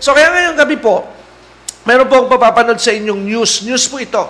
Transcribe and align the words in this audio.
So 0.00 0.16
kaya 0.16 0.32
ngayong 0.32 0.56
gabi 0.56 0.80
po, 0.80 1.04
meron 1.84 2.08
po 2.08 2.24
akong 2.24 2.32
papapanood 2.32 2.80
sa 2.80 2.88
inyong 2.88 3.20
news. 3.20 3.60
News 3.68 3.84
po 3.84 4.00
ito. 4.00 4.24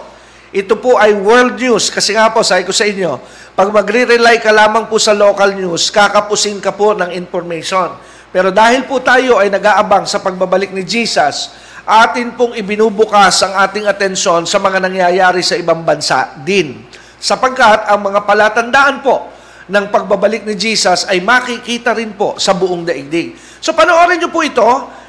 Ito 0.50 0.74
po 0.82 0.98
ay 0.98 1.14
world 1.14 1.62
news. 1.62 1.94
Kasi 1.94 2.18
nga 2.18 2.26
po, 2.34 2.42
sabi 2.42 2.66
ko 2.66 2.74
sa 2.74 2.82
inyo, 2.82 3.22
pag 3.54 3.70
magre-rely 3.70 4.42
ka 4.42 4.50
lamang 4.50 4.90
po 4.90 4.98
sa 4.98 5.14
local 5.14 5.54
news, 5.54 5.94
kakapusin 5.94 6.58
ka 6.58 6.74
po 6.74 6.90
ng 6.98 7.14
information. 7.14 7.94
Pero 8.34 8.50
dahil 8.50 8.82
po 8.90 8.98
tayo 8.98 9.38
ay 9.38 9.46
nag-aabang 9.46 10.10
sa 10.10 10.18
pagbabalik 10.18 10.74
ni 10.74 10.82
Jesus, 10.82 11.54
atin 11.86 12.34
pong 12.34 12.58
ibinubukas 12.58 13.46
ang 13.46 13.62
ating 13.62 13.86
atensyon 13.86 14.50
sa 14.50 14.58
mga 14.58 14.82
nangyayari 14.82 15.38
sa 15.38 15.54
ibang 15.54 15.86
bansa 15.86 16.34
din. 16.42 16.82
Sapagkat 17.22 17.86
ang 17.86 18.10
mga 18.10 18.26
palatandaan 18.26 19.06
po 19.06 19.30
ng 19.70 19.86
pagbabalik 19.86 20.42
ni 20.42 20.58
Jesus 20.58 21.06
ay 21.06 21.22
makikita 21.22 21.94
rin 21.94 22.18
po 22.18 22.34
sa 22.42 22.58
buong 22.58 22.82
daigdig. 22.82 23.38
So 23.62 23.70
panoorin 23.70 24.18
niyo 24.18 24.34
po 24.34 24.42
ito, 24.42 24.66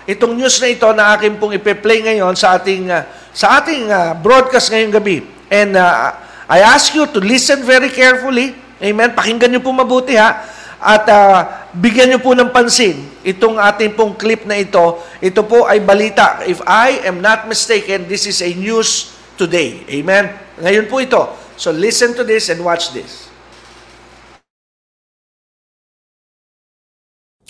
itong 0.10 0.38
news 0.38 0.58
na 0.62 0.70
ito 0.70 0.88
na 0.94 1.16
akin 1.18 1.38
pong 1.38 1.58
ipe-play 1.58 2.02
ngayon 2.06 2.34
sa 2.34 2.58
ating 2.58 2.90
uh, 2.90 3.06
sa 3.32 3.62
ating 3.62 3.88
uh, 3.88 4.18
broadcast 4.20 4.70
ngayong 4.70 4.94
gabi. 4.94 5.24
And 5.48 5.76
uh, 5.80 6.16
I 6.52 6.60
ask 6.64 6.92
you 6.92 7.08
to 7.08 7.20
listen 7.24 7.64
very 7.64 7.88
carefully. 7.88 8.56
Amen. 8.82 9.16
Pakinggan 9.16 9.56
niyo 9.56 9.62
po 9.64 9.72
mabuti 9.72 10.20
ha. 10.20 10.44
At 10.82 11.06
uh, 11.08 11.70
bigyan 11.78 12.12
niyo 12.12 12.20
po 12.20 12.34
ng 12.34 12.50
pansin 12.50 12.98
itong 13.22 13.56
ating 13.56 13.96
pong 13.96 14.18
clip 14.20 14.44
na 14.44 14.60
ito. 14.60 15.00
Ito 15.24 15.48
po 15.48 15.70
ay 15.70 15.80
balita. 15.80 16.44
If 16.44 16.60
I 16.68 17.06
am 17.08 17.22
not 17.24 17.48
mistaken, 17.48 18.10
this 18.10 18.28
is 18.28 18.44
a 18.44 18.52
news 18.52 19.16
today. 19.40 19.88
Amen. 19.88 20.34
Ngayon 20.60 20.86
po 20.92 21.00
ito. 21.00 21.22
So 21.56 21.72
listen 21.72 22.18
to 22.20 22.28
this 22.28 22.52
and 22.52 22.60
watch 22.66 22.92
this. 22.92 23.31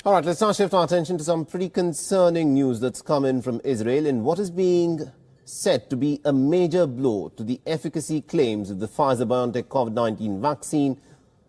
All 0.03 0.13
right, 0.13 0.25
let's 0.25 0.41
now 0.41 0.51
shift 0.51 0.73
our 0.73 0.83
attention 0.83 1.19
to 1.19 1.23
some 1.23 1.45
pretty 1.45 1.69
concerning 1.69 2.55
news 2.55 2.79
that's 2.79 3.03
come 3.03 3.23
in 3.23 3.43
from 3.43 3.61
Israel 3.63 4.07
in 4.07 4.23
what 4.23 4.39
is 4.39 4.49
being 4.49 5.11
said 5.45 5.91
to 5.91 5.95
be 5.95 6.19
a 6.25 6.33
major 6.33 6.87
blow 6.87 7.29
to 7.37 7.43
the 7.43 7.61
efficacy 7.67 8.19
claims 8.19 8.71
of 8.71 8.79
the 8.79 8.87
Pfizer 8.87 9.27
BioNTech 9.27 9.65
COVID 9.65 9.93
19 9.93 10.41
vaccine. 10.41 10.99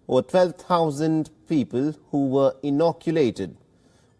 Over 0.06 0.20
12,000 0.20 1.30
people 1.48 1.94
who 2.10 2.28
were 2.28 2.54
inoculated 2.62 3.56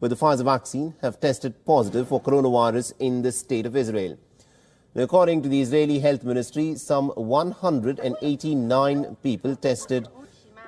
with 0.00 0.12
the 0.12 0.16
Pfizer 0.16 0.44
vaccine 0.44 0.94
have 1.03 1.20
tested 1.20 1.66
positive 1.66 2.08
for 2.08 2.19
coronavirus 2.19 2.94
in 3.00 3.20
the 3.20 3.33
state 3.33 3.66
of 3.66 3.77
Israel. 3.77 4.19
According 4.94 5.42
to 5.42 5.50
the 5.50 5.60
Israeli 5.60 5.98
Health 5.98 6.25
Ministry, 6.25 6.77
some 6.77 7.08
189 7.16 9.16
people 9.22 9.56
tested 9.56 10.08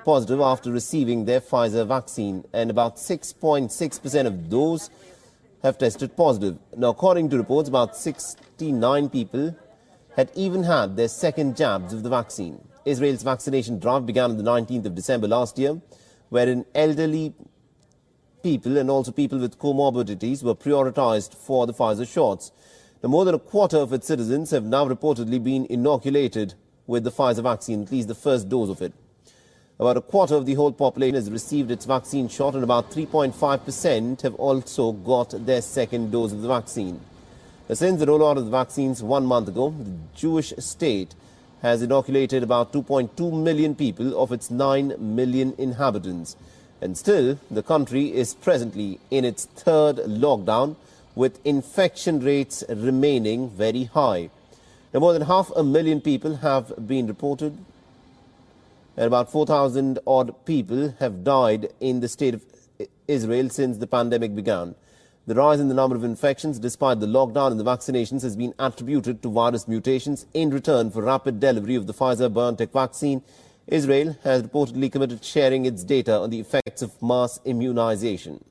positive 0.05 0.39
after 0.39 0.71
receiving 0.71 1.25
their 1.25 1.41
Pfizer 1.41 1.85
vaccine, 1.85 2.45
and 2.53 2.69
about 2.69 2.97
6.6% 2.97 4.25
of 4.25 4.49
those 4.49 4.89
have 5.63 5.77
tested 5.79 6.15
positive. 6.15 6.59
Now, 6.77 6.89
according 6.89 7.31
to 7.31 7.37
reports, 7.37 7.67
about 7.67 7.97
69 7.97 9.09
people 9.09 9.55
had 10.15 10.31
even 10.35 10.63
had 10.63 10.95
their 10.95 11.07
second 11.07 11.57
jabs 11.57 11.91
of 11.91 12.03
the 12.03 12.09
vaccine. 12.09 12.65
Israel's 12.85 13.23
vaccination 13.23 13.79
drive 13.79 14.05
began 14.05 14.29
on 14.29 14.37
the 14.37 14.43
19th 14.43 14.85
of 14.85 14.95
December 14.95 15.27
last 15.27 15.57
year, 15.57 15.81
wherein 16.29 16.65
elderly 16.75 17.33
people 18.43 18.77
and 18.77 18.91
also 18.91 19.11
people 19.11 19.39
with 19.39 19.57
comorbidities 19.57 20.43
were 20.43 20.53
prioritized 20.53 21.33
for 21.33 21.65
the 21.65 21.73
Pfizer 21.73 22.07
shots. 22.07 22.51
Now, 23.01 23.09
more 23.09 23.25
than 23.25 23.33
a 23.33 23.39
quarter 23.39 23.77
of 23.77 23.91
its 23.91 24.05
citizens 24.05 24.51
have 24.51 24.63
now 24.63 24.87
reportedly 24.87 25.43
been 25.43 25.65
inoculated 25.65 26.53
with 26.85 27.03
the 27.03 27.11
Pfizer 27.11 27.41
vaccine, 27.41 27.81
at 27.81 27.91
least 27.91 28.07
the 28.07 28.13
first 28.13 28.47
dose 28.47 28.69
of 28.69 28.83
it. 28.83 28.93
About 29.77 29.97
a 29.97 30.01
quarter 30.01 30.35
of 30.35 30.45
the 30.45 30.53
whole 30.53 30.71
population 30.71 31.15
has 31.15 31.29
received 31.29 31.69
its 31.69 31.83
vaccine 31.83 32.29
shot, 32.29 32.53
and 32.53 32.63
about 32.63 32.91
3.5% 32.91 34.21
have 34.21 34.35
also 34.35 34.93
got 34.93 35.45
their 35.45 35.61
second 35.61 36.11
dose 36.11 36.31
of 36.31 36.41
the 36.41 36.47
vaccine. 36.47 37.01
Since 37.69 37.99
the 37.99 38.05
rollout 38.05 38.37
of 38.37 38.45
the 38.45 38.51
vaccines 38.51 39.03
one 39.03 39.25
month 39.25 39.49
ago, 39.49 39.71
the 39.71 39.91
Jewish 40.15 40.53
state 40.59 41.13
has 41.61 41.81
inoculated 41.81 42.41
about 42.41 42.71
2.2 42.71 43.43
million 43.43 43.75
people 43.75 44.17
of 44.17 44.31
its 44.31 44.49
9 44.49 44.93
million 44.97 45.53
inhabitants. 45.57 46.37
And 46.79 46.97
still, 46.97 47.37
the 47.51 47.63
country 47.63 48.13
is 48.13 48.33
presently 48.33 48.99
in 49.11 49.25
its 49.25 49.43
third 49.43 49.97
lockdown, 49.97 50.77
with 51.15 51.45
infection 51.45 52.21
rates 52.21 52.63
remaining 52.69 53.49
very 53.49 53.85
high. 53.85 54.29
Now, 54.93 55.01
more 55.01 55.11
than 55.11 55.23
half 55.23 55.51
a 55.53 55.65
million 55.65 55.99
people 55.99 56.37
have 56.37 56.87
been 56.87 57.07
reported 57.07 57.57
about 58.97 59.31
4,000 59.31 59.99
odd 60.07 60.45
people 60.45 60.95
have 60.99 61.23
died 61.23 61.73
in 61.79 61.99
the 61.99 62.07
state 62.07 62.33
of 62.33 62.45
Israel 63.07 63.49
since 63.49 63.77
the 63.77 63.87
pandemic 63.87 64.35
began. 64.35 64.75
The 65.27 65.35
rise 65.35 65.59
in 65.59 65.69
the 65.69 65.73
number 65.73 65.95
of 65.95 66.03
infections, 66.03 66.59
despite 66.59 66.99
the 66.99 67.07
lockdown 67.07 67.51
and 67.51 67.59
the 67.59 67.63
vaccinations, 67.63 68.21
has 68.21 68.35
been 68.35 68.53
attributed 68.59 69.23
to 69.23 69.29
virus 69.29 69.67
mutations. 69.67 70.27
In 70.33 70.51
return 70.51 70.91
for 70.91 71.01
rapid 71.01 71.39
delivery 71.39 71.75
of 71.75 71.87
the 71.87 71.93
Pfizer 71.93 72.31
BioNTech 72.31 72.71
vaccine, 72.71 73.23
Israel 73.67 74.15
has 74.23 74.43
reportedly 74.43 74.91
committed 74.91 75.25
sharing 75.25 75.65
its 75.65 75.83
data 75.83 76.13
on 76.13 76.29
the 76.29 76.39
effects 76.39 76.83
of 76.83 77.01
mass 77.01 77.39
immunization. 77.43 78.43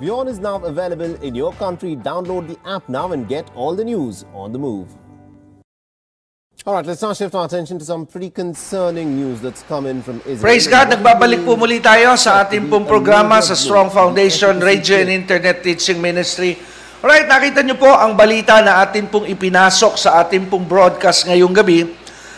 Beyond 0.00 0.30
is 0.30 0.38
now 0.38 0.56
available 0.64 1.14
in 1.22 1.34
your 1.34 1.52
country. 1.52 1.94
Download 1.94 2.48
the 2.48 2.58
app 2.66 2.88
now 2.88 3.12
and 3.12 3.28
get 3.28 3.50
all 3.54 3.76
the 3.76 3.84
news 3.84 4.24
on 4.32 4.52
the 4.52 4.58
move. 4.58 4.96
All 6.62 6.78
right, 6.78 6.86
let's 6.86 7.02
now 7.02 7.10
shift 7.10 7.34
our 7.34 7.42
attention 7.50 7.74
to 7.74 7.84
some 7.84 8.06
pretty 8.06 8.30
concerning 8.30 9.18
news 9.18 9.42
that's 9.42 9.66
come 9.66 9.82
in 9.82 9.98
from 9.98 10.22
Israel. 10.22 10.46
Praise 10.46 10.70
God, 10.70 10.94
nagbabalik 10.94 11.42
po 11.42 11.58
muli 11.58 11.82
tayo 11.82 12.14
sa 12.14 12.38
ating 12.38 12.70
pong 12.70 12.86
programa 12.86 13.42
sa 13.42 13.58
Strong 13.58 13.90
Foundation 13.90 14.62
Radio 14.62 14.94
and 14.94 15.10
Internet 15.10 15.66
Teaching 15.66 15.98
Ministry. 15.98 16.54
Alright, 17.02 17.26
nakita 17.26 17.66
niyo 17.66 17.82
po 17.82 17.90
ang 17.90 18.14
balita 18.14 18.62
na 18.62 18.78
atin 18.78 19.10
pong 19.10 19.26
ipinasok 19.26 19.98
sa 19.98 20.22
ating 20.22 20.46
pong 20.46 20.62
broadcast 20.62 21.26
ngayong 21.26 21.50
gabi. 21.50 21.82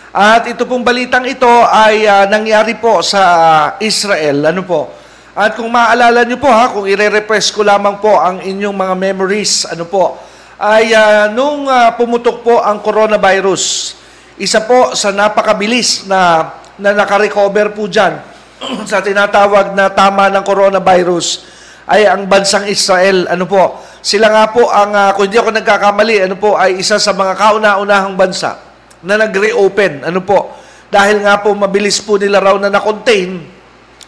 At 0.09 0.49
ito 0.49 0.65
pong 0.65 0.81
balitang 0.81 1.29
ito 1.29 1.53
ay 1.69 2.09
uh, 2.09 2.25
nangyari 2.25 2.81
po 2.81 3.05
sa 3.05 3.77
Israel. 3.77 4.41
Ano 4.41 4.65
po? 4.65 4.89
At 5.37 5.53
kung 5.53 5.69
maaalala 5.69 6.25
niyo 6.25 6.41
po 6.41 6.49
ha, 6.49 6.73
kung 6.73 6.89
ire-repress 6.89 7.53
ko 7.53 7.61
lamang 7.61 8.01
po 8.01 8.17
ang 8.17 8.41
inyong 8.41 8.73
mga 8.73 8.95
memories, 8.97 9.69
ano 9.69 9.85
po, 9.85 10.17
ay 10.57 10.97
uh, 10.97 11.29
nung 11.29 11.69
uh, 11.69 11.93
pumutok 11.93 12.41
po 12.41 12.65
ang 12.65 12.81
coronavirus, 12.81 14.01
isa 14.35 14.67
po 14.67 14.99
sa 14.99 15.15
napakabilis 15.15 16.11
na, 16.11 16.51
na 16.75 16.91
nakarecover 16.91 17.71
po 17.71 17.87
dyan 17.87 18.19
sa 18.91 18.99
tinatawag 18.99 19.79
na 19.79 19.87
tama 19.91 20.27
ng 20.31 20.43
coronavirus 20.43 21.55
ay 21.85 22.09
ang 22.09 22.25
bansang 22.25 22.67
Israel. 22.67 23.29
Ano 23.29 23.45
po? 23.45 23.85
Sila 24.01 24.33
nga 24.33 24.51
po 24.51 24.73
ang, 24.73 24.91
uh, 24.93 25.11
kung 25.13 25.29
hindi 25.29 25.37
ako 25.37 25.53
nagkakamali, 25.53 26.17
ano 26.25 26.37
po, 26.41 26.57
ay 26.57 26.81
isa 26.81 26.97
sa 26.97 27.13
mga 27.13 27.37
kauna-unahang 27.37 28.17
bansa 28.17 28.57
na 29.05 29.21
nag-reopen. 29.21 30.05
Ano 30.05 30.25
po? 30.25 30.57
Dahil 30.89 31.21
nga 31.21 31.45
po 31.45 31.53
mabilis 31.53 32.01
po 32.01 32.17
nila 32.17 32.41
raw 32.41 32.57
na 32.57 32.73
na-contain 32.73 33.45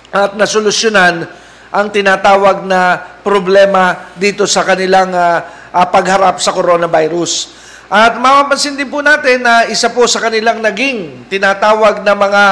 at 0.08 0.34
nasolusyonan 0.34 1.28
ang 1.69 1.87
tinatawag 1.93 2.64
na 2.64 2.96
problema 3.20 4.12
dito 4.17 4.49
sa 4.49 4.64
kanilang 4.64 5.12
uh, 5.12 5.44
uh, 5.69 5.87
pagharap 5.93 6.40
sa 6.40 6.56
coronavirus. 6.56 7.52
At 7.87 8.19
mapapansin 8.19 8.75
din 8.75 8.91
po 8.91 8.99
natin 8.99 9.47
na 9.47 9.71
isa 9.71 9.87
po 9.87 10.11
sa 10.11 10.19
kanilang 10.19 10.59
naging 10.59 11.31
tinatawag 11.31 12.03
na 12.03 12.19
mga 12.19 12.44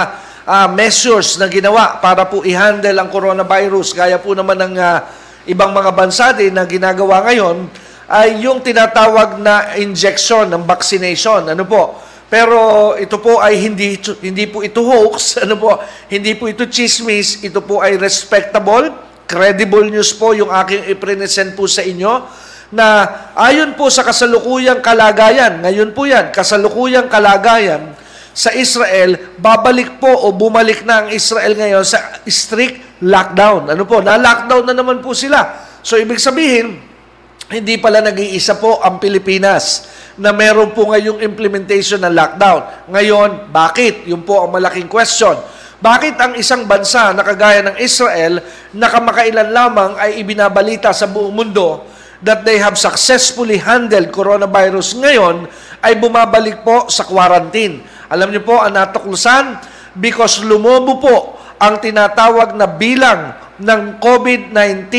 uh, 0.46 0.68
measures 0.70 1.34
na 1.42 1.50
ginawa 1.50 1.98
para 1.98 2.22
po 2.22 2.46
i-handle 2.46 2.94
ang 2.94 3.10
coronavirus, 3.10 3.98
gaya 3.98 4.14
po 4.22 4.38
naman 4.38 4.54
ng 4.62 4.74
uh, 4.78 5.02
ibang 5.50 5.74
mga 5.74 5.90
bansa 5.90 6.30
din 6.30 6.54
na 6.54 6.62
ginagawa 6.62 7.26
ngayon, 7.26 7.66
ay 8.06 8.46
yung 8.46 8.62
tinatawag 8.62 9.42
na 9.42 9.74
injection 9.74 10.46
ng 10.54 10.62
vaccination. 10.62 11.50
Ano 11.50 11.66
po? 11.66 11.98
Pero 12.30 12.94
ito 12.94 13.18
po 13.18 13.42
ay 13.42 13.58
hindi 13.58 13.98
hindi 14.22 14.46
po 14.46 14.62
ito 14.62 14.86
hoax, 14.86 15.34
ano 15.50 15.58
po? 15.58 15.82
Hindi 16.06 16.38
po 16.38 16.46
ito 16.46 16.62
chismis, 16.70 17.42
ito 17.42 17.58
po 17.58 17.82
ay 17.82 17.98
respectable, 17.98 18.86
credible 19.26 19.90
news 19.90 20.14
po 20.14 20.30
yung 20.30 20.54
aking 20.54 20.94
i-present 20.94 21.58
po 21.58 21.66
sa 21.66 21.82
inyo 21.82 22.22
na 22.74 23.06
ayon 23.38 23.78
po 23.78 23.86
sa 23.86 24.02
kasalukuyang 24.02 24.82
kalagayan, 24.82 25.62
ngayon 25.62 25.94
po 25.94 26.10
yan, 26.10 26.34
kasalukuyang 26.34 27.06
kalagayan, 27.06 27.94
sa 28.34 28.50
Israel, 28.50 29.38
babalik 29.38 30.02
po 30.02 30.10
o 30.10 30.34
bumalik 30.34 30.82
na 30.82 31.06
ang 31.06 31.08
Israel 31.14 31.54
ngayon 31.54 31.86
sa 31.86 32.18
strict 32.26 32.98
lockdown. 32.98 33.70
Ano 33.70 33.86
po, 33.86 34.02
na-lockdown 34.02 34.66
na 34.66 34.74
naman 34.74 34.98
po 34.98 35.14
sila. 35.14 35.54
So, 35.86 35.94
ibig 35.94 36.18
sabihin, 36.18 36.82
hindi 37.46 37.78
pala 37.78 38.02
nag-iisa 38.02 38.58
po 38.58 38.82
ang 38.82 38.98
Pilipinas 38.98 39.86
na 40.18 40.34
meron 40.34 40.74
po 40.74 40.90
ngayong 40.90 41.22
implementation 41.22 42.02
ng 42.02 42.10
lockdown. 42.10 42.90
Ngayon, 42.90 43.54
bakit? 43.54 44.02
Yun 44.10 44.26
po 44.26 44.42
ang 44.42 44.50
malaking 44.50 44.90
question. 44.90 45.38
Bakit 45.78 46.18
ang 46.18 46.34
isang 46.34 46.66
bansa 46.66 47.14
na 47.14 47.22
kagaya 47.22 47.62
ng 47.70 47.76
Israel 47.78 48.42
na 48.74 48.90
kamakailan 48.90 49.54
lamang 49.54 49.94
ay 49.94 50.18
ibinabalita 50.26 50.90
sa 50.90 51.06
buong 51.06 51.30
mundo 51.30 51.93
that 52.24 52.40
they 52.42 52.56
have 52.56 52.80
successfully 52.80 53.60
handled 53.60 54.08
coronavirus 54.08 54.96
ngayon 54.96 55.44
ay 55.84 56.00
bumabalik 56.00 56.64
po 56.64 56.88
sa 56.88 57.04
quarantine. 57.04 57.84
Alam 58.08 58.32
niyo 58.32 58.42
po, 58.42 58.56
ang 58.56 58.72
natuklusan, 58.72 59.60
because 60.00 60.40
lumobo 60.40 60.98
po 60.98 61.16
ang 61.60 61.78
tinatawag 61.78 62.56
na 62.56 62.64
bilang 62.64 63.36
ng 63.60 64.00
COVID-19 64.00 64.90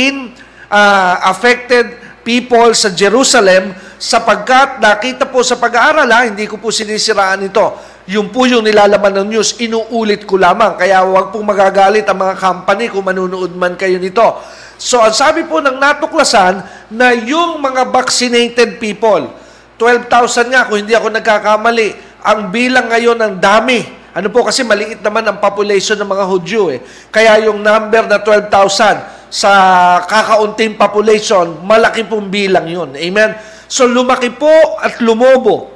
uh, 0.69 1.15
affected 1.27 2.04
people 2.25 2.73
sa 2.73 2.89
Jerusalem 2.89 3.77
sapagkat 4.01 4.81
nakita 4.81 5.29
po 5.29 5.45
sa 5.45 5.61
pag-aaral, 5.61 6.09
ha, 6.09 6.25
hindi 6.25 6.49
ko 6.49 6.57
po 6.57 6.73
sinisiraan 6.73 7.45
ito. 7.45 7.77
Yung 8.09 8.33
po 8.33 8.49
yung 8.49 8.65
nilalaman 8.65 9.21
ng 9.21 9.37
news, 9.37 9.61
inuulit 9.61 10.25
ko 10.25 10.41
lamang. 10.41 10.73
Kaya 10.73 11.05
huwag 11.05 11.29
pong 11.29 11.45
magagalit 11.45 12.03
ang 12.09 12.17
mga 12.17 12.35
company 12.41 12.89
kung 12.89 13.05
manunood 13.05 13.53
man 13.53 13.77
kayo 13.77 14.01
nito. 14.01 14.41
So, 14.81 14.99
ang 14.99 15.13
sabi 15.13 15.45
po 15.45 15.61
ng 15.61 15.77
natuklasan 15.77 16.65
na 16.91 17.13
yung 17.13 17.61
mga 17.61 17.93
vaccinated 17.93 18.81
people, 18.81 19.29
12,000 19.77 20.51
nga 20.51 20.65
kung 20.65 20.81
hindi 20.81 20.97
ako 20.97 21.13
nagkakamali, 21.13 21.89
ang 22.25 22.49
bilang 22.49 22.89
ngayon 22.89 23.21
ng 23.21 23.33
dami. 23.37 23.85
Ano 24.15 24.31
po 24.33 24.41
kasi 24.47 24.65
maliit 24.65 25.03
naman 25.03 25.27
ang 25.27 25.37
population 25.37 25.99
ng 25.99 26.09
mga 26.09 26.25
Hudyo 26.25 26.73
eh. 26.73 26.79
Kaya 27.13 27.45
yung 27.45 27.61
number 27.61 28.09
na 28.09 28.17
12,000 28.17 29.14
sa 29.29 29.51
kakaunting 30.05 30.77
population, 30.77 31.61
malaki 31.65 32.05
pong 32.05 32.29
bilang 32.29 32.65
yun. 32.69 32.93
Amen? 32.95 33.35
So 33.65 33.89
lumaki 33.89 34.29
po 34.33 34.51
at 34.79 35.01
lumobo 35.01 35.73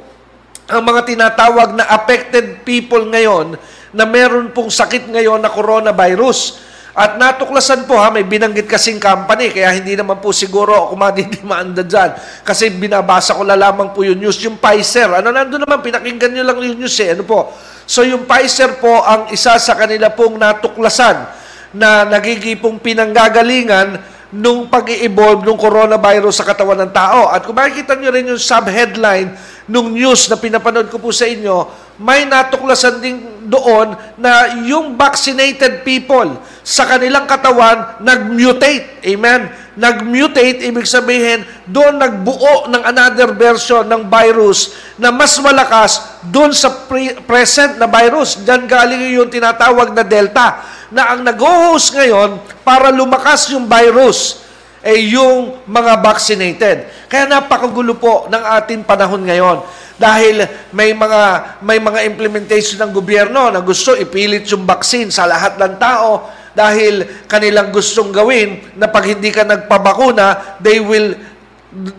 ang 0.69 0.85
mga 0.85 1.01
tinatawag 1.09 1.73
na 1.73 1.85
affected 1.89 2.61
people 2.61 3.01
ngayon 3.09 3.57
na 3.89 4.05
meron 4.05 4.53
pong 4.53 4.69
sakit 4.69 5.09
ngayon 5.09 5.41
na 5.41 5.49
coronavirus. 5.49 6.69
At 6.93 7.15
natuklasan 7.15 7.87
po 7.89 7.95
ha, 7.97 8.11
may 8.13 8.27
binanggit 8.27 8.67
kasing 8.67 8.99
company, 8.99 9.53
kaya 9.55 9.71
hindi 9.71 9.95
naman 9.95 10.19
po 10.19 10.35
siguro 10.35 10.89
ako 10.89 10.93
madidimanda 10.99 11.81
dyan. 11.85 12.11
Kasi 12.45 12.69
binabasa 12.75 13.37
ko 13.37 13.45
na 13.45 13.55
lamang 13.55 13.95
po 13.95 14.03
yung 14.03 14.19
news. 14.19 14.37
Yung 14.45 14.59
Pfizer, 14.59 15.07
ano 15.07 15.31
nandun 15.31 15.63
naman, 15.63 15.79
pinakinggan 15.79 16.33
nyo 16.35 16.43
lang 16.43 16.57
yung 16.59 16.77
news 16.77 16.97
eh. 17.01 17.17
Ano 17.17 17.23
po? 17.25 17.55
So 17.89 18.05
yung 18.05 18.29
Pfizer 18.29 18.77
po 18.77 19.01
ang 19.01 19.31
isa 19.33 19.57
sa 19.57 19.73
kanila 19.73 20.13
pong 20.13 20.37
natuklasan 20.37 21.38
na 21.75 22.05
nagigipong 22.05 22.81
pinanggagalingan 22.81 24.19
nung 24.29 24.69
pag-i-evolve 24.69 25.41
ng 25.41 25.57
coronavirus 25.57 26.41
sa 26.41 26.45
katawan 26.45 26.85
ng 26.85 26.93
tao. 26.93 27.33
At 27.33 27.41
kung 27.45 27.57
makikita 27.57 27.97
nyo 27.97 28.13
rin 28.13 28.29
yung 28.29 28.41
sub-headline 28.41 29.33
nung 29.65 29.89
news 29.89 30.29
na 30.29 30.37
pinapanood 30.37 30.89
ko 30.93 31.01
po 31.01 31.09
sa 31.09 31.25
inyo, 31.25 31.65
may 31.97 32.29
natuklasan 32.29 33.01
din 33.01 33.17
doon 33.49 33.97
na 34.21 34.61
yung 34.69 34.93
vaccinated 34.93 35.81
people 35.81 36.37
sa 36.61 36.85
kanilang 36.85 37.25
katawan 37.25 37.97
nag-mutate. 38.05 39.01
Amen? 39.09 39.49
Nag-mutate, 39.79 40.59
ibig 40.67 40.83
sabihin, 40.83 41.47
doon 41.63 41.95
nagbuo 41.95 42.67
ng 42.67 42.83
another 42.83 43.31
version 43.31 43.87
ng 43.87 44.11
virus 44.11 44.75
na 44.99 45.07
mas 45.07 45.39
malakas 45.39 46.19
doon 46.27 46.51
sa 46.51 46.83
pre- 46.83 47.15
present 47.23 47.79
na 47.79 47.87
virus. 47.87 48.43
Diyan 48.43 48.67
galing 48.67 49.15
yung 49.15 49.31
tinatawag 49.31 49.95
na 49.95 50.03
Delta 50.03 50.67
na 50.91 51.15
ang 51.15 51.23
nag-host 51.23 51.95
ngayon 51.95 52.43
para 52.59 52.91
lumakas 52.91 53.55
yung 53.55 53.71
virus 53.71 54.43
ay 54.83 55.15
yung 55.15 55.63
mga 55.63 56.03
vaccinated. 56.03 56.77
Kaya 57.07 57.31
napakagulo 57.31 57.95
po 57.95 58.27
ng 58.27 58.43
ating 58.59 58.83
panahon 58.83 59.23
ngayon 59.23 59.63
dahil 59.95 60.43
may 60.75 60.91
mga 60.91 61.21
may 61.63 61.79
mga 61.79 62.03
implementation 62.07 62.79
ng 62.83 62.91
gobyerno 62.91 63.51
na 63.51 63.63
gusto 63.63 63.95
ipilit 63.95 64.47
yung 64.51 64.63
vaccine 64.63 65.07
sa 65.07 65.27
lahat 65.27 65.55
ng 65.55 65.75
tao 65.79 66.31
dahil 66.57 67.25
kanilang 67.29 67.69
gustong 67.73 68.13
gawin 68.13 68.61
na 68.75 68.89
pag 68.89 69.05
hindi 69.05 69.29
ka 69.29 69.45
nagpabakuna, 69.45 70.57
they 70.63 70.81
will 70.81 71.15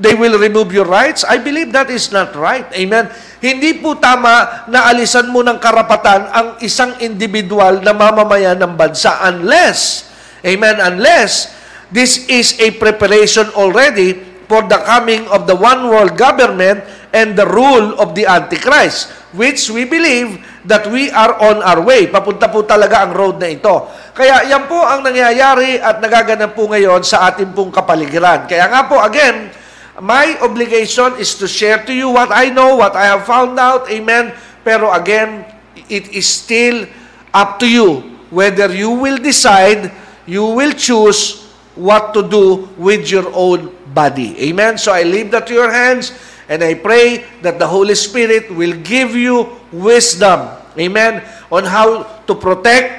they 0.02 0.18
will 0.18 0.34
remove 0.34 0.74
your 0.74 0.86
rights. 0.86 1.22
I 1.22 1.38
believe 1.38 1.70
that 1.70 1.94
is 1.94 2.10
not 2.10 2.34
right. 2.34 2.66
Amen. 2.74 3.06
Hindi 3.38 3.78
po 3.78 3.94
tama 3.94 4.66
na 4.66 4.90
alisan 4.90 5.30
mo 5.30 5.46
ng 5.46 5.62
karapatan 5.62 6.26
ang 6.26 6.48
isang 6.58 6.98
individual 6.98 7.78
na 7.78 7.94
mamamayan 7.94 8.58
ng 8.58 8.74
bansa 8.74 9.22
unless, 9.30 10.10
amen, 10.42 10.82
unless 10.82 11.60
This 11.90 12.30
is 12.30 12.54
a 12.62 12.70
preparation 12.70 13.50
already 13.58 14.14
for 14.46 14.62
the 14.62 14.78
coming 14.86 15.26
of 15.26 15.50
the 15.50 15.58
one 15.58 15.90
world 15.90 16.14
government 16.14 16.86
and 17.10 17.34
the 17.34 17.46
rule 17.46 17.98
of 17.98 18.14
the 18.14 18.26
Antichrist, 18.26 19.10
which 19.34 19.70
we 19.70 19.86
believe 19.86 20.42
that 20.66 20.86
we 20.90 21.10
are 21.10 21.34
on 21.38 21.62
our 21.62 21.82
way. 21.82 22.06
Papunta 22.06 22.46
po 22.50 22.62
talaga 22.62 23.06
ang 23.06 23.12
road 23.14 23.42
na 23.42 23.50
ito. 23.50 23.90
Kaya 24.14 24.46
yan 24.46 24.70
po 24.70 24.78
ang 24.78 25.02
nangyayari 25.02 25.78
at 25.78 25.98
nagaganap 25.98 26.54
po 26.54 26.70
ngayon 26.70 27.02
sa 27.02 27.30
ating 27.30 27.50
pong 27.54 27.74
kapaligiran. 27.74 28.46
Kaya 28.46 28.70
nga 28.70 28.86
po, 28.86 28.98
again, 29.02 29.50
my 29.98 30.38
obligation 30.44 31.18
is 31.18 31.34
to 31.34 31.50
share 31.50 31.82
to 31.82 31.92
you 31.92 32.10
what 32.10 32.30
I 32.30 32.50
know, 32.50 32.78
what 32.78 32.94
I 32.94 33.10
have 33.10 33.26
found 33.26 33.58
out. 33.58 33.90
Amen. 33.90 34.30
Pero 34.62 34.92
again, 34.92 35.46
it 35.90 36.12
is 36.14 36.28
still 36.30 36.86
up 37.34 37.58
to 37.62 37.66
you 37.66 38.10
whether 38.30 38.70
you 38.72 38.90
will 38.90 39.18
decide, 39.18 39.90
you 40.24 40.46
will 40.46 40.72
choose 40.72 41.50
what 41.74 42.14
to 42.14 42.22
do 42.22 42.70
with 42.78 43.10
your 43.10 43.26
own 43.34 43.74
body. 43.92 44.38
Amen? 44.48 44.78
So 44.78 44.94
I 44.94 45.02
leave 45.02 45.30
that 45.34 45.46
to 45.50 45.54
your 45.54 45.70
hands 45.70 46.14
and 46.50 46.66
I 46.66 46.74
pray 46.74 47.22
that 47.46 47.62
the 47.62 47.70
Holy 47.70 47.94
Spirit 47.94 48.50
will 48.50 48.74
give 48.82 49.14
you 49.14 49.54
wisdom. 49.70 50.50
Amen? 50.74 51.22
On 51.46 51.62
how 51.62 52.02
to 52.26 52.34
protect 52.34 52.90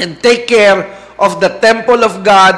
and 0.00 0.16
take 0.24 0.48
care 0.48 0.88
of 1.20 1.44
the 1.44 1.60
temple 1.60 2.00
of 2.00 2.24
God, 2.24 2.56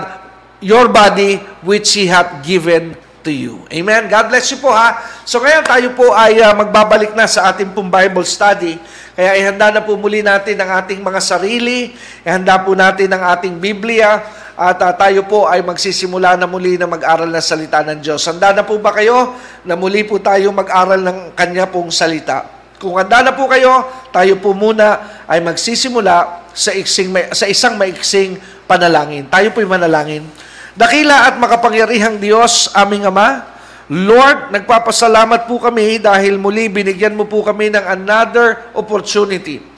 your 0.63 0.87
body, 0.87 1.43
which 1.67 1.91
He 1.99 2.07
hath 2.07 2.47
given 2.47 2.95
to 3.27 3.35
you. 3.35 3.67
Amen? 3.75 4.07
God 4.07 4.31
bless 4.31 4.55
you 4.55 4.63
po 4.63 4.71
ha. 4.71 5.03
So 5.27 5.43
ngayon 5.43 5.67
tayo 5.67 5.91
po 5.99 6.15
ay 6.15 6.39
uh, 6.39 6.55
magbabalik 6.55 7.11
na 7.19 7.27
sa 7.27 7.51
ating 7.51 7.75
pong 7.75 7.91
Bible 7.91 8.23
study. 8.23 8.79
Kaya 9.19 9.35
ihanda 9.43 9.75
na 9.75 9.83
po 9.83 9.99
muli 9.99 10.23
natin 10.23 10.55
ang 10.63 10.79
ating 10.79 11.03
mga 11.03 11.19
sarili, 11.19 11.99
ihanda 12.23 12.63
po 12.63 12.79
natin 12.79 13.11
ang 13.11 13.35
ating 13.35 13.59
Biblia, 13.59 14.23
at 14.57 14.81
uh, 14.81 14.93
tayo 14.97 15.29
po 15.29 15.45
ay 15.45 15.61
magsisimula 15.61 16.41
na 16.41 16.49
muli 16.49 16.81
na 16.81 16.89
mag-aral 16.89 17.29
ng 17.29 17.45
salita 17.45 17.85
ng 17.85 18.01
Diyos. 18.01 18.25
Handa 18.25 18.57
na 18.57 18.65
po 18.65 18.81
ba 18.81 18.89
kayo 18.97 19.37
na 19.69 19.77
muli 19.77 20.01
po 20.01 20.17
tayo 20.17 20.49
mag-aral 20.49 20.97
ng 21.05 21.37
Kanya 21.37 21.69
pong 21.69 21.93
salita? 21.93 22.49
Kung 22.81 22.97
handa 22.97 23.21
na 23.21 23.37
po 23.37 23.45
kayo, 23.53 23.85
tayo 24.09 24.41
po 24.41 24.57
muna 24.57 25.21
ay 25.29 25.45
magsisimula 25.45 26.49
sa, 26.57 26.73
iksing, 26.73 27.37
sa 27.37 27.45
isang 27.45 27.77
maiksing 27.77 28.41
panalangin. 28.65 29.29
Tayo 29.29 29.53
po'y 29.53 29.69
manalangin. 29.69 30.25
Dakila 30.73 31.29
at 31.29 31.37
makapangyarihang 31.37 32.17
Diyos, 32.17 32.73
aming 32.73 33.05
Ama, 33.05 33.45
Lord, 33.93 34.57
nagpapasalamat 34.57 35.45
po 35.45 35.61
kami 35.61 36.01
dahil 36.01 36.41
muli 36.41 36.73
binigyan 36.73 37.13
mo 37.13 37.29
po 37.29 37.45
kami 37.45 37.69
ng 37.77 37.85
another 37.85 38.73
opportunity 38.73 39.76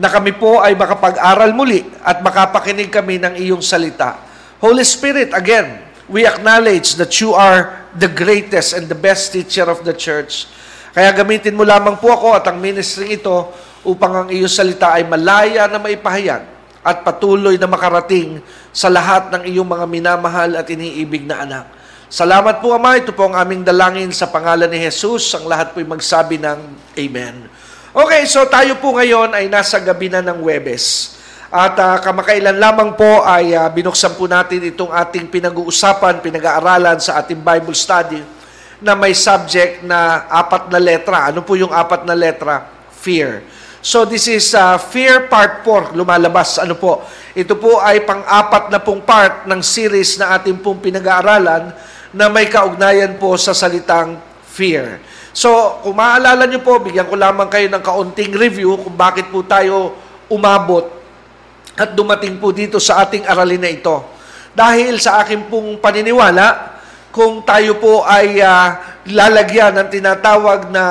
na 0.00 0.08
kami 0.08 0.32
po 0.32 0.64
ay 0.64 0.72
makapag-aral 0.72 1.52
muli 1.52 1.84
at 2.00 2.24
makapakinig 2.24 2.88
kami 2.88 3.20
ng 3.20 3.36
iyong 3.36 3.60
salita. 3.60 4.16
Holy 4.56 4.80
Spirit, 4.80 5.36
again, 5.36 5.84
we 6.08 6.24
acknowledge 6.24 6.96
that 6.96 7.12
you 7.20 7.36
are 7.36 7.84
the 7.92 8.08
greatest 8.08 8.72
and 8.72 8.88
the 8.88 8.96
best 8.96 9.28
teacher 9.28 9.68
of 9.68 9.84
the 9.84 9.92
church. 9.92 10.48
Kaya 10.96 11.12
gamitin 11.12 11.52
mo 11.52 11.68
lamang 11.68 12.00
po 12.00 12.16
ako 12.16 12.32
at 12.32 12.48
ang 12.48 12.56
ministry 12.56 13.20
ito 13.20 13.52
upang 13.84 14.24
ang 14.24 14.28
iyong 14.32 14.48
salita 14.48 14.96
ay 14.96 15.04
malaya 15.04 15.68
na 15.68 15.76
maipahayag 15.76 16.48
at 16.80 16.96
patuloy 17.04 17.60
na 17.60 17.68
makarating 17.68 18.40
sa 18.72 18.88
lahat 18.88 19.28
ng 19.36 19.52
iyong 19.52 19.68
mga 19.68 19.84
minamahal 19.84 20.50
at 20.56 20.64
iniibig 20.72 21.28
na 21.28 21.44
anak. 21.44 21.64
Salamat 22.08 22.58
po, 22.58 22.72
Ama. 22.72 22.98
Ito 22.98 23.12
po 23.12 23.28
ang 23.28 23.36
aming 23.36 23.62
dalangin 23.62 24.10
sa 24.16 24.26
pangalan 24.26 24.66
ni 24.66 24.80
Jesus. 24.80 25.30
Ang 25.36 25.46
lahat 25.46 25.76
po'y 25.76 25.86
magsabi 25.86 26.40
ng 26.40 26.58
Amen. 26.96 27.46
Okay, 27.90 28.22
so 28.22 28.46
tayo 28.46 28.78
po 28.78 28.94
ngayon 28.94 29.34
ay 29.34 29.50
nasa 29.50 29.82
gabi 29.82 30.06
na 30.06 30.22
ng 30.22 30.46
Webes. 30.46 31.18
At 31.50 31.74
uh, 31.74 31.98
kamakailan 31.98 32.54
lamang 32.54 32.94
po 32.94 33.26
ay 33.26 33.50
uh, 33.50 33.66
binuksan 33.66 34.14
po 34.14 34.30
natin 34.30 34.62
itong 34.62 34.94
ating 34.94 35.26
pinag-uusapan, 35.26 36.22
pinag-aaralan 36.22 37.02
sa 37.02 37.18
ating 37.18 37.42
Bible 37.42 37.74
study 37.74 38.22
na 38.78 38.94
may 38.94 39.10
subject 39.10 39.82
na 39.82 40.22
apat 40.30 40.70
na 40.70 40.78
letra. 40.78 41.34
Ano 41.34 41.42
po 41.42 41.58
yung 41.58 41.74
apat 41.74 42.06
na 42.06 42.14
letra? 42.14 42.70
Fear. 42.94 43.42
So 43.82 44.06
this 44.06 44.30
is 44.30 44.54
uh, 44.54 44.78
Fear 44.78 45.26
Part 45.26 45.66
4, 45.66 45.98
lumalabas. 45.98 46.62
Ano 46.62 46.78
po? 46.78 47.02
Ito 47.34 47.58
po 47.58 47.82
ay 47.82 48.06
pang-apat 48.06 48.70
na 48.70 48.78
pong 48.78 49.02
part 49.02 49.50
ng 49.50 49.58
series 49.66 50.14
na 50.14 50.38
ating 50.38 50.62
pong 50.62 50.78
pinag-aaralan 50.78 51.74
na 52.14 52.30
may 52.30 52.46
kaugnayan 52.46 53.18
po 53.18 53.34
sa 53.34 53.50
salitang 53.50 54.14
fear. 54.46 55.09
So, 55.30 55.78
kung 55.86 55.94
maaalala 55.94 56.46
nyo 56.50 56.58
po, 56.62 56.82
bigyan 56.82 57.06
ko 57.06 57.14
lamang 57.14 57.46
kayo 57.46 57.70
ng 57.70 57.82
kaunting 57.82 58.34
review 58.34 58.74
kung 58.82 58.98
bakit 58.98 59.30
po 59.30 59.46
tayo 59.46 59.94
umabot 60.26 60.90
at 61.78 61.94
dumating 61.94 62.36
po 62.42 62.50
dito 62.50 62.82
sa 62.82 63.06
ating 63.06 63.24
aralin 63.26 63.62
na 63.62 63.70
ito. 63.70 64.02
Dahil 64.50 64.98
sa 64.98 65.22
akin 65.22 65.46
pong 65.46 65.78
paniniwala, 65.78 66.78
kung 67.14 67.42
tayo 67.46 67.78
po 67.78 68.02
ay 68.02 68.42
uh, 68.42 68.98
lalagyan 69.10 69.74
ng 69.78 69.88
tinatawag 69.90 70.70
na 70.70 70.84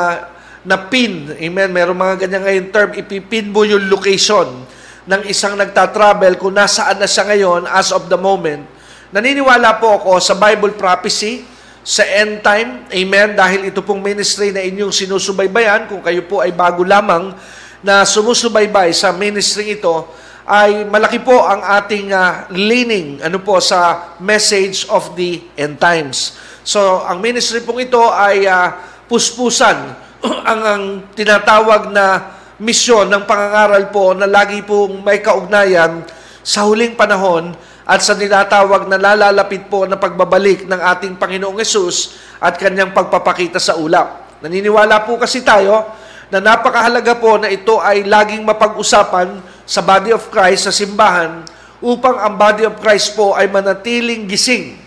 na 0.60 0.75
pin, 0.75 1.31
amen, 1.39 1.72
meron 1.72 1.96
mga 1.96 2.27
ganyan 2.27 2.43
ngayon 2.43 2.65
term, 2.69 2.89
ipipin 2.91 3.48
mo 3.48 3.63
yung 3.63 3.88
location 3.88 4.67
ng 5.08 5.22
isang 5.25 5.55
nagta-travel 5.55 6.36
kung 6.36 6.51
nasaan 6.51 7.00
na 7.00 7.08
siya 7.08 7.25
ngayon 7.31 7.63
as 7.65 7.96
of 7.96 8.12
the 8.12 8.19
moment. 8.19 8.67
Naniniwala 9.10 9.79
po 9.79 9.98
ako 9.98 10.19
sa 10.19 10.36
Bible 10.36 10.75
prophecy, 10.75 11.48
sa 11.83 12.03
end 12.03 12.43
time, 12.43 12.86
amen, 12.91 13.33
dahil 13.33 13.71
ito 13.71 13.79
pong 13.81 14.03
ministry 14.03 14.51
na 14.51 14.59
inyong 14.62 14.91
sinusubaybayan, 14.91 15.88
kung 15.88 16.03
kayo 16.03 16.27
po 16.27 16.43
ay 16.43 16.51
bago 16.51 16.83
lamang 16.83 17.31
na 17.79 18.03
sumusubaybay 18.03 18.91
sa 18.91 19.15
ministry 19.15 19.79
ito, 19.79 20.07
ay 20.50 20.83
malaki 20.89 21.21
po 21.21 21.45
ang 21.45 21.62
ating 21.62 22.09
uh, 22.09 22.50
leaning 22.50 23.21
ano 23.21 23.38
po 23.38 23.62
sa 23.62 24.12
message 24.17 24.89
of 24.89 25.13
the 25.13 25.45
end 25.53 25.77
times. 25.77 26.36
So, 26.65 27.05
ang 27.05 27.21
ministry 27.21 27.62
pong 27.62 27.86
ito 27.86 28.01
ay 28.01 28.50
uh, 28.50 28.74
puspusan 29.05 29.77
ang, 30.50 30.62
ang 30.65 30.83
tinatawag 31.13 31.93
na 31.93 32.36
misyon 32.59 33.07
ng 33.07 33.24
pangangaral 33.24 33.88
po 33.88 34.12
na 34.12 34.27
lagi 34.27 34.59
pong 34.65 35.00
may 35.00 35.24
kaugnayan 35.24 36.03
sa 36.43 36.67
huling 36.67 36.98
panahon 36.98 37.55
at 37.89 38.05
sa 38.05 38.13
tinatawag 38.13 38.86
na 38.86 39.01
lalalapit 39.01 39.65
po 39.65 39.89
na 39.89 39.98
pagbabalik 39.98 40.69
ng 40.69 40.77
ating 40.77 41.17
Panginoong 41.17 41.58
Yesus 41.58 42.22
at 42.38 42.53
kanyang 42.62 42.93
pagpapakita 42.93 43.58
sa 43.58 43.81
ulap. 43.81 44.38
Naniniwala 44.46 45.10
po 45.10 45.17
kasi 45.17 45.41
tayo 45.41 45.89
na 46.29 46.38
napakahalaga 46.38 47.17
po 47.17 47.41
na 47.41 47.50
ito 47.50 47.81
ay 47.81 48.05
laging 48.05 48.46
mapag-usapan 48.46 49.41
sa 49.65 49.81
body 49.81 50.13
of 50.13 50.29
Christ 50.29 50.69
sa 50.69 50.74
simbahan 50.74 51.41
upang 51.81 52.22
ang 52.22 52.38
body 52.38 52.69
of 52.69 52.77
Christ 52.77 53.17
po 53.17 53.34
ay 53.34 53.50
manatiling 53.50 54.29
gising 54.29 54.77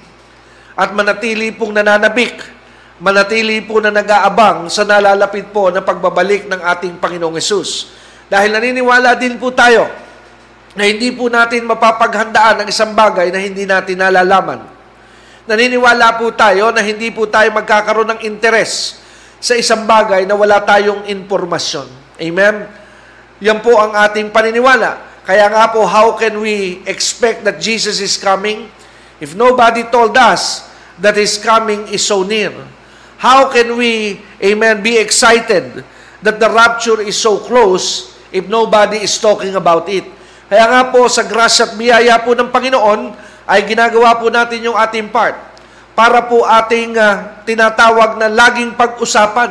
at 0.78 0.94
manatili 0.94 1.50
pong 1.50 1.74
nananabik 1.74 2.38
manatili 3.02 3.58
po 3.66 3.82
na 3.82 3.90
nag-aabang 3.90 4.70
sa 4.70 4.86
nalalapit 4.86 5.50
po 5.50 5.74
na 5.74 5.82
pagbabalik 5.82 6.46
ng 6.46 6.60
ating 6.62 7.02
Panginoong 7.02 7.34
Yesus. 7.34 7.90
Dahil 8.30 8.54
naniniwala 8.54 9.18
din 9.18 9.42
po 9.42 9.50
tayo 9.50 9.90
na 10.72 10.88
hindi 10.88 11.12
po 11.12 11.28
natin 11.28 11.68
mapapaghandaan 11.68 12.64
ang 12.64 12.68
isang 12.68 12.96
bagay 12.96 13.28
na 13.28 13.40
hindi 13.40 13.68
natin 13.68 14.00
nalalaman. 14.00 14.64
Naniniwala 15.44 16.16
po 16.16 16.32
tayo 16.32 16.72
na 16.72 16.80
hindi 16.80 17.12
po 17.12 17.28
tayo 17.28 17.52
magkakaroon 17.52 18.16
ng 18.16 18.20
interes 18.24 19.02
sa 19.42 19.58
isang 19.58 19.84
bagay 19.84 20.24
na 20.24 20.38
wala 20.38 20.62
tayong 20.62 21.10
informasyon. 21.10 21.90
Amen? 22.22 22.70
Yan 23.42 23.58
po 23.58 23.74
ang 23.74 23.90
ating 23.90 24.30
paniniwala. 24.30 25.12
Kaya 25.26 25.50
nga 25.50 25.70
po, 25.74 25.82
how 25.82 26.14
can 26.14 26.38
we 26.38 26.80
expect 26.86 27.42
that 27.42 27.58
Jesus 27.58 27.98
is 27.98 28.14
coming 28.14 28.70
if 29.18 29.34
nobody 29.34 29.82
told 29.90 30.14
us 30.14 30.66
that 31.02 31.18
His 31.18 31.36
coming 31.42 31.90
is 31.90 32.06
so 32.06 32.22
near? 32.22 32.54
How 33.18 33.50
can 33.50 33.78
we, 33.78 34.22
amen, 34.42 34.82
be 34.82 34.98
excited 34.98 35.86
that 36.22 36.42
the 36.42 36.50
rapture 36.50 37.02
is 37.02 37.14
so 37.18 37.38
close 37.38 38.14
if 38.34 38.46
nobody 38.46 39.02
is 39.02 39.14
talking 39.18 39.54
about 39.54 39.86
it? 39.90 40.06
Kaya 40.52 40.68
nga 40.68 40.92
po, 40.92 41.08
sa 41.08 41.24
grasya 41.24 41.72
at 41.72 41.80
biyaya 41.80 42.20
po 42.20 42.36
ng 42.36 42.52
Panginoon, 42.52 43.16
ay 43.48 43.64
ginagawa 43.64 44.20
po 44.20 44.28
natin 44.28 44.60
yung 44.60 44.76
ating 44.76 45.08
part 45.08 45.32
para 45.96 46.28
po 46.28 46.44
ating 46.44 46.92
uh, 46.92 47.40
tinatawag 47.48 48.20
na 48.20 48.28
laging 48.28 48.76
pag-usapan 48.76 49.48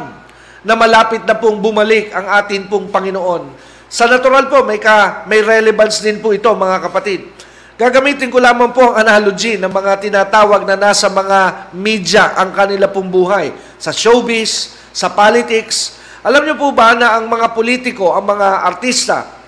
na 0.62 0.78
malapit 0.78 1.26
na 1.26 1.34
pong 1.34 1.58
bumalik 1.58 2.14
ang 2.14 2.30
atin 2.38 2.70
pong 2.70 2.94
Panginoon. 2.94 3.50
Sa 3.90 4.06
natural 4.06 4.46
po, 4.46 4.62
may, 4.62 4.78
ka, 4.78 5.26
may 5.26 5.42
relevance 5.42 6.06
din 6.06 6.22
po 6.22 6.38
ito, 6.38 6.54
mga 6.54 6.86
kapatid. 6.86 7.34
Gagamitin 7.82 8.30
ko 8.30 8.38
lamang 8.38 8.70
po 8.70 8.94
ang 8.94 9.02
analogy 9.02 9.58
ng 9.58 9.74
mga 9.74 10.06
tinatawag 10.06 10.70
na 10.70 10.78
nasa 10.78 11.10
mga 11.10 11.74
media 11.74 12.38
ang 12.38 12.54
kanila 12.54 12.86
pong 12.86 13.10
buhay. 13.10 13.50
Sa 13.82 13.90
showbiz, 13.90 14.78
sa 14.94 15.10
politics. 15.10 15.98
Alam 16.22 16.46
niyo 16.46 16.62
po 16.62 16.70
ba 16.70 16.94
na 16.94 17.18
ang 17.18 17.26
mga 17.26 17.58
politiko, 17.58 18.14
ang 18.14 18.38
mga 18.38 18.70
artista, 18.70 19.41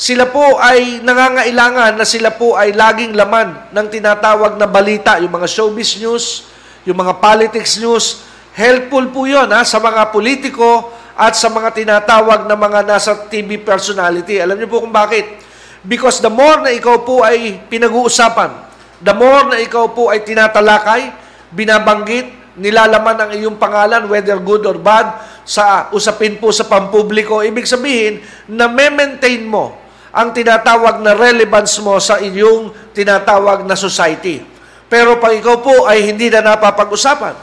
sila 0.00 0.32
po 0.32 0.56
ay 0.56 1.04
nangangailangan 1.04 2.00
na 2.00 2.08
sila 2.08 2.32
po 2.32 2.56
ay 2.56 2.72
laging 2.72 3.12
laman 3.12 3.68
ng 3.68 3.86
tinatawag 3.92 4.56
na 4.56 4.64
balita, 4.64 5.20
yung 5.20 5.28
mga 5.28 5.44
showbiz 5.44 6.00
news, 6.00 6.48
yung 6.88 6.96
mga 6.96 7.20
politics 7.20 7.76
news. 7.76 8.24
Helpful 8.56 9.12
po 9.12 9.28
yun 9.28 9.44
ha, 9.52 9.60
sa 9.60 9.76
mga 9.76 10.08
politiko 10.08 10.88
at 11.12 11.36
sa 11.36 11.52
mga 11.52 11.76
tinatawag 11.76 12.48
na 12.48 12.56
mga 12.56 12.80
nasa 12.88 13.12
TV 13.28 13.60
personality. 13.60 14.40
Alam 14.40 14.56
niyo 14.56 14.72
po 14.72 14.80
kung 14.80 14.88
bakit? 14.88 15.36
Because 15.84 16.24
the 16.24 16.32
more 16.32 16.64
na 16.64 16.72
ikaw 16.72 17.04
po 17.04 17.20
ay 17.20 17.60
pinag-uusapan, 17.68 18.72
the 19.04 19.12
more 19.12 19.52
na 19.52 19.60
ikaw 19.60 19.92
po 19.92 20.08
ay 20.08 20.24
tinatalakay, 20.24 21.12
binabanggit, 21.52 22.56
nilalaman 22.56 23.28
ang 23.28 23.30
iyong 23.36 23.60
pangalan, 23.60 24.08
whether 24.08 24.40
good 24.40 24.64
or 24.64 24.80
bad, 24.80 25.28
sa 25.44 25.92
usapin 25.92 26.40
po 26.40 26.48
sa 26.56 26.64
pampubliko, 26.64 27.44
ibig 27.44 27.68
sabihin 27.68 28.24
na 28.48 28.64
me-maintain 28.64 29.44
mo 29.44 29.79
ang 30.10 30.34
tinatawag 30.34 30.98
na 31.02 31.14
relevance 31.14 31.78
mo 31.78 31.98
sa 32.02 32.18
iyong 32.18 32.94
tinatawag 32.94 33.62
na 33.62 33.78
society. 33.78 34.42
Pero 34.90 35.22
pag 35.22 35.38
ikaw 35.38 35.62
po 35.62 35.86
ay 35.86 36.10
hindi 36.10 36.26
na 36.26 36.42
napapag-usapan, 36.42 37.34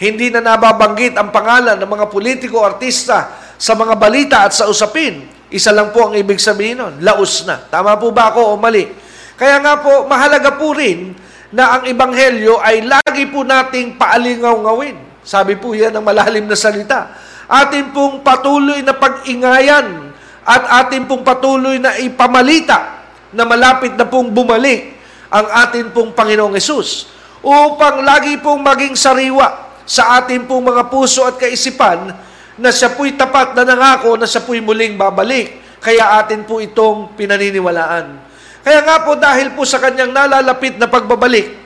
hindi 0.00 0.28
na 0.28 0.44
nababanggit 0.44 1.16
ang 1.16 1.32
pangalan 1.32 1.76
ng 1.80 1.88
mga 1.88 2.06
politiko, 2.12 2.60
artista 2.64 3.36
sa 3.56 3.72
mga 3.76 3.96
balita 3.96 4.36
at 4.48 4.52
sa 4.52 4.68
usapin, 4.68 5.28
isa 5.52 5.72
lang 5.72 5.92
po 5.92 6.08
ang 6.08 6.14
ibig 6.16 6.40
sabihin 6.40 6.80
nun, 6.80 6.94
laos 7.00 7.44
na. 7.44 7.60
Tama 7.60 7.96
po 7.96 8.12
ba 8.12 8.32
ako 8.32 8.52
o 8.52 8.60
mali? 8.60 8.88
Kaya 9.36 9.60
nga 9.60 9.80
po, 9.80 10.04
mahalaga 10.04 10.56
po 10.56 10.76
rin 10.76 11.16
na 11.52 11.80
ang 11.80 11.82
Ebanghelyo 11.88 12.60
ay 12.60 12.84
lagi 12.84 13.28
po 13.32 13.44
nating 13.44 13.96
paalingaw-ngawin. 13.96 15.24
Sabi 15.24 15.56
po 15.56 15.72
yan 15.72 15.92
ng 15.96 16.04
malalim 16.04 16.44
na 16.44 16.56
salita. 16.56 17.16
Atin 17.50 17.90
pong 17.90 18.22
patuloy 18.22 18.84
na 18.84 18.94
pag-ingayan 18.94 20.09
at 20.50 20.62
atin 20.82 21.06
pong 21.06 21.22
patuloy 21.22 21.78
na 21.78 21.94
ipamalita 22.02 23.06
na 23.30 23.46
malapit 23.46 23.94
na 23.94 24.02
pong 24.02 24.34
bumalik 24.34 24.98
ang 25.30 25.46
atin 25.62 25.94
pong 25.94 26.10
Panginoong 26.10 26.58
Yesus 26.58 27.06
upang 27.38 28.02
lagi 28.02 28.34
pong 28.42 28.58
maging 28.58 28.98
sariwa 28.98 29.70
sa 29.86 30.18
atin 30.18 30.50
pong 30.50 30.74
mga 30.74 30.90
puso 30.90 31.22
at 31.22 31.38
kaisipan 31.38 32.10
na 32.58 32.70
siya 32.74 32.98
po'y 32.98 33.14
tapat 33.14 33.54
na 33.54 33.62
nangako 33.62 34.18
na 34.18 34.26
siya 34.26 34.42
po'y 34.42 34.58
muling 34.58 34.98
babalik. 34.98 35.62
Kaya 35.80 36.20
atin 36.20 36.44
po 36.44 36.60
itong 36.60 37.16
pinaniniwalaan. 37.16 38.20
Kaya 38.60 38.84
nga 38.84 39.00
po 39.00 39.16
dahil 39.16 39.56
po 39.56 39.64
sa 39.64 39.80
kanyang 39.80 40.12
nalalapit 40.12 40.76
na 40.76 40.84
pagbabalik, 40.84 41.56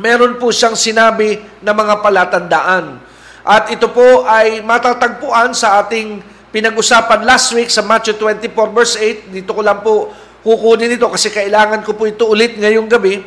meron 0.00 0.40
po 0.40 0.48
siyang 0.48 0.72
sinabi 0.72 1.36
na 1.60 1.76
mga 1.76 2.00
palatandaan. 2.00 2.96
At 3.44 3.68
ito 3.68 3.92
po 3.92 4.24
ay 4.24 4.64
matatagpuan 4.64 5.52
sa 5.52 5.84
ating 5.84 6.24
pinag-usapan 6.56 7.28
last 7.28 7.52
week 7.52 7.68
sa 7.68 7.84
Matthew 7.84 8.16
24 8.16 8.48
verse 8.72 8.96
8. 8.96 9.28
Dito 9.28 9.52
ko 9.52 9.60
lang 9.60 9.84
po 9.84 10.08
kukunin 10.40 10.88
ito 10.88 11.04
kasi 11.12 11.28
kailangan 11.28 11.84
ko 11.84 11.92
po 11.92 12.08
ito 12.08 12.24
ulit 12.24 12.56
ngayong 12.56 12.88
gabi. 12.88 13.20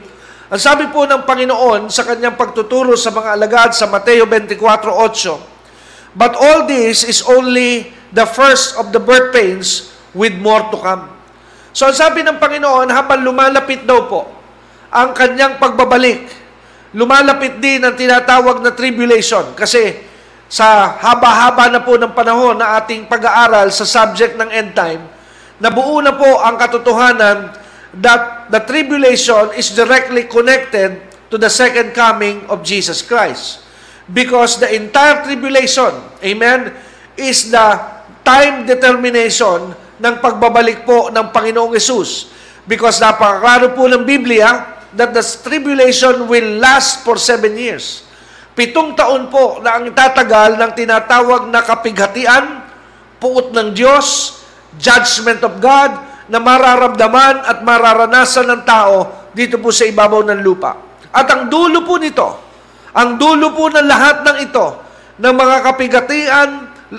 Ang 0.50 0.58
sabi 0.58 0.90
po 0.90 1.06
ng 1.06 1.30
Panginoon 1.30 1.94
sa 1.94 2.10
kanyang 2.10 2.34
pagtuturo 2.34 2.98
sa 2.98 3.14
mga 3.14 3.38
alagad 3.38 3.70
sa 3.78 3.86
Mateo 3.86 4.26
24.8, 4.26 6.18
But 6.18 6.34
all 6.42 6.66
this 6.66 7.06
is 7.06 7.22
only 7.22 7.94
the 8.10 8.26
first 8.26 8.74
of 8.82 8.90
the 8.90 8.98
birth 8.98 9.30
pains 9.30 9.94
with 10.18 10.34
more 10.42 10.66
to 10.74 10.82
come. 10.82 11.14
So 11.70 11.86
ang 11.86 11.94
sabi 11.94 12.26
ng 12.26 12.42
Panginoon, 12.42 12.90
habang 12.90 13.22
lumalapit 13.22 13.86
daw 13.86 14.10
po 14.10 14.26
ang 14.90 15.14
kanyang 15.14 15.62
pagbabalik, 15.62 16.26
lumalapit 16.98 17.62
din 17.62 17.86
ang 17.86 17.94
tinatawag 17.94 18.66
na 18.66 18.74
tribulation. 18.74 19.54
Kasi 19.54 20.09
sa 20.50 20.98
haba-haba 20.98 21.70
na 21.70 21.86
po 21.86 21.94
ng 21.94 22.10
panahon 22.18 22.58
na 22.58 22.82
ating 22.82 23.06
pag-aaral 23.06 23.70
sa 23.70 23.86
subject 23.86 24.34
ng 24.34 24.50
end 24.50 24.74
time, 24.74 25.06
nabuo 25.62 26.02
na 26.02 26.18
po 26.18 26.42
ang 26.42 26.58
katotohanan 26.58 27.54
that 28.02 28.50
the 28.50 28.58
tribulation 28.66 29.54
is 29.54 29.70
directly 29.78 30.26
connected 30.26 31.06
to 31.30 31.38
the 31.38 31.50
second 31.54 31.94
coming 31.94 32.42
of 32.50 32.66
Jesus 32.66 33.06
Christ. 33.06 33.62
Because 34.10 34.58
the 34.58 34.74
entire 34.74 35.22
tribulation, 35.22 35.94
amen, 36.26 36.74
is 37.14 37.54
the 37.54 37.78
time 38.26 38.66
determination 38.66 39.78
ng 40.02 40.14
pagbabalik 40.18 40.82
po 40.82 41.14
ng 41.14 41.30
Panginoong 41.30 41.78
Yesus. 41.78 42.34
Because 42.66 42.98
napaklaro 42.98 43.78
po 43.78 43.86
ng 43.86 44.02
Biblia 44.02 44.82
that 44.98 45.14
the 45.14 45.22
tribulation 45.22 46.26
will 46.26 46.58
last 46.58 47.06
for 47.06 47.22
seven 47.22 47.54
years. 47.54 48.09
Pitong 48.60 48.92
taon 48.92 49.32
po 49.32 49.64
na 49.64 49.80
ang 49.80 49.88
tatagal 49.96 50.60
ng 50.60 50.76
tinatawag 50.76 51.48
na 51.48 51.64
kapighatian, 51.64 52.60
puot 53.16 53.56
ng 53.56 53.72
Diyos, 53.72 54.36
judgment 54.76 55.40
of 55.48 55.64
God, 55.64 55.96
na 56.28 56.44
mararamdaman 56.44 57.40
at 57.40 57.64
mararanasan 57.64 58.52
ng 58.52 58.62
tao 58.68 59.32
dito 59.32 59.64
po 59.64 59.72
sa 59.72 59.88
ibabaw 59.88 60.28
ng 60.28 60.44
lupa. 60.44 60.76
At 61.08 61.32
ang 61.32 61.48
dulo 61.48 61.88
po 61.88 62.04
nito, 62.04 62.28
ang 62.92 63.16
dulo 63.16 63.56
po 63.56 63.72
ng 63.72 63.88
lahat 63.88 64.28
ng 64.28 64.38
ito, 64.44 64.68
ng 65.24 65.34
mga 65.40 65.56
kapigatian, 65.64 66.50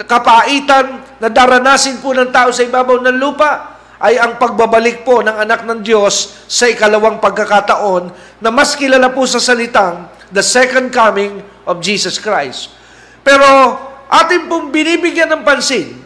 kapaitan 0.08 1.12
na 1.20 1.28
daranasin 1.28 2.00
po 2.00 2.16
ng 2.16 2.32
tao 2.32 2.56
sa 2.56 2.64
ibabaw 2.64 3.04
ng 3.04 3.20
lupa 3.20 3.76
ay 4.00 4.16
ang 4.16 4.40
pagbabalik 4.40 5.04
po 5.04 5.20
ng 5.20 5.36
anak 5.44 5.68
ng 5.68 5.84
Diyos 5.84 6.40
sa 6.48 6.72
ikalawang 6.72 7.20
pagkakataon 7.20 8.08
na 8.40 8.48
mas 8.48 8.72
kilala 8.72 9.12
po 9.12 9.28
sa 9.28 9.36
salitang 9.36 10.08
the 10.32 10.40
second 10.40 10.88
coming 10.88 11.42
of 11.66 11.80
Jesus 11.84 12.16
Christ. 12.16 12.72
Pero 13.20 13.76
atin 14.08 14.48
pong 14.48 14.72
binibigyan 14.72 15.28
ng 15.32 15.42
pansin 15.44 15.96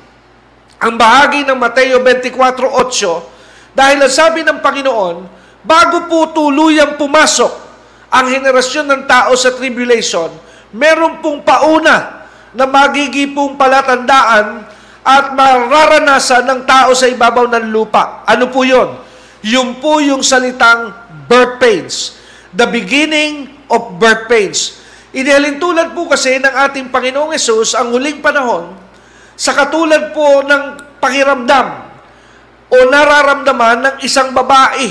ang 0.79 0.99
bahagi 1.01 1.47
ng 1.47 1.57
Mateo 1.57 2.03
24.8 2.03 3.75
dahil 3.75 3.99
ang 3.99 4.13
sabi 4.13 4.47
ng 4.47 4.59
Panginoon, 4.63 5.17
bago 5.65 6.07
po 6.07 6.31
tuluyang 6.31 7.01
pumasok 7.01 7.53
ang 8.13 8.31
henerasyon 8.31 8.87
ng 8.87 9.03
tao 9.11 9.35
sa 9.35 9.51
tribulation, 9.57 10.31
meron 10.71 11.19
pong 11.19 11.43
pauna 11.43 12.29
na 12.55 12.65
magigipong 12.71 13.59
palatandaan 13.59 14.63
at 15.05 15.35
mararanasan 15.35 16.47
ng 16.47 16.61
tao 16.65 16.95
sa 16.95 17.11
ibabaw 17.11 17.51
ng 17.51 17.75
lupa. 17.75 18.23
Ano 18.25 18.49
po 18.49 18.63
yun? 18.63 18.95
Yung 19.45 19.83
po 19.83 20.01
yung 20.01 20.25
salitang 20.25 20.95
birth 21.27 21.61
pains. 21.61 22.17
The 22.55 22.65
beginning 22.71 23.53
of 23.69 24.01
birth 24.01 24.31
pains. 24.31 24.81
Inihalintulad 25.15 25.95
po 25.95 26.11
kasi 26.11 26.43
ng 26.43 26.51
ating 26.51 26.91
Panginoong 26.91 27.39
Yesus 27.39 27.79
ang 27.79 27.95
huling 27.95 28.19
panahon 28.19 28.75
sa 29.39 29.55
katulad 29.55 30.11
po 30.11 30.43
ng 30.43 30.63
pakiramdam 30.99 31.67
o 32.67 32.77
nararamdaman 32.91 33.79
ng 33.79 33.97
isang 34.03 34.35
babae 34.35 34.91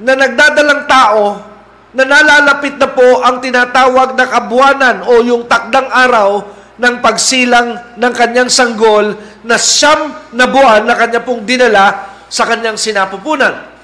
na 0.00 0.16
nagdadalang 0.16 0.88
tao 0.88 1.44
na 1.92 2.08
nalalapit 2.08 2.80
na 2.80 2.88
po 2.88 3.20
ang 3.20 3.44
tinatawag 3.44 4.16
na 4.16 4.24
kabuanan 4.24 4.96
o 5.04 5.20
yung 5.20 5.44
takdang 5.44 5.92
araw 5.92 6.48
ng 6.80 6.94
pagsilang 7.04 8.00
ng 8.00 8.12
kanyang 8.16 8.48
sanggol 8.48 9.12
na 9.44 9.60
siyam 9.60 10.08
na 10.32 10.48
buwan 10.48 10.88
na 10.88 10.96
kanya 10.96 11.20
pong 11.20 11.44
dinala 11.44 12.16
sa 12.32 12.48
kanyang 12.48 12.80
sinapupunan. 12.80 13.76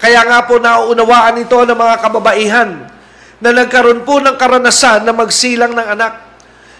Kaya 0.00 0.24
nga 0.24 0.48
po 0.48 0.56
nauunawaan 0.56 1.44
ito 1.44 1.58
ng 1.68 1.76
mga 1.76 1.96
kababaihan 2.00 2.95
na 3.40 3.52
nagkaroon 3.52 4.02
po 4.06 4.20
ng 4.20 4.36
karanasan 4.40 5.04
na 5.04 5.12
magsilang 5.12 5.76
ng 5.76 5.88
anak 5.92 6.12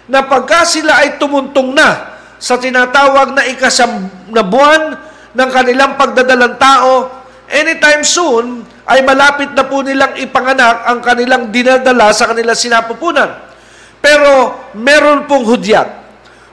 na 0.07 0.23
pagka 0.25 0.63
sila 0.63 1.03
ay 1.03 1.19
tumuntong 1.19 1.75
na 1.75 2.17
sa 2.39 2.61
tinatawag 2.61 3.35
na 3.35 3.43
ikasam 3.49 4.07
na 4.31 4.43
buwan 4.45 4.95
ng 5.37 5.51
kanilang 5.53 5.99
pagdadalang 5.99 6.57
tao, 6.57 7.11
anytime 7.51 8.07
soon 8.07 8.65
ay 8.87 9.03
malapit 9.03 9.51
na 9.53 9.67
po 9.67 9.83
nilang 9.83 10.15
ipanganak 10.17 10.87
ang 10.87 11.03
kanilang 11.03 11.51
dinadala 11.51 12.15
sa 12.15 12.31
kanilang 12.31 12.57
sinapupunan. 12.57 13.29
Pero 13.99 14.55
meron 14.79 15.27
pong 15.27 15.45
hudyat. 15.45 16.07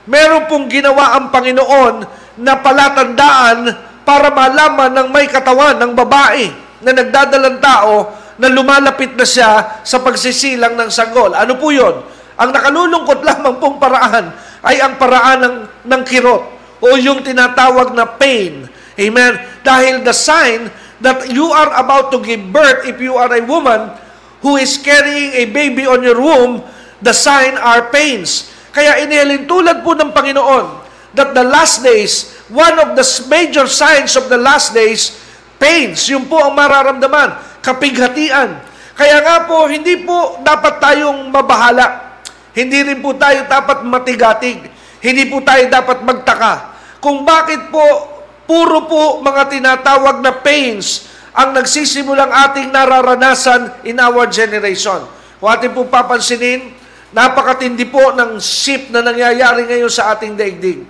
Meron 0.04 0.50
pong 0.50 0.68
ginawa 0.68 1.16
ang 1.16 1.30
Panginoon 1.30 1.94
na 2.42 2.58
palatandaan 2.58 3.58
para 4.04 4.28
malaman 4.28 4.90
ng 4.92 5.08
may 5.08 5.30
katawan 5.30 5.78
ng 5.80 5.92
babae 5.96 6.50
na 6.84 6.92
nagdadalang 6.92 7.62
tao 7.62 8.12
na 8.38 8.50
lumalapit 8.50 9.14
na 9.14 9.26
siya 9.26 9.82
sa 9.86 10.02
pagsisilang 10.02 10.74
ng 10.74 10.90
sanggol. 10.90 11.32
Ano 11.34 11.58
po 11.58 11.70
yon? 11.70 12.02
Ang 12.34 12.50
nakalulungkot 12.50 13.20
lamang 13.28 13.56
pong 13.62 13.76
paraan 13.78 14.34
ay 14.64 14.82
ang 14.82 14.98
paraan 14.98 15.38
ng, 15.40 15.56
ng 15.86 16.02
kirot 16.02 16.42
o 16.82 16.86
yung 16.98 17.22
tinatawag 17.22 17.94
na 17.94 18.04
pain. 18.04 18.66
Amen? 18.98 19.32
Dahil 19.62 20.02
the 20.02 20.14
sign 20.14 20.70
that 21.02 21.30
you 21.30 21.50
are 21.50 21.74
about 21.78 22.14
to 22.14 22.18
give 22.22 22.40
birth 22.54 22.86
if 22.86 22.98
you 23.02 23.18
are 23.18 23.30
a 23.30 23.42
woman 23.42 23.90
who 24.44 24.60
is 24.60 24.78
carrying 24.78 25.34
a 25.34 25.44
baby 25.50 25.88
on 25.88 26.04
your 26.04 26.20
womb 26.20 26.62
the 27.04 27.12
sign 27.12 27.60
are 27.60 27.92
pains. 27.92 28.48
Kaya 28.72 29.04
inihalin 29.04 29.44
tulad 29.44 29.84
po 29.84 29.92
ng 29.92 30.10
Panginoon 30.10 30.82
that 31.14 31.36
the 31.36 31.44
last 31.44 31.84
days, 31.84 32.34
one 32.50 32.80
of 32.80 32.96
the 32.98 33.04
major 33.30 33.68
signs 33.68 34.16
of 34.18 34.32
the 34.32 34.40
last 34.40 34.72
days, 34.74 35.14
pains. 35.60 36.08
Yung 36.10 36.26
po 36.30 36.40
ang 36.40 36.54
mararamdaman, 36.54 37.60
kapighatian. 37.64 38.60
Kaya 38.94 39.18
nga 39.22 39.36
po, 39.48 39.66
hindi 39.66 40.02
po 40.02 40.38
dapat 40.42 40.78
tayong 40.78 41.30
mabahala. 41.30 42.18
Hindi 42.54 42.86
rin 42.86 42.98
po 43.02 43.18
tayo 43.18 43.46
dapat 43.50 43.82
matigatig. 43.82 44.70
Hindi 45.02 45.26
po 45.26 45.42
tayo 45.42 45.66
dapat 45.66 46.06
magtaka. 46.06 46.54
Kung 47.02 47.26
bakit 47.26 47.68
po, 47.68 47.82
puro 48.46 48.86
po 48.86 49.18
mga 49.20 49.50
tinatawag 49.50 50.22
na 50.22 50.32
pains 50.38 51.10
ang 51.34 51.50
nagsisimulang 51.50 52.30
ating 52.30 52.70
nararanasan 52.70 53.82
in 53.82 53.98
our 53.98 54.30
generation. 54.30 55.02
Kung 55.42 55.50
ating 55.50 55.74
po 55.74 55.90
papansinin, 55.90 56.84
Napakatindi 57.14 57.86
po 57.94 58.10
ng 58.10 58.42
shift 58.42 58.90
na 58.90 58.98
nangyayari 58.98 59.70
ngayon 59.70 59.86
sa 59.86 60.18
ating 60.18 60.34
daigdig. 60.34 60.82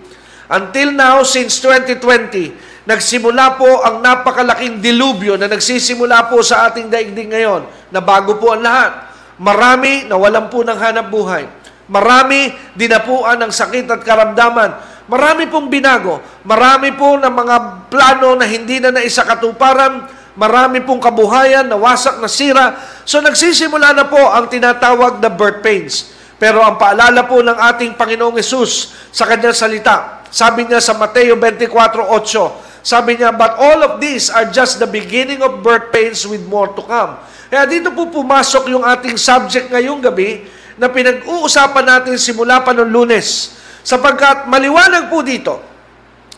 Until 0.48 0.96
now, 0.96 1.20
since 1.20 1.60
2020, 1.60 2.73
nagsimula 2.84 3.56
po 3.56 3.80
ang 3.84 4.04
napakalaking 4.04 4.80
dilubyo 4.80 5.36
na 5.40 5.48
nagsisimula 5.48 6.28
po 6.28 6.44
sa 6.44 6.68
ating 6.68 6.88
daigdig 6.92 7.32
ngayon 7.32 7.64
na 7.92 8.00
bago 8.00 8.36
po 8.36 8.52
ang 8.52 8.62
lahat. 8.64 8.92
Marami 9.40 10.06
na 10.06 10.14
walang 10.14 10.46
po 10.46 10.62
ng 10.62 10.78
hanap 10.78 11.10
buhay. 11.10 11.44
Marami 11.90 12.54
dinapuan 12.72 13.36
ng 13.44 13.52
sakit 13.52 13.84
at 13.90 14.00
karamdaman. 14.00 14.70
Marami 15.04 15.44
pong 15.52 15.68
binago. 15.68 16.16
Marami 16.48 16.96
po 16.96 17.20
ng 17.20 17.28
mga 17.28 17.56
plano 17.92 18.40
na 18.40 18.46
hindi 18.48 18.80
na 18.80 18.94
naisakatuparan. 18.94 20.08
Marami 20.34 20.80
pong 20.80 20.98
kabuhayan, 20.98 21.68
nawasak, 21.68 22.18
nasira. 22.24 22.78
So 23.04 23.20
nagsisimula 23.20 23.92
na 23.92 24.08
po 24.08 24.18
ang 24.18 24.48
tinatawag 24.48 25.20
na 25.20 25.28
birth 25.28 25.60
pains. 25.60 26.14
Pero 26.40 26.64
ang 26.64 26.80
paalala 26.80 27.28
po 27.28 27.44
ng 27.44 27.54
ating 27.54 27.94
Panginoong 27.94 28.34
Yesus 28.34 28.96
sa 29.14 29.28
kanyang 29.28 29.54
salita, 29.54 30.26
sabi 30.34 30.66
niya 30.66 30.82
sa 30.82 30.98
Mateo 30.98 31.38
24.8, 31.38 32.73
sabi 32.84 33.16
niya, 33.16 33.32
But 33.32 33.56
all 33.56 33.80
of 33.80 33.92
these 33.96 34.28
are 34.28 34.44
just 34.52 34.76
the 34.76 34.84
beginning 34.84 35.40
of 35.40 35.64
birth 35.64 35.88
pains 35.88 36.28
with 36.28 36.44
more 36.44 36.68
to 36.76 36.84
come. 36.84 37.16
Kaya 37.48 37.64
dito 37.64 37.88
po 37.96 38.12
pumasok 38.12 38.68
yung 38.68 38.84
ating 38.84 39.16
subject 39.16 39.72
ngayong 39.72 40.04
gabi 40.04 40.44
na 40.76 40.92
pinag-uusapan 40.92 41.80
natin 41.80 42.20
simula 42.20 42.60
pa 42.60 42.76
noong 42.76 42.92
lunes. 42.92 43.56
Sapagkat 43.80 44.52
maliwanag 44.52 45.08
po 45.08 45.24
dito 45.24 45.64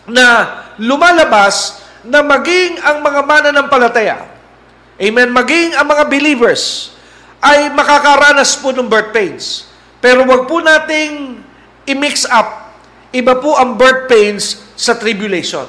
na 0.07 0.63
lumalabas 0.79 1.83
na 2.07 2.23
maging 2.23 2.79
ang 2.79 3.03
mga 3.03 3.21
mananampalataya, 3.27 4.31
amen, 5.03 5.35
maging 5.35 5.75
ang 5.75 5.87
mga 5.91 6.07
believers, 6.07 6.95
ay 7.43 7.75
makakaranas 7.75 8.55
po 8.63 8.71
ng 8.71 8.87
birth 8.87 9.11
pains. 9.11 9.67
Pero 9.99 10.23
wag 10.23 10.47
po 10.47 10.63
nating 10.63 11.43
i-mix 11.91 12.23
up. 12.31 12.71
Iba 13.11 13.35
po 13.43 13.59
ang 13.59 13.75
birth 13.75 14.07
pains 14.07 14.63
sa 14.79 14.95
tribulation. 14.95 15.67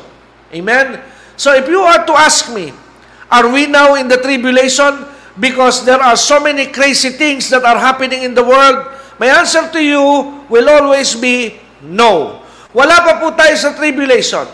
Amen? 0.54 1.04
So 1.36 1.54
if 1.54 1.68
you 1.68 1.84
are 1.84 2.02
to 2.08 2.14
ask 2.18 2.50
me, 2.54 2.74
are 3.28 3.52
we 3.52 3.68
now 3.68 3.96
in 4.00 4.08
the 4.08 4.18
tribulation 4.18 5.06
because 5.38 5.84
there 5.84 6.00
are 6.00 6.16
so 6.16 6.40
many 6.40 6.72
crazy 6.72 7.14
things 7.14 7.50
that 7.52 7.64
are 7.64 7.78
happening 7.78 8.24
in 8.24 8.34
the 8.34 8.44
world? 8.44 8.88
My 9.20 9.28
answer 9.28 9.68
to 9.70 9.80
you 9.82 10.02
will 10.48 10.68
always 10.70 11.14
be 11.14 11.60
no. 11.84 12.42
Wala 12.72 13.02
pa 13.04 13.20
po 13.20 13.34
tayo 13.36 13.54
sa 13.58 13.76
tribulation. 13.76 14.46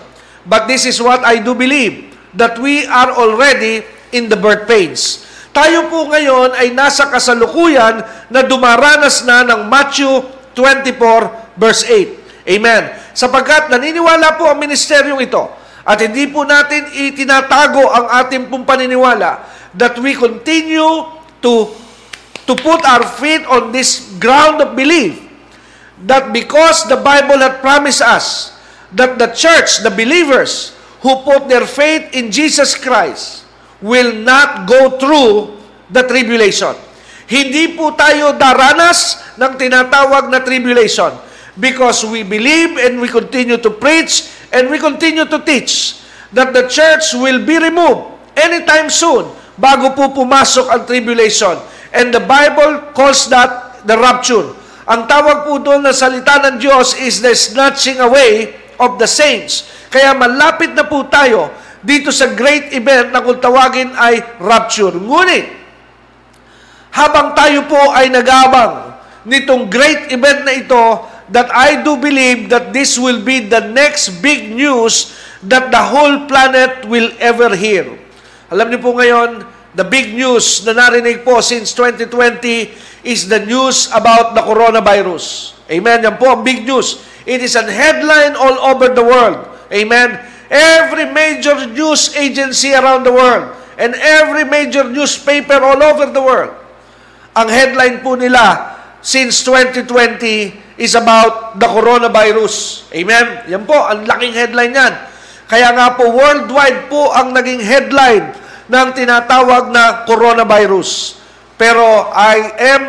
But 0.43 0.67
this 0.67 0.83
is 0.83 0.99
what 0.99 1.23
I 1.23 1.39
do 1.39 1.55
believe, 1.55 2.11
that 2.35 2.59
we 2.59 2.83
are 2.83 3.15
already 3.15 3.87
in 4.11 4.27
the 4.27 4.35
birth 4.35 4.67
pains. 4.67 5.23
Tayo 5.55 5.87
po 5.87 6.09
ngayon 6.09 6.57
ay 6.57 6.73
nasa 6.73 7.07
kasalukuyan 7.07 8.03
na 8.27 8.41
dumaranas 8.41 9.23
na 9.23 9.45
ng 9.45 9.69
Matthew 9.69 10.09
24 10.57 11.55
verse 11.55 11.85
8. 11.87 12.49
Amen. 12.57 12.91
Sapagkat 13.15 13.71
naniniwala 13.71 14.35
po 14.35 14.49
ang 14.49 14.59
ministeryong 14.59 15.21
ito 15.21 15.62
at 15.83 15.99
hindi 15.99 16.31
po 16.31 16.47
natin 16.47 16.87
itinatago 16.95 17.83
ang 17.91 18.05
ating 18.23 18.47
pong 18.47 18.63
paniniwala 18.63 19.43
that 19.75 19.99
we 19.99 20.15
continue 20.15 21.07
to 21.43 21.71
to 22.47 22.53
put 22.59 22.83
our 22.83 23.03
feet 23.19 23.43
on 23.47 23.71
this 23.71 24.15
ground 24.19 24.59
of 24.59 24.75
belief 24.75 25.19
that 26.03 26.31
because 26.35 26.87
the 26.91 26.99
Bible 26.99 27.39
had 27.39 27.63
promised 27.63 28.03
us 28.03 28.55
that 28.95 29.17
the 29.17 29.31
church, 29.31 29.81
the 29.81 29.91
believers 29.91 30.75
who 31.01 31.23
put 31.23 31.47
their 31.47 31.65
faith 31.65 32.11
in 32.15 32.31
Jesus 32.31 32.75
Christ 32.75 33.43
will 33.83 34.15
not 34.23 34.67
go 34.67 34.95
through 34.99 35.59
the 35.91 36.03
tribulation. 36.07 36.75
Hindi 37.27 37.75
po 37.75 37.95
tayo 37.95 38.35
daranas 38.35 39.19
ng 39.39 39.55
tinatawag 39.55 40.27
na 40.27 40.43
tribulation 40.43 41.11
because 41.55 42.03
we 42.03 42.21
believe 42.23 42.75
and 42.79 42.99
we 42.99 43.07
continue 43.07 43.59
to 43.59 43.71
preach 43.71 44.27
and 44.53 44.69
we 44.69 44.77
continue 44.77 45.25
to 45.25 45.41
teach 45.41 46.05
that 46.31 46.53
the 46.53 46.69
church 46.69 47.17
will 47.17 47.41
be 47.41 47.57
removed 47.57 48.13
anytime 48.37 48.87
soon 48.87 49.27
bago 49.57 49.93
po 49.97 50.13
pumasok 50.13 50.69
ang 50.69 50.81
tribulation. 50.85 51.57
And 51.93 52.09
the 52.09 52.21
Bible 52.21 52.93
calls 52.93 53.29
that 53.29 53.85
the 53.85 53.97
rapture. 53.97 54.53
Ang 54.89 55.05
tawag 55.05 55.45
po 55.45 55.61
doon 55.61 55.85
na 55.85 55.93
salita 55.93 56.41
ng 56.41 56.57
Diyos 56.57 56.97
is 56.97 57.21
the 57.21 57.37
snatching 57.37 58.01
away 58.01 58.57
of 58.81 58.97
the 58.97 59.05
saints. 59.05 59.69
Kaya 59.93 60.17
malapit 60.17 60.73
na 60.73 60.89
po 60.89 61.05
tayo 61.05 61.53
dito 61.85 62.09
sa 62.09 62.33
great 62.33 62.73
event 62.73 63.13
na 63.13 63.21
kung 63.21 63.37
tawagin 63.37 63.93
ay 63.93 64.19
rapture. 64.41 64.97
Ngunit, 64.97 65.45
habang 66.93 67.37
tayo 67.37 67.69
po 67.69 67.79
ay 67.93 68.09
nagabang 68.09 68.97
nitong 69.23 69.69
great 69.69 70.11
event 70.11 70.43
na 70.43 70.53
ito 70.57 70.81
that 71.31 71.47
I 71.53 71.83
do 71.83 71.95
believe 71.95 72.49
that 72.49 72.73
this 72.75 72.99
will 72.99 73.23
be 73.23 73.39
the 73.39 73.63
next 73.71 74.19
big 74.19 74.51
news 74.51 75.15
that 75.43 75.71
the 75.71 75.79
whole 75.79 76.27
planet 76.27 76.87
will 76.87 77.11
ever 77.19 77.55
hear. 77.55 77.87
Alam 78.51 78.71
niyo 78.71 78.79
po 78.79 78.91
ngayon, 78.95 79.43
the 79.75 79.83
big 79.83 80.15
news 80.15 80.63
na 80.63 80.75
narinig 80.75 81.23
po 81.23 81.39
since 81.39 81.71
2020 81.75 82.71
is 83.03 83.27
the 83.27 83.41
news 83.43 83.91
about 83.91 84.35
the 84.35 84.43
coronavirus. 84.43 85.55
Amen. 85.67 86.03
Yan 86.03 86.15
po 86.15 86.39
ang 86.39 86.41
big 86.43 86.63
news. 86.63 87.03
It 87.23 87.39
is 87.43 87.55
a 87.55 87.63
headline 87.63 88.35
all 88.35 88.59
over 88.71 88.91
the 88.91 89.03
world. 89.03 89.47
Amen. 89.71 90.19
Every 90.51 91.09
major 91.09 91.65
news 91.71 92.13
agency 92.13 92.75
around 92.75 93.07
the 93.07 93.15
world 93.15 93.55
and 93.79 93.95
every 93.95 94.45
major 94.45 94.85
newspaper 94.85 95.57
all 95.59 95.81
over 95.81 96.11
the 96.11 96.21
world. 96.21 96.53
Ang 97.33 97.49
headline 97.49 98.05
po 98.05 98.13
nila 98.13 98.75
since 99.01 99.41
2020 99.43 100.62
is 100.77 100.97
about 100.97 101.59
the 101.61 101.69
coronavirus. 101.69 102.87
Amen? 102.93 103.45
Yan 103.49 103.63
po, 103.63 103.77
ang 103.77 104.05
laking 104.05 104.33
headline 104.33 104.73
yan. 104.73 104.93
Kaya 105.45 105.69
nga 105.75 105.93
po, 105.93 106.09
worldwide 106.09 106.89
po 106.89 107.13
ang 107.13 107.29
naging 107.29 107.61
headline 107.61 108.33
ng 108.65 108.87
tinatawag 108.95 109.69
na 109.69 110.07
coronavirus. 110.07 111.21
Pero 111.59 112.09
I 112.09 112.35
am 112.57 112.81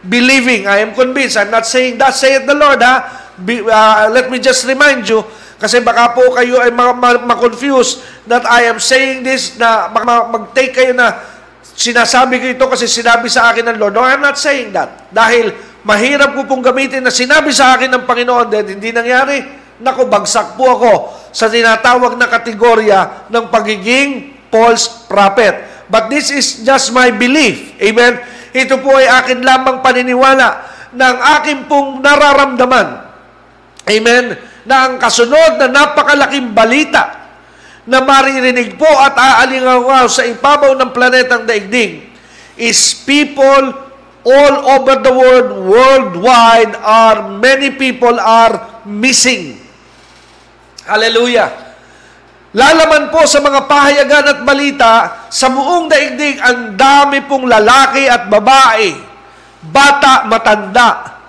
believing, 0.00 0.64
I 0.64 0.80
am 0.80 0.96
convinced, 0.96 1.36
I'm 1.36 1.52
not 1.52 1.68
saying 1.68 2.00
that, 2.00 2.16
say 2.16 2.40
it 2.40 2.48
the 2.48 2.56
Lord, 2.56 2.80
ha? 2.80 3.28
Be, 3.36 3.60
uh, 3.60 4.08
let 4.08 4.32
me 4.32 4.40
just 4.40 4.64
remind 4.64 5.04
you, 5.04 5.20
kasi 5.60 5.84
baka 5.84 6.16
po 6.16 6.32
kayo 6.32 6.56
ay 6.60 6.72
ma-confuse 6.72 8.00
that 8.24 8.48
I 8.48 8.68
am 8.68 8.80
saying 8.80 9.24
this 9.24 9.60
na 9.60 9.92
mag-take 9.92 10.72
kayo 10.72 10.96
na 10.96 11.35
sinasabi 11.76 12.40
ko 12.40 12.46
ito 12.56 12.64
kasi 12.72 12.88
sinabi 12.88 13.28
sa 13.28 13.52
akin 13.52 13.70
ng 13.70 13.76
Lord. 13.76 13.94
No, 13.94 14.02
I'm 14.02 14.24
not 14.24 14.40
saying 14.40 14.72
that. 14.72 15.12
Dahil 15.12 15.52
mahirap 15.84 16.32
ko 16.32 16.48
pong 16.48 16.64
gamitin 16.64 17.04
na 17.04 17.12
sinabi 17.12 17.52
sa 17.52 17.76
akin 17.76 17.92
ng 17.92 18.02
Panginoon 18.08 18.48
then 18.48 18.66
hindi 18.66 18.90
nangyari. 18.90 19.44
Naku, 19.76 20.08
bagsak 20.08 20.56
po 20.56 20.72
ako 20.72 20.92
sa 21.36 21.52
tinatawag 21.52 22.16
na 22.16 22.32
kategorya 22.32 23.28
ng 23.28 23.52
pagiging 23.52 24.32
false 24.48 25.04
prophet. 25.04 25.84
But 25.92 26.08
this 26.08 26.32
is 26.32 26.64
just 26.64 26.96
my 26.96 27.12
belief. 27.12 27.76
Amen? 27.76 28.24
Ito 28.56 28.80
po 28.80 28.96
ay 28.96 29.04
akin 29.04 29.44
lamang 29.44 29.84
paniniwala 29.84 30.48
ng 30.96 31.16
akin 31.38 31.58
pong 31.68 32.00
nararamdaman. 32.00 32.88
Amen? 33.84 34.24
Na 34.64 34.88
ang 34.88 34.94
kasunod 34.96 35.60
na 35.60 35.68
napakalaking 35.68 36.56
balita 36.56 37.25
na 37.86 38.02
maririnig 38.02 38.74
po 38.74 38.90
at 38.90 39.14
aalingaw 39.14 40.10
sa 40.10 40.26
ibabaw 40.26 40.74
ng 40.74 40.90
planetang 40.90 41.46
daigdig 41.46 42.02
is 42.58 42.98
people 43.06 43.86
all 44.26 44.54
over 44.74 44.98
the 44.98 45.12
world, 45.14 45.48
worldwide, 45.70 46.74
are 46.82 47.30
many 47.38 47.70
people 47.78 48.18
are 48.18 48.82
missing. 48.82 49.54
Hallelujah. 50.82 51.66
Lalaman 52.56 53.14
po 53.14 53.22
sa 53.28 53.38
mga 53.38 53.70
pahayagan 53.70 54.24
at 54.34 54.40
balita, 54.42 54.92
sa 55.30 55.46
buong 55.46 55.86
daigdig, 55.86 56.42
ang 56.42 56.74
dami 56.74 57.22
pong 57.28 57.46
lalaki 57.46 58.10
at 58.10 58.26
babae, 58.26 58.96
bata, 59.62 60.26
matanda, 60.26 61.20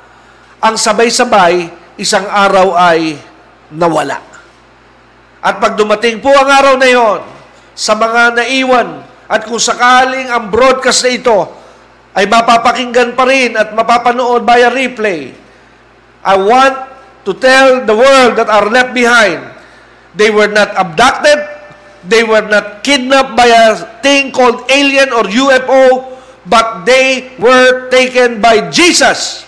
ang 0.58 0.74
sabay-sabay, 0.74 1.70
isang 2.02 2.26
araw 2.26 2.74
ay 2.74 3.20
nawala. 3.76 4.37
At 5.48 5.64
pag 5.64 5.80
dumating 5.80 6.20
po 6.20 6.28
ang 6.28 6.52
araw 6.52 6.76
na 6.76 6.92
yon, 6.92 7.24
sa 7.72 7.96
mga 7.96 8.36
naiwan, 8.36 9.00
at 9.32 9.48
kung 9.48 9.64
sakaling 9.64 10.28
ang 10.28 10.52
broadcast 10.52 11.08
na 11.08 11.12
ito 11.16 11.40
ay 12.12 12.28
mapapakinggan 12.28 13.16
pa 13.16 13.24
rin 13.24 13.56
at 13.56 13.72
mapapanood 13.72 14.44
via 14.44 14.68
replay, 14.68 15.32
I 16.20 16.36
want 16.36 16.76
to 17.24 17.32
tell 17.40 17.88
the 17.88 17.96
world 17.96 18.36
that 18.36 18.52
are 18.52 18.68
left 18.68 18.92
behind, 18.92 19.40
they 20.20 20.28
were 20.28 20.52
not 20.52 20.76
abducted, 20.76 21.40
they 22.04 22.28
were 22.28 22.44
not 22.44 22.84
kidnapped 22.84 23.40
by 23.40 23.48
a 23.48 23.80
thing 24.04 24.36
called 24.36 24.68
alien 24.68 25.16
or 25.16 25.24
UFO, 25.32 26.12
but 26.44 26.84
they 26.84 27.32
were 27.40 27.88
taken 27.88 28.44
by 28.44 28.68
Jesus 28.68 29.48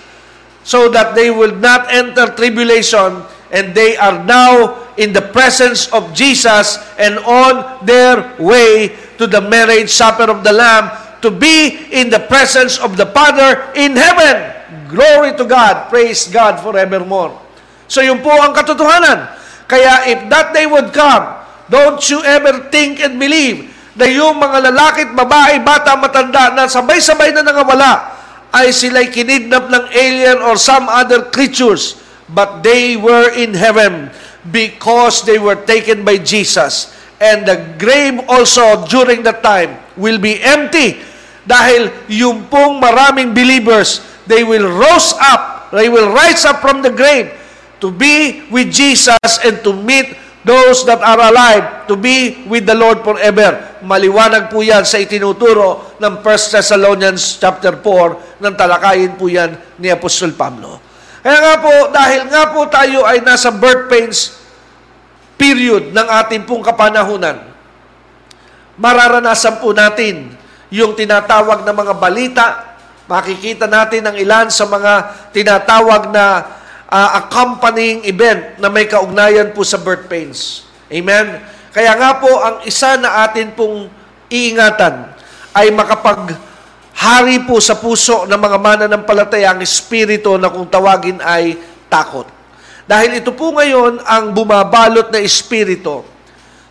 so 0.64 0.88
that 0.96 1.12
they 1.12 1.28
will 1.28 1.56
not 1.60 1.92
enter 1.92 2.32
tribulation 2.40 3.20
and 3.50 3.74
they 3.74 3.98
are 3.98 4.24
now 4.24 4.78
in 4.98 5.14
the 5.14 5.22
presence 5.22 5.90
of 5.90 6.14
Jesus 6.14 6.78
and 6.98 7.18
on 7.26 7.86
their 7.86 8.36
way 8.38 8.94
to 9.18 9.26
the 9.26 9.42
marriage 9.42 9.90
supper 9.90 10.30
of 10.30 10.44
the 10.44 10.54
Lamb 10.54 10.90
to 11.22 11.30
be 11.32 11.90
in 11.92 12.10
the 12.10 12.20
presence 12.20 12.80
of 12.80 12.96
the 12.96 13.06
Father 13.10 13.74
in 13.76 13.96
heaven. 13.96 14.56
Glory 14.88 15.36
to 15.38 15.46
God. 15.46 15.90
Praise 15.90 16.30
God 16.30 16.62
forevermore. 16.62 17.36
So 17.90 18.06
yun 18.06 18.22
po 18.22 18.32
ang 18.32 18.54
katotohanan. 18.54 19.34
Kaya 19.70 20.10
if 20.10 20.30
that 20.30 20.54
day 20.54 20.66
would 20.66 20.94
come, 20.94 21.42
don't 21.70 22.02
you 22.10 22.22
ever 22.26 22.70
think 22.74 23.02
and 23.02 23.22
believe 23.22 23.70
na 24.00 24.08
yung 24.08 24.40
mga 24.40 24.72
lalaki 24.72 25.12
babae, 25.12 25.62
bata, 25.62 26.00
matanda 26.00 26.56
na 26.56 26.66
sabay-sabay 26.72 27.36
na 27.36 27.44
nangawala 27.44 28.16
ay 28.50 28.74
sila'y 28.74 29.14
kinidnap 29.14 29.70
ng 29.70 29.86
alien 29.94 30.40
or 30.42 30.58
some 30.58 30.90
other 30.90 31.30
creatures, 31.30 32.02
but 32.34 32.62
they 32.62 32.96
were 32.96 33.34
in 33.34 33.54
heaven 33.54 34.12
because 34.52 35.26
they 35.26 35.38
were 35.38 35.58
taken 35.58 36.06
by 36.06 36.18
Jesus. 36.18 36.96
And 37.20 37.44
the 37.44 37.76
grave 37.76 38.24
also 38.32 38.88
during 38.88 39.24
that 39.24 39.44
time 39.44 39.76
will 40.00 40.18
be 40.18 40.39
empty 40.39 41.04
dahil 41.50 41.89
yung 42.06 42.46
pong 42.46 42.78
maraming 42.78 43.34
believers, 43.34 44.06
they 44.30 44.46
will 44.46 44.70
rose 44.70 45.18
up, 45.18 45.74
they 45.74 45.89
will 45.89 46.13
rise 46.13 46.46
up 46.46 46.62
from 46.62 46.86
the 46.86 46.94
grave 46.94 47.34
to 47.82 47.89
be 47.89 48.46
with 48.54 48.70
Jesus 48.70 49.18
and 49.42 49.58
to 49.65 49.74
meet 49.74 50.13
those 50.46 50.86
that 50.86 51.02
are 51.02 51.20
alive 51.20 51.89
to 51.89 51.98
be 51.98 52.46
with 52.46 52.70
the 52.70 52.78
Lord 52.78 53.02
forever. 53.02 53.82
Maliwanag 53.82 54.54
po 54.54 54.62
yan 54.62 54.86
sa 54.86 55.02
itinuturo 55.02 55.98
ng 55.98 56.22
1 56.22 56.54
Thessalonians 56.54 57.42
chapter 57.42 57.76
4 57.82 58.39
nang 58.46 58.54
talakayin 58.54 59.18
po 59.18 59.26
yan 59.26 59.58
ni 59.82 59.89
Apostol 59.89 60.38
Pablo. 60.38 60.88
Kaya 61.19 61.38
nga 61.43 61.55
po, 61.60 61.73
dahil 61.91 62.21
nga 62.32 62.43
po 62.55 62.60
tayo 62.71 63.03
ay 63.03 63.19
nasa 63.19 63.51
birth 63.51 63.91
pains 63.91 64.39
period 65.36 65.91
ng 65.91 66.08
ating 66.23 66.47
pong 66.47 66.63
kapanahunan, 66.63 67.43
mararanasan 68.79 69.60
po 69.60 69.75
natin 69.75 70.32
yung 70.71 70.95
tinatawag 70.95 71.67
na 71.67 71.75
mga 71.75 71.93
balita, 71.99 72.45
makikita 73.10 73.67
natin 73.67 74.08
ang 74.08 74.15
ilan 74.15 74.47
sa 74.47 74.63
mga 74.69 74.93
tinatawag 75.36 76.13
na 76.13 76.25
uh, 76.88 77.10
accompanying 77.19 78.05
event 78.08 78.55
na 78.62 78.71
may 78.71 78.88
kaugnayan 78.88 79.51
po 79.51 79.67
sa 79.67 79.82
birth 79.82 80.08
pains. 80.08 80.63
Amen? 80.88 81.41
Kaya 81.69 81.93
nga 81.99 82.17
po, 82.17 82.32
ang 82.41 82.63
isa 82.63 82.95
na 82.97 83.27
atin 83.27 83.53
pong 83.53 83.91
iingatan 84.32 85.10
ay 85.53 85.69
makapag 85.73 86.38
hari 87.00 87.48
po 87.48 87.64
sa 87.64 87.80
puso 87.80 88.28
ng 88.28 88.36
mga 88.36 88.58
mananampalataya 88.60 89.56
ang 89.56 89.64
espiritu 89.64 90.36
na 90.36 90.52
kung 90.52 90.68
tawagin 90.68 91.24
ay 91.24 91.56
takot. 91.88 92.28
Dahil 92.84 93.24
ito 93.24 93.32
po 93.32 93.56
ngayon 93.56 94.04
ang 94.04 94.36
bumabalot 94.36 95.08
na 95.08 95.24
espiritu 95.24 96.04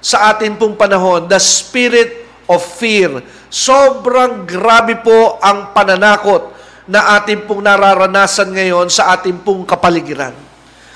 sa 0.05 0.29
atin 0.29 0.61
pong 0.61 0.77
panahon, 0.77 1.25
the 1.25 1.41
spirit 1.41 2.29
of 2.45 2.61
fear. 2.61 3.25
Sobrang 3.49 4.45
grabe 4.45 5.01
po 5.01 5.41
ang 5.41 5.73
pananakot 5.73 6.53
na 6.85 7.17
atin 7.17 7.49
pong 7.49 7.65
nararanasan 7.65 8.53
ngayon 8.53 8.93
sa 8.93 9.17
ating 9.17 9.41
pong 9.41 9.65
kapaligiran. 9.65 10.37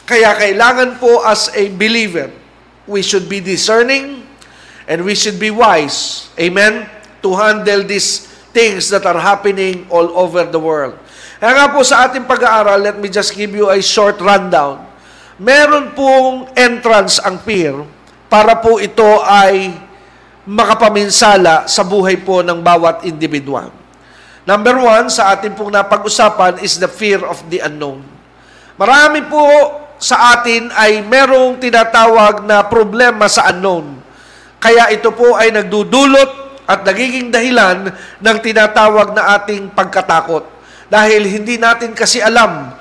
Kaya 0.04 0.36
kailangan 0.36 1.00
po 1.00 1.24
as 1.24 1.48
a 1.56 1.72
believer, 1.72 2.28
we 2.84 3.00
should 3.00 3.32
be 3.32 3.40
discerning 3.40 4.28
and 4.84 5.00
we 5.00 5.16
should 5.16 5.40
be 5.40 5.48
wise. 5.48 6.28
Amen? 6.36 6.84
To 7.24 7.32
handle 7.32 7.80
these 7.86 8.31
things 8.52 8.92
that 8.92 9.08
are 9.08 9.18
happening 9.18 9.88
all 9.88 10.12
over 10.16 10.44
the 10.46 10.60
world. 10.60 10.94
Kaya 11.42 11.52
nga 11.56 11.66
po 11.72 11.82
sa 11.82 12.06
ating 12.06 12.28
pag-aaral, 12.28 12.78
let 12.78 12.96
me 13.00 13.08
just 13.08 13.34
give 13.34 13.50
you 13.56 13.72
a 13.72 13.80
short 13.82 14.20
rundown 14.22 14.92
meron 15.42 15.90
pong 15.96 16.46
entrance 16.54 17.18
ang 17.18 17.42
fear 17.42 17.74
para 18.30 18.54
po 18.62 18.78
ito 18.78 19.04
ay 19.26 19.74
makapaminsala 20.46 21.66
sa 21.66 21.82
buhay 21.82 22.22
po 22.22 22.46
ng 22.46 22.62
bawat 22.62 23.02
individual. 23.06 23.74
Number 24.46 24.74
one, 24.78 25.06
sa 25.10 25.34
ating 25.34 25.54
pong 25.54 25.70
napag-usapan 25.74 26.62
is 26.62 26.78
the 26.78 26.90
fear 26.90 27.22
of 27.22 27.42
the 27.50 27.62
unknown. 27.62 28.02
Marami 28.78 29.22
po 29.26 29.42
sa 30.02 30.34
atin 30.34 30.70
ay 30.74 31.02
merong 31.06 31.62
tinatawag 31.62 32.42
na 32.42 32.66
problema 32.66 33.30
sa 33.30 33.54
unknown. 33.54 34.02
Kaya 34.58 34.90
ito 34.90 35.14
po 35.14 35.38
ay 35.38 35.54
nagdudulot 35.54 36.41
at 36.66 36.86
nagiging 36.86 37.28
dahilan 37.34 37.90
ng 38.22 38.36
tinatawag 38.38 39.14
na 39.14 39.36
ating 39.38 39.72
pagkatakot. 39.74 40.46
Dahil 40.92 41.24
hindi 41.24 41.56
natin 41.56 41.96
kasi 41.96 42.20
alam 42.20 42.72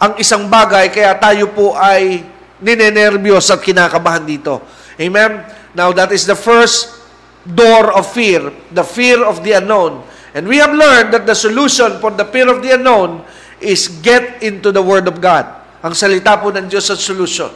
ang 0.00 0.12
isang 0.16 0.48
bagay 0.48 0.88
kaya 0.88 1.12
tayo 1.20 1.52
po 1.52 1.76
ay 1.76 2.24
ninenervyos 2.60 3.52
at 3.52 3.60
kinakabahan 3.60 4.24
dito. 4.24 4.60
Amen? 5.00 5.44
Now, 5.72 5.92
that 5.96 6.12
is 6.12 6.26
the 6.26 6.36
first 6.36 7.00
door 7.46 7.92
of 7.96 8.08
fear, 8.10 8.52
the 8.74 8.84
fear 8.84 9.24
of 9.24 9.40
the 9.40 9.56
unknown. 9.56 10.04
And 10.34 10.46
we 10.46 10.58
have 10.58 10.74
learned 10.74 11.14
that 11.14 11.24
the 11.24 11.34
solution 11.34 11.98
for 11.98 12.12
the 12.12 12.24
fear 12.28 12.48
of 12.48 12.60
the 12.62 12.76
unknown 12.76 13.24
is 13.60 13.88
get 14.00 14.42
into 14.42 14.72
the 14.72 14.82
Word 14.82 15.08
of 15.08 15.20
God. 15.20 15.46
Ang 15.80 15.96
salita 15.96 16.36
po 16.36 16.52
ng 16.52 16.68
Diyos 16.68 16.88
sa 16.88 16.96
solution. 16.96 17.48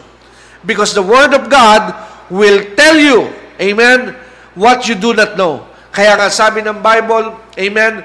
Because 0.64 0.96
the 0.96 1.04
Word 1.04 1.36
of 1.36 1.52
God 1.52 1.92
will 2.32 2.72
tell 2.72 2.96
you, 2.96 3.28
amen, 3.60 4.16
what 4.56 4.88
you 4.88 4.96
do 4.96 5.12
not 5.12 5.36
know. 5.36 5.68
Kaya 5.94 6.18
nga 6.18 6.26
sabi 6.26 6.58
ng 6.66 6.82
Bible, 6.82 7.38
amen, 7.54 8.02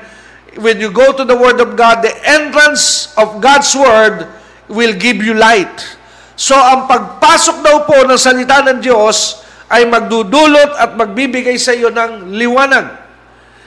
when 0.62 0.78
you 0.78 0.94
go 0.94 1.10
to 1.10 1.26
the 1.26 1.34
Word 1.34 1.58
of 1.58 1.74
God, 1.74 2.06
the 2.06 2.14
entrance 2.22 3.10
of 3.18 3.42
God's 3.42 3.74
Word 3.74 4.30
will 4.70 4.94
give 4.94 5.18
you 5.26 5.34
light. 5.34 5.98
So, 6.38 6.54
ang 6.54 6.86
pagpasok 6.86 7.66
daw 7.66 7.90
po 7.90 8.06
ng 8.06 8.16
salita 8.16 8.62
ng 8.62 8.78
Diyos 8.78 9.42
ay 9.74 9.90
magdudulot 9.90 10.78
at 10.78 10.94
magbibigay 10.94 11.58
sa 11.58 11.74
iyo 11.74 11.90
ng 11.90 12.30
liwanag. 12.30 12.94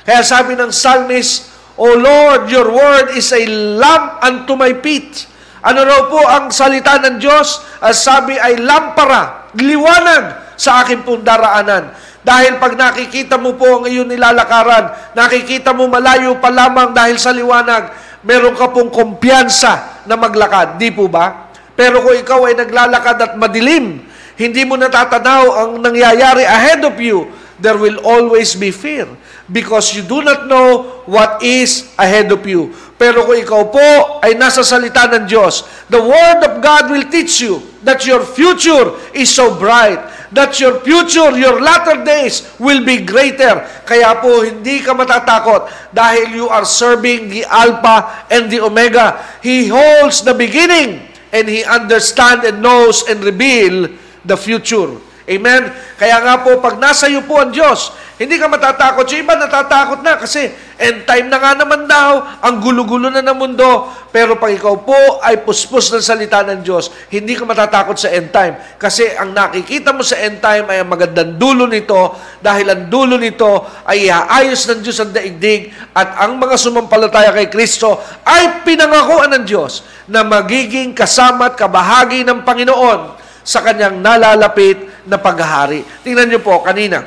Kaya 0.07 0.23
sabi 0.23 0.55
ng 0.55 0.71
psalmist, 0.71 1.51
O 1.75 1.99
Lord, 1.99 2.47
your 2.47 2.71
word 2.71 3.19
is 3.19 3.35
a 3.35 3.43
lamp 3.79 4.23
unto 4.23 4.55
my 4.55 4.71
feet. 4.83 5.27
Ano 5.63 5.87
raw 5.87 6.11
po 6.11 6.23
ang 6.27 6.51
salita 6.51 6.99
ng 7.03 7.23
Diyos? 7.23 7.63
As 7.79 8.03
sabi 8.03 8.35
ay 8.39 8.59
lampara, 8.63 9.51
liwanag 9.59 10.55
sa 10.59 10.83
aking 10.83 11.07
pong 11.07 11.23
daraanan. 11.23 11.95
Dahil 12.23 12.63
pag 12.63 12.79
nakikita 12.79 13.35
mo 13.35 13.59
po 13.59 13.83
ang 13.83 13.85
iyong 13.91 14.07
nilalakaran, 14.07 15.15
nakikita 15.19 15.75
mo 15.75 15.91
malayo 15.91 16.39
pa 16.39 16.55
lamang 16.55 16.95
dahil 16.95 17.19
sa 17.19 17.35
liwanag, 17.35 17.91
meron 18.23 18.55
ka 18.55 18.71
pong 18.71 18.95
kumpiyansa 18.95 20.07
na 20.07 20.15
maglakad. 20.15 20.79
Di 20.79 20.95
po 20.95 21.11
ba? 21.11 21.51
Pero 21.75 21.99
kung 21.99 22.15
ikaw 22.15 22.47
ay 22.47 22.55
naglalakad 22.55 23.19
at 23.19 23.33
madilim, 23.35 24.07
hindi 24.39 24.63
mo 24.63 24.79
natatanaw 24.79 25.45
ang 25.51 25.71
nangyayari 25.83 26.47
ahead 26.47 26.87
of 26.87 26.95
you, 27.03 27.27
there 27.63 27.79
will 27.79 28.03
always 28.03 28.59
be 28.59 28.75
fear 28.75 29.07
because 29.47 29.95
you 29.95 30.03
do 30.03 30.21
not 30.21 30.51
know 30.51 31.03
what 31.07 31.39
is 31.43 31.87
ahead 31.95 32.35
of 32.35 32.43
you. 32.43 32.75
Pero 32.99 33.23
kung 33.23 33.39
ikaw 33.39 33.63
po 33.71 33.89
ay 34.23 34.35
nasa 34.35 34.67
salita 34.67 35.07
ng 35.07 35.31
Diyos, 35.31 35.63
the 35.87 35.99
Word 36.03 36.41
of 36.43 36.59
God 36.59 36.91
will 36.91 37.07
teach 37.07 37.39
you 37.39 37.63
that 37.87 38.03
your 38.07 38.23
future 38.23 38.95
is 39.15 39.31
so 39.31 39.55
bright, 39.59 39.99
that 40.35 40.59
your 40.59 40.83
future, 40.83 41.35
your 41.39 41.59
latter 41.63 42.03
days 42.03 42.47
will 42.59 42.83
be 42.83 43.03
greater. 43.03 43.63
Kaya 43.87 44.19
po 44.19 44.43
hindi 44.43 44.83
ka 44.83 44.95
matatakot 44.95 45.71
dahil 45.95 46.35
you 46.35 46.47
are 46.51 46.67
serving 46.67 47.31
the 47.31 47.43
Alpha 47.47 48.27
and 48.31 48.51
the 48.51 48.59
Omega. 48.63 49.19
He 49.43 49.71
holds 49.71 50.23
the 50.23 50.35
beginning 50.35 51.03
and 51.35 51.47
He 51.47 51.63
understands 51.63 52.47
and 52.47 52.63
knows 52.63 53.03
and 53.07 53.23
reveal 53.23 53.91
the 54.27 54.39
future. 54.39 54.99
Amen? 55.23 55.71
Kaya 55.95 56.19
nga 56.19 56.43
po, 56.43 56.59
pag 56.59 56.83
nasa 56.83 57.07
iyo 57.07 57.23
po 57.23 57.39
ang 57.39 57.55
Diyos, 57.55 57.95
hindi 58.19 58.39
ka 58.39 58.51
matatakot. 58.51 59.07
Yung 59.07 59.23
iba 59.23 59.39
natatakot 59.39 60.03
na 60.03 60.19
kasi 60.19 60.51
end 60.79 61.07
time 61.07 61.31
na 61.31 61.39
nga 61.39 61.55
naman 61.55 61.87
daw, 61.87 62.43
ang 62.43 62.59
gulo-gulo 62.59 63.07
na 63.07 63.23
ng 63.23 63.39
mundo. 63.39 63.87
Pero 64.11 64.35
pag 64.35 64.51
ikaw 64.51 64.83
po 64.83 65.23
ay 65.23 65.47
puspos 65.47 65.95
ng 65.95 66.03
salita 66.03 66.43
ng 66.43 66.67
Diyos, 66.67 66.91
hindi 67.15 67.39
ka 67.39 67.47
matatakot 67.47 67.95
sa 67.95 68.11
end 68.11 68.35
time. 68.35 68.59
Kasi 68.83 69.15
ang 69.15 69.31
nakikita 69.31 69.95
mo 69.95 70.03
sa 70.03 70.19
end 70.19 70.43
time 70.43 70.67
ay 70.75 70.83
ang 70.83 70.91
magandang 70.91 71.39
dulo 71.39 71.71
nito 71.71 72.19
dahil 72.43 72.67
ang 72.67 72.83
dulo 72.91 73.15
nito 73.15 73.63
ay 73.87 74.11
iaayos 74.11 74.67
ng 74.75 74.81
Diyos 74.83 74.99
ang 74.99 75.15
daigdig 75.15 75.71
at 75.95 76.19
ang 76.19 76.35
mga 76.35 76.59
sumampalataya 76.59 77.31
kay 77.31 77.47
Kristo 77.47 78.03
ay 78.27 78.67
pinangakuan 78.67 79.31
ng 79.39 79.45
Diyos 79.47 79.87
na 80.11 80.27
magiging 80.27 80.99
kasama 80.99 81.55
at 81.55 81.55
kabahagi 81.55 82.27
ng 82.27 82.43
Panginoon 82.43 83.22
sa 83.43 83.63
kanyang 83.63 83.99
nalalapit 83.99 84.79
na 85.07 85.19
paghahari. 85.19 85.83
Tingnan 86.07 86.31
niyo 86.31 86.41
po, 86.43 86.63
kanina, 86.63 87.03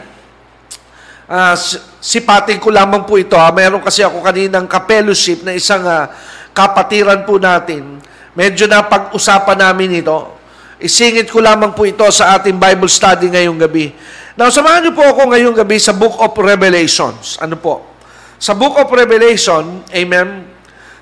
uh, 1.27 1.55
sipating 1.99 2.59
ko 2.59 2.69
lamang 2.71 3.07
po 3.07 3.15
ito. 3.15 3.35
Ha? 3.39 3.49
Mayroon 3.51 3.81
kasi 3.81 4.03
ako 4.03 4.21
kaninang 4.21 4.67
kapellowship 4.67 5.41
na 5.47 5.55
isang 5.55 5.83
uh, 5.83 6.11
kapatiran 6.51 7.23
po 7.23 7.39
natin. 7.39 7.99
Medyo 8.35 8.67
na 8.67 8.83
pag-usapan 8.83 9.63
namin 9.63 10.03
ito. 10.03 10.35
Isingit 10.75 11.31
ko 11.31 11.39
lamang 11.39 11.71
po 11.71 11.87
ito 11.87 12.03
sa 12.11 12.35
ating 12.35 12.59
Bible 12.59 12.91
study 12.91 13.31
ngayong 13.31 13.55
gabi. 13.55 13.95
Now, 14.35 14.51
samahan 14.51 14.83
niyo 14.83 14.91
po 14.91 15.07
ako 15.07 15.31
ngayong 15.31 15.55
gabi 15.55 15.79
sa 15.79 15.95
Book 15.95 16.19
of 16.19 16.35
Revelations. 16.35 17.39
Ano 17.39 17.55
po? 17.55 17.95
Sa 18.35 18.51
Book 18.51 18.75
of 18.75 18.91
Revelation, 18.91 19.87
amen, 19.95 20.55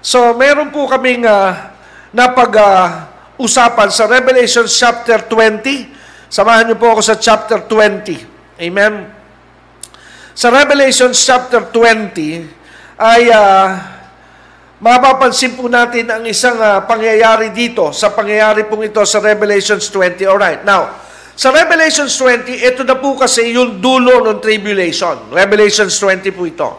So, 0.04 0.36
meron 0.36 0.68
po 0.68 0.84
kaming 0.84 1.24
uh, 1.24 1.72
napag... 2.12 2.52
Uh, 2.60 3.13
usapan 3.44 3.92
sa 3.92 4.08
Revelation 4.08 4.64
chapter 4.64 5.28
20. 5.28 6.32
Samahan 6.32 6.72
niyo 6.72 6.80
po 6.80 6.96
ako 6.96 7.04
sa 7.04 7.20
chapter 7.20 7.68
20. 7.68 8.64
Amen. 8.64 8.94
Sa 10.32 10.48
Revelation 10.48 11.12
chapter 11.12 11.68
20 11.68 12.98
ay 12.98 13.22
uh, 13.30 13.68
mapapansin 14.80 15.60
po 15.60 15.68
natin 15.68 16.08
ang 16.08 16.24
isang 16.24 16.56
uh, 16.56 16.88
pangyayari 16.88 17.52
dito 17.52 17.92
sa 17.92 18.16
pangyayari 18.16 18.66
pong 18.72 18.88
ito 18.88 19.04
sa 19.04 19.20
Revelations 19.20 19.92
20. 19.92 20.24
Alright, 20.24 20.64
now, 20.64 21.04
sa 21.36 21.52
Revelations 21.52 22.16
20, 22.16 22.50
ito 22.64 22.82
na 22.88 22.96
po 22.96 23.20
kasi 23.20 23.52
yung 23.52 23.84
dulo 23.84 24.24
ng 24.24 24.40
tribulation. 24.40 25.30
Revelations 25.36 26.00
20 26.00 26.32
po 26.32 26.48
ito. 26.48 26.70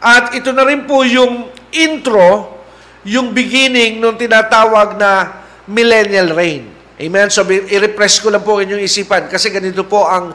At 0.00 0.32
ito 0.32 0.54
na 0.54 0.64
rin 0.64 0.88
po 0.88 1.04
yung 1.04 1.50
intro, 1.74 2.56
yung 3.04 3.36
beginning 3.36 3.98
ng 3.98 4.16
tinatawag 4.16 4.94
na 4.96 5.44
millennial 5.66 6.34
reign. 6.34 6.70
Amen? 6.96 7.28
So, 7.28 7.44
i-repress 7.44 8.24
ko 8.24 8.32
lang 8.32 8.40
po 8.40 8.62
inyong 8.62 8.80
isipan 8.80 9.28
kasi 9.28 9.52
ganito 9.52 9.84
po 9.84 10.06
ang 10.08 10.32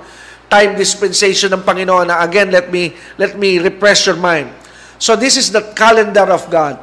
time 0.52 0.76
dispensation 0.76 1.50
ng 1.50 1.64
Panginoon 1.64 2.12
na 2.12 2.22
again, 2.22 2.52
let 2.52 2.70
me, 2.70 2.94
let 3.18 3.40
me 3.40 3.58
repress 3.58 4.06
your 4.06 4.20
mind. 4.20 4.52
So, 5.02 5.16
this 5.18 5.40
is 5.40 5.50
the 5.50 5.74
calendar 5.74 6.30
of 6.30 6.46
God. 6.52 6.78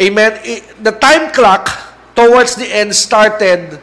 Amen? 0.00 0.40
The 0.80 0.94
time 0.96 1.34
clock 1.34 1.68
towards 2.16 2.56
the 2.56 2.64
end 2.64 2.96
started 2.96 3.76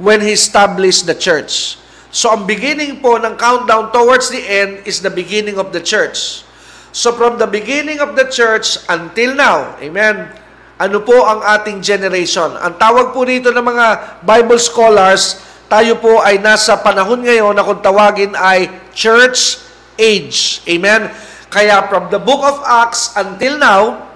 when 0.00 0.22
He 0.24 0.32
established 0.32 1.04
the 1.04 1.18
church. 1.18 1.76
So, 2.08 2.32
ang 2.32 2.48
beginning 2.48 3.04
po 3.04 3.20
ng 3.20 3.36
countdown 3.36 3.92
towards 3.92 4.32
the 4.32 4.40
end 4.40 4.88
is 4.88 5.04
the 5.04 5.12
beginning 5.12 5.60
of 5.60 5.76
the 5.76 5.82
church. 5.82 6.48
So, 6.94 7.12
from 7.12 7.36
the 7.36 7.46
beginning 7.46 8.00
of 8.00 8.16
the 8.16 8.24
church 8.24 8.80
until 8.88 9.36
now, 9.36 9.76
amen, 9.76 10.32
ano 10.78 11.02
po 11.02 11.26
ang 11.26 11.42
ating 11.42 11.82
generation. 11.82 12.54
Ang 12.54 12.78
tawag 12.78 13.10
po 13.10 13.26
dito 13.26 13.50
ng 13.50 13.66
mga 13.66 13.86
Bible 14.22 14.62
scholars, 14.62 15.42
tayo 15.66 15.98
po 15.98 16.22
ay 16.22 16.38
nasa 16.38 16.78
panahon 16.78 17.26
ngayon 17.26 17.52
na 17.52 17.66
kung 17.66 17.82
tawagin 17.82 18.32
ay 18.38 18.70
church 18.94 19.58
age. 19.98 20.62
Amen? 20.70 21.10
Kaya 21.50 21.82
from 21.90 22.14
the 22.14 22.22
book 22.22 22.40
of 22.46 22.62
Acts 22.62 23.10
until 23.18 23.58
now, 23.58 24.06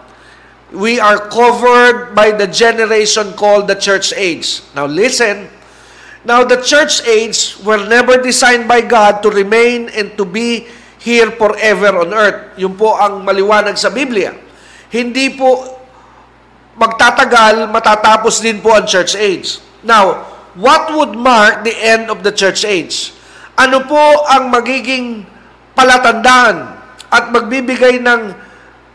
we 0.70 1.02
are 1.02 1.18
covered 1.28 2.14
by 2.14 2.30
the 2.30 2.46
generation 2.46 3.34
called 3.34 3.66
the 3.66 3.76
church 3.76 4.14
age. 4.14 4.62
Now 4.72 4.86
listen, 4.86 5.50
now 6.22 6.46
the 6.46 6.62
church 6.62 7.02
age 7.10 7.58
were 7.66 7.82
never 7.90 8.22
designed 8.22 8.70
by 8.70 8.86
God 8.86 9.20
to 9.26 9.28
remain 9.34 9.90
and 9.90 10.14
to 10.14 10.22
be 10.22 10.70
here 11.02 11.34
forever 11.34 12.06
on 12.06 12.14
earth. 12.14 12.54
Yun 12.54 12.78
po 12.78 12.94
ang 12.94 13.26
maliwanag 13.26 13.74
sa 13.74 13.90
Biblia. 13.90 14.30
Hindi 14.94 15.34
po 15.34 15.81
magtatagal, 16.76 17.68
matatapos 17.68 18.40
din 18.40 18.60
po 18.60 18.72
ang 18.72 18.88
church 18.88 19.12
age. 19.16 19.60
Now, 19.84 20.24
what 20.56 20.92
would 20.92 21.12
mark 21.16 21.64
the 21.64 21.74
end 21.74 22.08
of 22.08 22.24
the 22.24 22.32
church 22.32 22.64
age? 22.64 23.12
Ano 23.56 23.84
po 23.84 24.00
ang 24.28 24.48
magiging 24.48 25.28
palatandaan 25.76 26.80
at 27.12 27.24
magbibigay 27.28 28.00
ng 28.00 28.52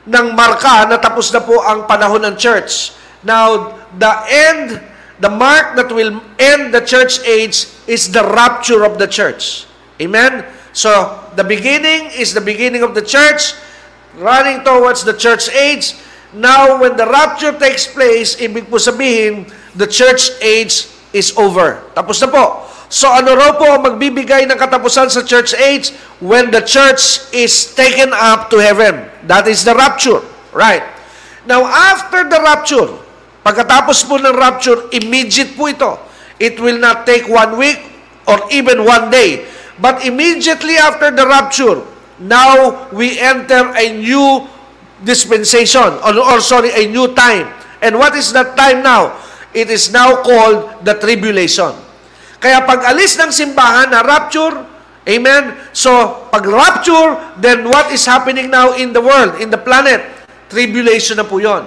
ng 0.07 0.27
marka 0.33 0.87
na 0.87 0.95
tapos 0.97 1.29
na 1.35 1.43
po 1.43 1.59
ang 1.61 1.83
panahon 1.83 2.23
ng 2.23 2.35
church. 2.39 2.95
Now, 3.27 3.75
the 3.91 4.13
end, 4.31 4.79
the 5.19 5.27
mark 5.27 5.75
that 5.75 5.91
will 5.91 6.23
end 6.39 6.71
the 6.71 6.79
church 6.79 7.19
age 7.27 7.67
is 7.91 8.07
the 8.07 8.23
rapture 8.23 8.87
of 8.87 8.95
the 8.95 9.05
church. 9.05 9.67
Amen? 9.99 10.47
So, 10.71 11.19
the 11.35 11.43
beginning 11.43 12.15
is 12.15 12.31
the 12.31 12.41
beginning 12.41 12.87
of 12.87 12.95
the 12.95 13.03
church, 13.03 13.51
running 14.15 14.63
towards 14.63 15.03
the 15.03 15.13
church 15.13 15.51
age, 15.51 15.99
Now, 16.35 16.83
when 16.83 16.99
the 16.99 17.07
rapture 17.07 17.55
takes 17.55 17.87
place, 17.87 18.35
ibig 18.35 18.67
po 18.67 18.75
sabihin, 18.75 19.47
the 19.79 19.87
church 19.87 20.35
age 20.43 20.91
is 21.15 21.31
over. 21.39 21.79
Tapos 21.95 22.19
na 22.19 22.27
po. 22.27 22.45
So 22.87 23.11
ano 23.11 23.35
raw 23.35 23.55
po 23.59 23.67
ang 23.67 23.83
magbibigay 23.83 24.47
ng 24.47 24.55
katapusan 24.55 25.11
sa 25.11 25.23
church 25.23 25.51
age? 25.55 25.91
When 26.23 26.51
the 26.51 26.63
church 26.63 27.27
is 27.35 27.51
taken 27.75 28.15
up 28.15 28.47
to 28.51 28.59
heaven. 28.59 29.07
That 29.27 29.47
is 29.47 29.67
the 29.67 29.75
rapture. 29.75 30.23
Right. 30.55 30.83
Now, 31.47 31.63
after 31.63 32.27
the 32.27 32.39
rapture, 32.43 32.91
pagkatapos 33.43 34.03
po 34.07 34.19
ng 34.19 34.35
rapture, 34.35 34.91
immediate 34.91 35.55
po 35.55 35.71
ito. 35.71 35.95
It 36.39 36.59
will 36.59 36.79
not 36.79 37.07
take 37.07 37.27
one 37.27 37.55
week 37.55 37.79
or 38.27 38.43
even 38.51 38.83
one 38.83 39.07
day. 39.07 39.47
But 39.79 40.03
immediately 40.03 40.75
after 40.75 41.11
the 41.11 41.23
rapture, 41.23 41.87
now 42.19 42.87
we 42.91 43.15
enter 43.15 43.71
a 43.75 43.85
new 43.95 44.47
dispensation 45.03 46.01
or, 46.01 46.13
or 46.17 46.39
sorry, 46.41 46.73
a 46.73 46.89
new 46.89 47.13
time. 47.13 47.49
And 47.81 47.97
what 47.97 48.15
is 48.15 48.33
that 48.33 48.57
time 48.57 48.81
now? 48.81 49.17
It 49.53 49.69
is 49.69 49.93
now 49.93 50.21
called 50.21 50.85
the 50.85 50.97
tribulation. 50.97 51.73
Kaya 52.37 52.61
pag 52.65 52.85
alis 52.85 53.17
ng 53.17 53.33
simbahan 53.33 53.89
na 53.89 54.05
rapture, 54.05 54.53
amen? 55.09 55.57
So, 55.73 56.25
pag 56.29 56.45
rapture, 56.45 57.17
then 57.41 57.65
what 57.65 57.89
is 57.89 58.05
happening 58.05 58.53
now 58.53 58.77
in 58.77 58.93
the 58.93 59.01
world, 59.01 59.41
in 59.41 59.49
the 59.49 59.57
planet? 59.57 60.05
Tribulation 60.49 61.17
na 61.17 61.25
po 61.25 61.41
yon. 61.41 61.65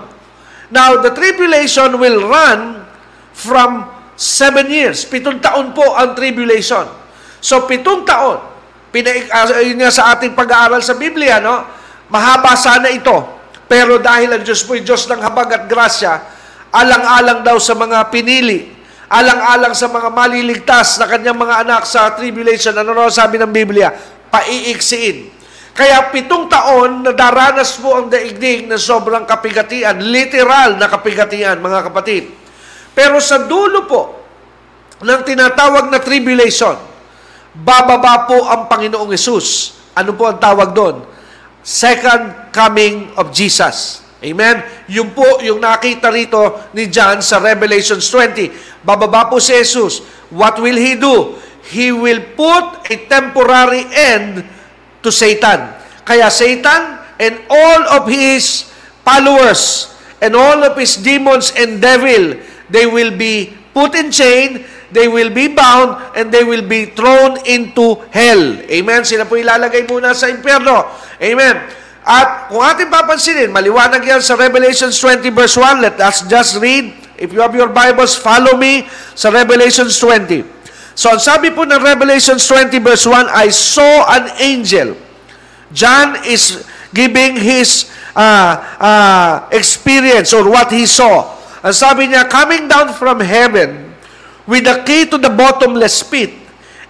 Now, 0.71 1.03
the 1.03 1.11
tribulation 1.11 1.99
will 1.99 2.31
run 2.31 2.87
from 3.35 3.91
seven 4.15 4.71
years. 4.71 5.03
Pitong 5.03 5.43
taon 5.43 5.75
po 5.75 5.99
ang 5.99 6.15
tribulation. 6.15 6.87
So, 7.43 7.67
pitong 7.67 8.07
taon. 8.07 8.39
Pinaik, 8.95 9.27
uh, 9.31 9.63
yun 9.63 9.83
nga 9.83 9.91
sa 9.91 10.15
ating 10.15 10.35
pag-aaral 10.39 10.83
sa 10.83 10.95
Biblia, 10.95 11.43
no? 11.43 11.80
Mahaba 12.11 12.59
sana 12.59 12.91
ito. 12.91 13.39
Pero 13.71 14.03
dahil 14.03 14.35
ang 14.35 14.43
Diyos 14.43 14.67
po 14.67 14.75
ay 14.75 14.83
Diyos 14.83 15.07
ng 15.07 15.23
habag 15.23 15.55
at 15.55 15.65
grasya, 15.71 16.19
alang-alang 16.75 17.47
daw 17.47 17.55
sa 17.63 17.79
mga 17.79 18.11
pinili, 18.11 18.67
alang-alang 19.07 19.79
sa 19.79 19.87
mga 19.87 20.11
maliligtas 20.11 20.99
na 20.99 21.07
kanyang 21.07 21.39
mga 21.39 21.55
anak 21.63 21.83
sa 21.87 22.11
tribulation. 22.19 22.75
Ano 22.75 22.91
na 22.91 23.15
sabi 23.15 23.39
ng 23.39 23.55
Biblia? 23.55 23.95
Paiiksiin. 24.27 25.39
Kaya 25.71 26.11
pitong 26.11 26.51
taon 26.51 27.07
na 27.07 27.15
daranas 27.15 27.79
po 27.79 27.95
ang 27.95 28.11
daigdig 28.11 28.67
na 28.67 28.75
sobrang 28.75 29.23
kapigatian, 29.23 30.03
literal 30.03 30.75
na 30.75 30.91
kapigatian, 30.91 31.63
mga 31.63 31.89
kapatid. 31.89 32.27
Pero 32.91 33.23
sa 33.23 33.47
dulo 33.47 33.87
po 33.87 34.03
ng 34.99 35.21
tinatawag 35.23 35.95
na 35.95 36.03
tribulation, 36.03 36.75
bababa 37.55 38.27
po 38.27 38.51
ang 38.51 38.67
Panginoong 38.67 39.15
Yesus. 39.15 39.79
Ano 39.95 40.19
po 40.19 40.27
ang 40.27 40.43
tawag 40.43 40.75
doon? 40.75 41.07
Second 41.61 42.53
coming 42.53 43.13
of 43.17 43.31
Jesus. 43.31 44.05
Amen? 44.21 44.61
Yung 44.93 45.17
po, 45.17 45.41
yung 45.41 45.65
nakita 45.65 46.13
rito 46.13 46.69
ni 46.77 46.89
John 46.93 47.25
sa 47.25 47.41
Revelations 47.41 48.05
20. 48.13 48.85
Bababa 48.85 49.33
po 49.33 49.41
si 49.41 49.57
Jesus. 49.57 50.05
What 50.29 50.61
will 50.61 50.77
He 50.77 50.97
do? 50.97 51.41
He 51.73 51.93
will 51.93 52.21
put 52.37 52.89
a 52.89 52.97
temporary 53.09 53.85
end 53.93 54.45
to 55.05 55.09
Satan. 55.09 55.73
Kaya 56.05 56.29
Satan 56.33 57.01
and 57.21 57.37
all 57.53 57.81
of 58.01 58.09
his 58.09 58.73
followers 59.05 59.93
and 60.21 60.37
all 60.37 60.65
of 60.65 60.77
his 60.77 60.97
demons 60.97 61.53
and 61.57 61.81
devil, 61.81 62.41
they 62.73 62.89
will 62.89 63.13
be 63.13 63.53
put 63.73 63.95
in 63.95 64.11
chain, 64.11 64.65
they 64.91 65.07
will 65.07 65.31
be 65.31 65.51
bound, 65.51 65.99
and 66.19 66.35
they 66.35 66.43
will 66.43 66.67
be 66.67 66.91
thrown 66.91 67.39
into 67.47 67.99
hell. 68.11 68.59
Amen? 68.67 69.07
Sila 69.07 69.27
po 69.27 69.39
ilalagay 69.39 69.87
muna 69.87 70.15
sa 70.15 70.27
impyerno. 70.27 70.87
Amen? 71.23 71.57
At 72.03 72.51
kung 72.51 72.65
ating 72.65 72.91
papansinin, 72.91 73.55
maliwanag 73.55 74.03
yan 74.03 74.19
sa 74.25 74.35
Revelation 74.35 74.91
20 74.91 75.31
verse 75.31 75.55
1. 75.55 75.85
Let 75.85 75.97
us 76.03 76.27
just 76.27 76.59
read. 76.59 76.91
If 77.21 77.31
you 77.31 77.45
have 77.45 77.53
your 77.53 77.71
Bibles, 77.71 78.17
follow 78.17 78.57
me 78.57 78.89
sa 79.13 79.29
Revelation 79.29 79.87
20. 79.87 80.43
So, 80.97 81.13
ang 81.13 81.21
sabi 81.21 81.53
po 81.53 81.69
ng 81.69 81.79
Revelation 81.79 82.41
20 82.41 82.73
verse 82.81 83.05
1, 83.07 83.31
I 83.31 83.53
saw 83.53 84.09
an 84.11 84.25
angel. 84.41 84.97
John 85.71 86.19
is 86.27 86.67
giving 86.91 87.39
his 87.39 87.93
uh, 88.17 88.59
uh, 88.81 89.35
experience 89.55 90.35
or 90.35 90.49
what 90.51 90.73
he 90.75 90.89
saw. 90.89 91.37
Ang 91.61 91.77
sabi 91.77 92.09
niya, 92.11 92.27
coming 92.27 92.67
down 92.67 92.91
from 92.97 93.21
heaven 93.21 93.90
with 94.47 94.65
the 94.65 94.83
key 94.87 95.07
to 95.09 95.19
the 95.19 95.31
bottomless 95.31 96.03
pit 96.03 96.33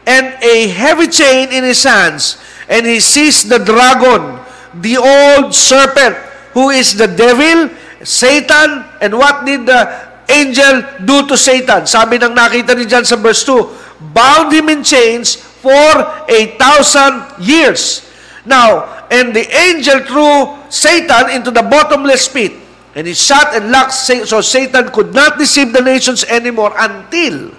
and 0.07 0.35
a 0.43 0.69
heavy 0.69 1.07
chain 1.07 1.53
in 1.53 1.65
his 1.65 1.83
hands, 1.85 2.39
and 2.69 2.87
he 2.87 3.01
sees 3.01 3.49
the 3.49 3.59
dragon, 3.59 4.39
the 4.81 4.97
old 4.97 5.55
serpent, 5.55 6.17
who 6.53 6.71
is 6.71 6.95
the 6.95 7.07
devil, 7.07 7.71
Satan, 8.03 8.85
and 9.01 9.15
what 9.15 9.45
did 9.47 9.67
the 9.67 9.87
angel 10.31 10.83
do 11.05 11.27
to 11.29 11.37
Satan? 11.37 11.87
Sabi 11.87 12.17
ng 12.19 12.35
nakita 12.35 12.75
ni 12.75 12.87
John 12.87 13.05
sa 13.05 13.19
verse 13.19 13.45
2, 13.45 14.15
bound 14.15 14.51
him 14.51 14.71
in 14.71 14.83
chains 14.83 15.37
for 15.37 15.93
a 16.27 16.57
thousand 16.57 17.39
years. 17.43 18.09
Now, 18.47 19.07
and 19.13 19.37
the 19.37 19.45
angel 19.45 20.01
threw 20.09 20.57
Satan 20.73 21.31
into 21.31 21.51
the 21.51 21.63
bottomless 21.63 22.27
pit, 22.31 22.57
and 22.95 23.07
he 23.07 23.15
shut 23.15 23.55
and 23.55 23.71
locked, 23.71 23.95
so 23.95 24.41
Satan 24.41 24.91
could 24.91 25.15
not 25.15 25.39
deceive 25.39 25.73
the 25.73 25.83
nations 25.83 26.25
anymore 26.27 26.75
until 26.75 27.55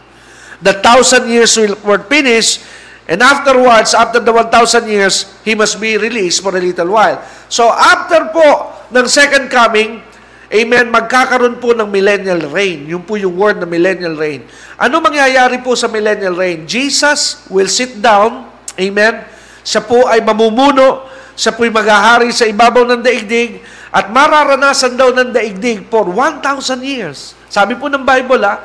the 0.62 0.74
thousand 0.84 1.32
years 1.32 1.58
were 1.82 2.00
finished, 2.06 2.62
and 3.08 3.20
afterwards, 3.20 3.91
after 3.94 4.20
the 4.22 4.32
1,000 4.32 4.88
years, 4.88 5.28
he 5.44 5.56
must 5.56 5.82
be 5.82 5.98
released 5.98 6.39
for 6.44 6.56
a 6.56 6.62
little 6.62 6.96
while. 6.96 7.20
So, 7.50 7.67
after 7.67 8.32
po 8.32 8.72
ng 8.94 9.08
second 9.10 9.50
coming, 9.52 10.12
Amen, 10.52 10.91
magkakaroon 10.91 11.63
po 11.63 11.72
ng 11.72 11.88
millennial 11.88 12.52
reign. 12.52 12.84
Yung 12.91 13.08
po 13.08 13.15
yung 13.15 13.39
word 13.39 13.63
na 13.63 13.67
millennial 13.67 14.20
reign. 14.20 14.44
Ano 14.76 15.00
mangyayari 15.00 15.63
po 15.63 15.80
sa 15.80 15.88
millennial 15.88 16.36
reign? 16.36 16.67
Jesus 16.67 17.48
will 17.48 17.72
sit 17.72 18.04
down, 18.04 18.52
amen, 18.76 19.24
siya 19.63 19.80
po 19.80 20.12
ay 20.12 20.20
mamumuno, 20.20 21.08
siya 21.39 21.56
po 21.56 21.63
ay 21.63 21.72
maghahari 21.72 22.36
sa 22.36 22.44
ibabaw 22.44 22.84
ng 22.84 23.00
daigdig, 23.00 23.63
at 23.91 24.08
mararanasan 24.08 24.95
daw 24.95 25.12
ng 25.12 25.36
daigdig 25.36 25.84
for 25.91 26.08
1,000 26.08 26.80
years. 26.80 27.36
Sabi 27.51 27.75
po 27.75 27.91
ng 27.91 28.08
Bible, 28.08 28.39
ha, 28.47 28.63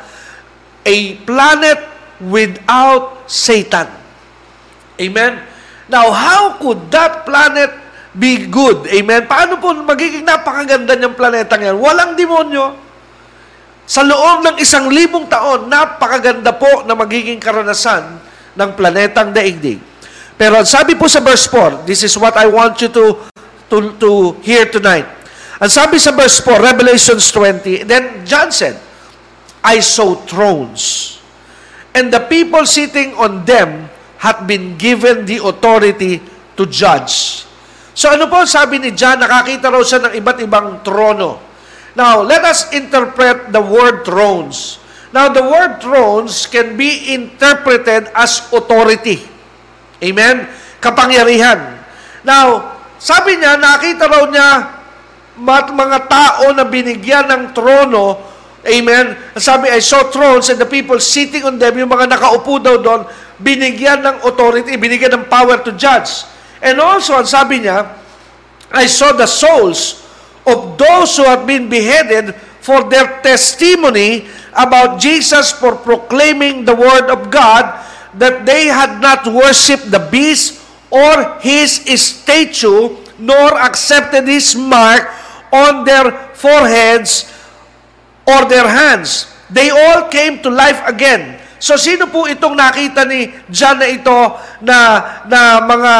a 0.87 0.97
planet 1.27 1.83
without 2.23 3.27
Satan. 3.27 3.91
Amen? 5.03 5.43
Now, 5.91 6.15
how 6.15 6.55
could 6.63 6.87
that 6.95 7.27
planet 7.27 7.75
be 8.15 8.47
good? 8.47 8.87
Amen? 8.87 9.27
Paano 9.27 9.59
po 9.59 9.75
magiging 9.75 10.23
napakaganda 10.23 10.95
niyang 10.95 11.19
planeta 11.19 11.59
ngayon? 11.59 11.79
Walang 11.83 12.13
demonyo. 12.15 12.79
Sa 13.87 14.07
loob 14.07 14.47
ng 14.47 14.57
isang 14.63 14.91
libong 14.91 15.27
taon, 15.27 15.67
napakaganda 15.67 16.55
po 16.55 16.87
na 16.87 16.95
magiging 16.95 17.43
karanasan 17.43 18.19
ng 18.55 18.71
planetang 18.79 19.35
daigdig. 19.35 19.79
Pero 20.39 20.63
sabi 20.63 20.95
po 20.95 21.11
sa 21.11 21.19
verse 21.19 21.51
4, 21.51 21.83
this 21.83 22.07
is 22.07 22.15
what 22.15 22.35
I 22.39 22.47
want 22.47 22.79
you 22.79 22.91
to, 22.95 23.27
to, 23.71 23.77
to 23.99 24.11
hear 24.43 24.67
tonight. 24.71 25.16
Ang 25.57 25.73
sabi 25.73 25.97
sa 25.97 26.13
verse 26.13 26.45
4, 26.45 26.61
Revelations 26.61 27.33
20, 27.33 27.89
then 27.89 28.29
John 28.29 28.53
said, 28.53 28.77
I 29.65 29.81
saw 29.81 30.13
thrones, 30.29 31.17
and 31.97 32.13
the 32.13 32.21
people 32.29 32.69
sitting 32.69 33.17
on 33.17 33.49
them 33.49 33.89
had 34.21 34.45
been 34.45 34.77
given 34.77 35.25
the 35.25 35.41
authority 35.41 36.21
to 36.61 36.69
judge. 36.69 37.49
So 37.97 38.13
ano 38.13 38.29
po 38.29 38.45
sabi 38.45 38.77
ni 38.77 38.93
John, 38.93 39.17
nakakita 39.17 39.73
raw 39.73 39.81
siya 39.81 40.05
ng 40.05 40.13
iba't 40.21 40.39
ibang 40.45 40.85
trono. 40.85 41.41
Now, 41.97 42.21
let 42.21 42.45
us 42.45 42.69
interpret 42.77 43.49
the 43.57 43.65
word 43.65 44.05
thrones. 44.05 44.77
Now, 45.17 45.33
the 45.33 45.41
word 45.41 45.81
thrones 45.81 46.45
can 46.45 46.77
be 46.77 47.17
interpreted 47.17 48.13
as 48.13 48.45
authority. 48.53 49.25
Amen? 50.05 50.45
Kapangyarihan. 50.85 51.81
Now, 52.21 52.77
sabi 53.01 53.41
niya, 53.41 53.57
nakita 53.57 54.05
raw 54.13 54.29
niya 54.29 54.76
mat 55.37 55.69
mga 55.69 56.09
tao 56.09 56.45
na 56.57 56.65
binigyan 56.65 57.29
ng 57.29 57.43
trono, 57.53 58.17
amen, 58.65 59.37
sabi, 59.37 59.69
I 59.69 59.81
saw 59.85 60.09
thrones 60.09 60.49
and 60.49 60.59
the 60.59 60.69
people 60.69 60.97
sitting 60.99 61.45
on 61.45 61.61
them, 61.61 61.77
yung 61.77 61.93
mga 61.93 62.17
nakaupo 62.17 62.57
daw 62.59 62.81
doon, 62.81 63.05
binigyan 63.37 64.01
ng 64.01 64.17
authority, 64.25 64.75
binigyan 64.81 65.13
ng 65.21 65.25
power 65.29 65.61
to 65.61 65.77
judge. 65.77 66.25
And 66.65 66.81
also, 66.81 67.21
ang 67.21 67.29
sabi 67.29 67.63
niya, 67.63 67.85
I 68.73 68.89
saw 68.89 69.13
the 69.13 69.29
souls 69.29 70.03
of 70.49 70.81
those 70.81 71.15
who 71.21 71.29
have 71.29 71.45
been 71.45 71.69
beheaded 71.69 72.35
for 72.65 72.89
their 72.89 73.21
testimony 73.21 74.27
about 74.57 74.99
Jesus 74.99 75.53
for 75.53 75.77
proclaiming 75.77 76.65
the 76.65 76.75
word 76.75 77.13
of 77.13 77.29
God 77.31 77.85
that 78.17 78.49
they 78.49 78.73
had 78.73 78.99
not 79.05 79.29
worshipped 79.29 79.93
the 79.93 80.01
beast 80.09 80.65
or 80.89 81.37
his 81.45 81.85
statue, 81.85 82.97
nor 83.21 83.53
accepted 83.61 84.25
his 84.25 84.57
mark 84.57 85.13
on 85.53 85.87
their 85.87 86.35
foreheads 86.37 87.31
or 88.27 88.47
their 88.47 88.67
hands. 88.67 89.31
They 89.51 89.71
all 89.71 90.11
came 90.11 90.43
to 90.43 90.51
life 90.51 90.83
again. 90.87 91.39
So 91.57 91.79
sino 91.79 92.11
po 92.11 92.29
itong 92.29 92.59
nakita 92.59 93.07
ni 93.09 93.33
John 93.49 93.81
na 93.81 93.89
ito 93.89 94.19
na, 94.61 94.79
na 95.25 95.41
mga 95.65 95.95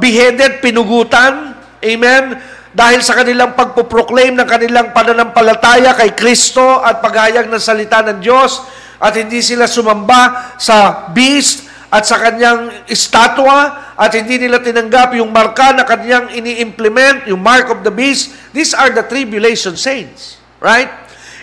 beheaded, 0.00 0.52
pinugutan? 0.64 1.54
Amen? 1.80 2.38
Dahil 2.70 3.02
sa 3.02 3.18
kanilang 3.18 3.58
pagpoproclaim 3.58 4.38
ng 4.38 4.48
kanilang 4.48 4.94
pananampalataya 4.94 5.96
kay 5.98 6.14
Kristo 6.14 6.80
at 6.80 7.02
paghayag 7.02 7.50
ng 7.50 7.58
salita 7.58 7.98
ng 8.06 8.22
Diyos, 8.22 8.62
at 9.00 9.16
hindi 9.16 9.40
sila 9.40 9.64
sumamba 9.64 10.54
sa 10.60 11.08
beast 11.16 11.69
at 11.90 12.06
sa 12.06 12.22
kanyang 12.22 12.86
estatwa 12.86 13.90
at 13.98 14.14
hindi 14.14 14.38
nila 14.38 14.62
tinanggap 14.62 15.18
yung 15.18 15.34
marka 15.34 15.74
na 15.74 15.82
kanyang 15.82 16.30
ini-implement, 16.30 17.26
yung 17.26 17.42
mark 17.42 17.66
of 17.66 17.82
the 17.82 17.90
beast. 17.90 18.30
These 18.54 18.78
are 18.78 18.94
the 18.94 19.02
tribulation 19.02 19.74
saints. 19.74 20.38
Right? 20.62 20.86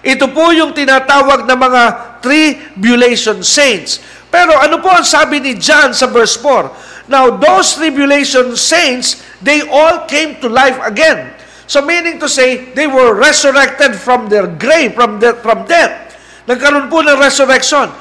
Ito 0.07 0.31
po 0.31 0.55
yung 0.55 0.71
tinatawag 0.71 1.43
na 1.43 1.59
mga 1.59 1.83
tribulation 2.23 3.43
saints. 3.43 3.99
Pero 4.31 4.55
ano 4.55 4.79
po 4.79 4.87
ang 4.87 5.03
sabi 5.03 5.43
ni 5.43 5.59
John 5.59 5.91
sa 5.91 6.07
verse 6.07 6.39
4? 6.39 7.11
Now, 7.11 7.35
those 7.35 7.75
tribulation 7.75 8.55
saints, 8.55 9.23
they 9.43 9.67
all 9.67 10.07
came 10.07 10.39
to 10.39 10.47
life 10.47 10.79
again. 10.83 11.35
So 11.67 11.83
meaning 11.83 12.19
to 12.23 12.31
say, 12.31 12.71
they 12.71 12.87
were 12.87 13.11
resurrected 13.15 13.99
from 13.99 14.31
their 14.31 14.47
grave, 14.47 14.95
from, 14.95 15.19
the, 15.19 15.35
from 15.43 15.67
death. 15.67 16.15
Nagkaroon 16.47 16.87
po 16.87 17.03
ng 17.03 17.19
resurrection. 17.19 17.91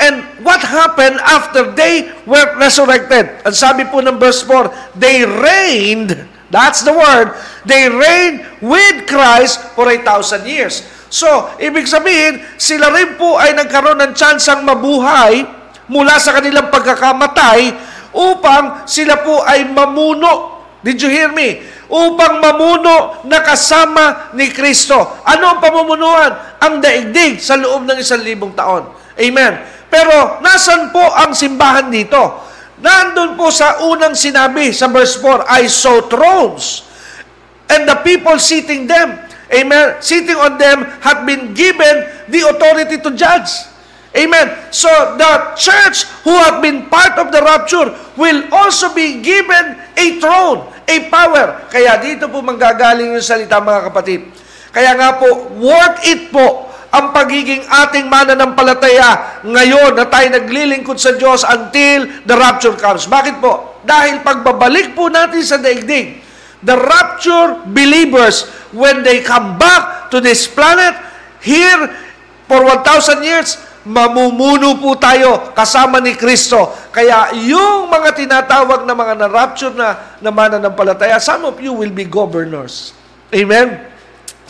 And 0.00 0.24
what 0.40 0.64
happened 0.64 1.20
after 1.20 1.76
they 1.76 2.08
were 2.24 2.56
resurrected? 2.56 3.44
Ang 3.44 3.52
sabi 3.52 3.84
po 3.84 4.00
ng 4.00 4.16
verse 4.16 4.40
4, 4.48 4.96
they 4.96 5.22
reigned 5.28 6.16
That's 6.50 6.82
the 6.82 6.90
word. 6.90 7.38
They 7.62 7.86
reign 7.86 8.42
with 8.58 9.06
Christ 9.06 9.62
for 9.78 9.86
a 9.86 10.02
thousand 10.02 10.50
years. 10.50 10.82
So, 11.06 11.54
ibig 11.62 11.86
sabihin, 11.86 12.42
sila 12.58 12.90
rin 12.90 13.14
po 13.14 13.38
ay 13.38 13.54
nagkaroon 13.54 14.02
ng 14.02 14.12
tsansang 14.18 14.66
mabuhay 14.66 15.46
mula 15.86 16.18
sa 16.18 16.34
kanilang 16.34 16.70
pagkakamatay 16.70 17.70
upang 18.14 18.86
sila 18.86 19.22
po 19.22 19.46
ay 19.46 19.66
mamuno. 19.70 20.58
Did 20.82 20.98
you 20.98 21.10
hear 21.10 21.30
me? 21.30 21.62
Upang 21.90 22.42
mamuno 22.42 23.26
na 23.26 23.42
kasama 23.42 24.34
ni 24.34 24.50
Kristo. 24.50 25.22
Ano 25.22 25.54
ang 25.54 25.58
pamumunuan? 25.62 26.58
Ang 26.62 26.82
daigdig 26.82 27.38
sa 27.42 27.58
loob 27.58 27.86
ng 27.86 27.98
isang 27.98 28.22
libong 28.22 28.54
taon. 28.54 28.90
Amen. 29.18 29.52
Pero, 29.90 30.38
nasan 30.40 30.94
po 30.94 31.02
ang 31.02 31.34
simbahan 31.34 31.90
dito? 31.90 32.46
Nandun 32.80 33.36
po 33.36 33.52
sa 33.52 33.84
unang 33.84 34.16
sinabi 34.16 34.72
sa 34.72 34.88
verse 34.88 35.20
4, 35.20 35.44
I 35.44 35.68
saw 35.68 36.08
thrones, 36.08 36.86
and 37.68 37.84
the 37.84 37.98
people 38.00 38.40
sitting 38.40 38.88
them, 38.88 39.20
amen, 39.52 40.00
sitting 40.00 40.38
on 40.38 40.56
them 40.56 40.88
had 41.04 41.28
been 41.28 41.52
given 41.52 42.08
the 42.32 42.48
authority 42.48 42.96
to 43.02 43.12
judge. 43.12 43.68
Amen. 44.10 44.50
So 44.74 44.90
the 45.14 45.54
church 45.54 46.02
who 46.26 46.34
have 46.34 46.58
been 46.58 46.90
part 46.90 47.14
of 47.14 47.30
the 47.30 47.46
rapture 47.46 47.94
will 48.18 48.42
also 48.50 48.90
be 48.90 49.22
given 49.22 49.78
a 49.94 50.06
throne, 50.18 50.66
a 50.90 50.96
power. 51.06 51.70
Kaya 51.70 51.94
dito 52.02 52.26
po 52.26 52.42
manggagaling 52.42 53.14
yung 53.14 53.22
salita 53.22 53.62
mga 53.62 53.86
kapatid. 53.86 54.26
Kaya 54.74 54.98
nga 54.98 55.14
po, 55.14 55.54
work 55.62 56.02
it 56.10 56.34
po 56.34 56.69
ang 56.90 57.14
pagiging 57.14 57.62
ating 57.70 58.10
mananampalataya 58.10 59.42
ngayon 59.46 59.94
na 59.94 60.10
tayo 60.10 60.26
naglilingkod 60.34 60.98
sa 60.98 61.14
Diyos 61.14 61.46
until 61.46 62.10
the 62.26 62.34
rapture 62.34 62.74
comes. 62.74 63.06
Bakit 63.06 63.38
po? 63.38 63.78
Dahil 63.86 64.26
pagbabalik 64.26 64.98
po 64.98 65.06
natin 65.06 65.40
sa 65.46 65.62
daigdig, 65.62 66.18
the 66.66 66.74
rapture 66.74 67.62
believers, 67.70 68.50
when 68.74 69.06
they 69.06 69.22
come 69.22 69.54
back 69.54 70.10
to 70.10 70.18
this 70.18 70.50
planet, 70.50 70.98
here 71.38 71.94
for 72.50 72.66
1,000 72.66 73.22
years, 73.22 73.56
mamumuno 73.86 74.76
po 74.76 74.98
tayo 74.98 75.54
kasama 75.54 76.02
ni 76.02 76.18
Kristo. 76.18 76.74
Kaya 76.90 77.32
yung 77.38 77.86
mga 77.86 78.18
tinatawag 78.18 78.82
na 78.84 78.92
mga 78.98 79.14
na-rapture 79.14 79.72
na, 79.78 80.18
na 80.18 80.34
mananampalataya, 80.34 81.22
some 81.22 81.46
of 81.46 81.56
you 81.62 81.70
will 81.70 81.94
be 81.94 82.04
governors. 82.04 82.92
Amen? 83.30 83.78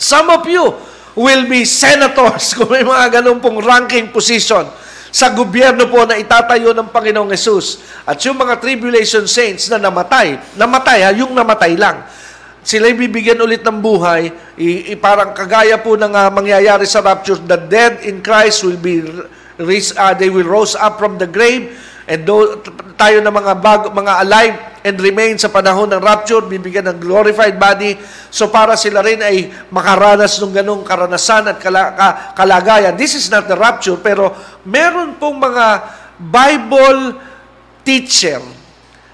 Some 0.01 0.33
of 0.33 0.41
you 0.49 0.73
will 1.15 1.45
be 1.47 1.67
senators, 1.67 2.51
kung 2.57 2.71
may 2.71 2.85
mga 2.85 3.21
ganun 3.21 3.39
pong 3.43 3.59
ranking 3.63 4.09
position 4.09 4.67
sa 5.11 5.35
gobyerno 5.35 5.91
po 5.91 6.07
na 6.07 6.15
itatayo 6.15 6.71
ng 6.71 6.87
Panginoong 6.87 7.35
Yesus. 7.35 7.83
At 8.07 8.19
yung 8.23 8.39
mga 8.39 8.63
tribulation 8.63 9.27
saints 9.27 9.67
na 9.67 9.75
namatay, 9.75 10.55
namatay 10.55 10.99
ha, 11.03 11.11
yung 11.11 11.35
namatay 11.35 11.75
lang. 11.75 12.07
Sila 12.63 12.87
bibigyan 12.93 13.41
ulit 13.41 13.65
ng 13.65 13.81
buhay, 13.81 14.31
i, 14.55 14.91
i, 14.91 14.95
parang 14.95 15.35
kagaya 15.35 15.81
po 15.81 15.99
ng 15.99 16.13
uh, 16.13 16.29
mangyayari 16.31 16.87
sa 16.87 17.03
rapture, 17.03 17.41
the 17.43 17.57
dead 17.57 18.05
in 18.05 18.23
Christ 18.23 18.63
will 18.63 18.79
be, 18.79 19.03
uh, 19.03 20.13
they 20.15 20.29
will 20.29 20.47
rose 20.47 20.77
up 20.77 21.01
from 21.01 21.17
the 21.17 21.27
grave, 21.27 21.73
And 22.11 22.27
do, 22.27 22.59
tayo 22.99 23.23
na 23.23 23.31
mga 23.31 23.53
bago, 23.61 23.87
mga 23.93 24.13
alive 24.25 24.55
and 24.81 24.97
remain 24.97 25.37
sa 25.37 25.49
panahon 25.49 25.89
ng 25.89 26.01
rapture, 26.01 26.41
bibigyan 26.45 26.89
ng 26.89 26.97
glorified 26.97 27.57
body. 27.57 27.97
So 28.33 28.49
para 28.49 28.73
sila 28.73 29.05
rin 29.05 29.21
ay 29.21 29.49
makaranas 29.69 30.41
ng 30.41 30.53
ganong 30.53 30.81
karanasan 30.81 31.53
at 31.53 31.57
kala, 31.61 31.93
ka, 31.93 32.07
kalagayan. 32.33 32.97
This 32.97 33.13
is 33.13 33.29
not 33.29 33.45
the 33.45 33.57
rapture, 33.57 33.97
pero 34.01 34.33
meron 34.65 35.21
pong 35.21 35.37
mga 35.37 35.65
Bible 36.17 37.17
teacher 37.81 38.41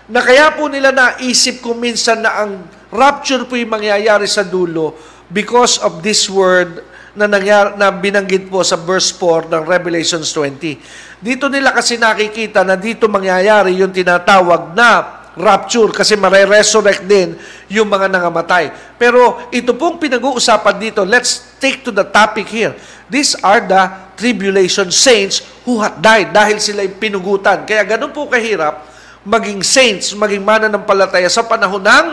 na 0.08 0.24
kaya 0.24 0.56
po 0.56 0.72
nila 0.72 0.96
naisip 0.96 1.60
kung 1.60 1.84
minsan 1.84 2.24
na 2.24 2.48
ang 2.48 2.64
rapture 2.92 3.44
po 3.44 3.60
yung 3.60 3.76
mangyayari 3.76 4.28
sa 4.28 4.48
dulo 4.48 4.96
because 5.28 5.80
of 5.84 6.00
this 6.00 6.32
word 6.32 6.80
na, 7.18 7.26
nangyar, 7.26 7.76
na 7.76 7.90
binanggit 7.90 8.48
po 8.48 8.62
sa 8.62 8.78
verse 8.78 9.10
4 9.10 9.50
ng 9.50 9.64
Revelations 9.66 10.30
20. 10.32 11.18
Dito 11.18 11.50
nila 11.50 11.74
kasi 11.74 11.98
nakikita 11.98 12.62
na 12.62 12.78
dito 12.78 13.10
mangyayari 13.10 13.74
yung 13.74 13.90
tinatawag 13.90 14.78
na 14.78 15.17
rapture 15.38 15.94
kasi 15.94 16.18
mare-resurrect 16.18 17.06
din 17.06 17.38
yung 17.72 17.88
mga 17.88 18.10
nangamatay. 18.10 18.74
Pero 18.98 19.48
ito 19.54 19.78
pong 19.78 20.02
pinag-uusapan 20.02 20.76
dito, 20.82 21.06
let's 21.06 21.58
take 21.62 21.86
to 21.86 21.94
the 21.94 22.04
topic 22.04 22.50
here. 22.50 22.74
These 23.08 23.40
are 23.40 23.64
the 23.64 24.14
tribulation 24.18 24.90
saints 24.90 25.46
who 25.64 25.80
had 25.80 26.02
died 26.02 26.34
dahil 26.34 26.58
sila 26.60 26.84
pinugutan. 26.90 27.64
Kaya 27.64 27.86
ganun 27.86 28.12
po 28.12 28.28
kahirap 28.28 28.84
maging 29.24 29.62
saints, 29.64 30.12
maging 30.18 30.44
mananampalataya 30.44 31.30
sa 31.30 31.46
panahon 31.46 31.84
ng 31.84 32.06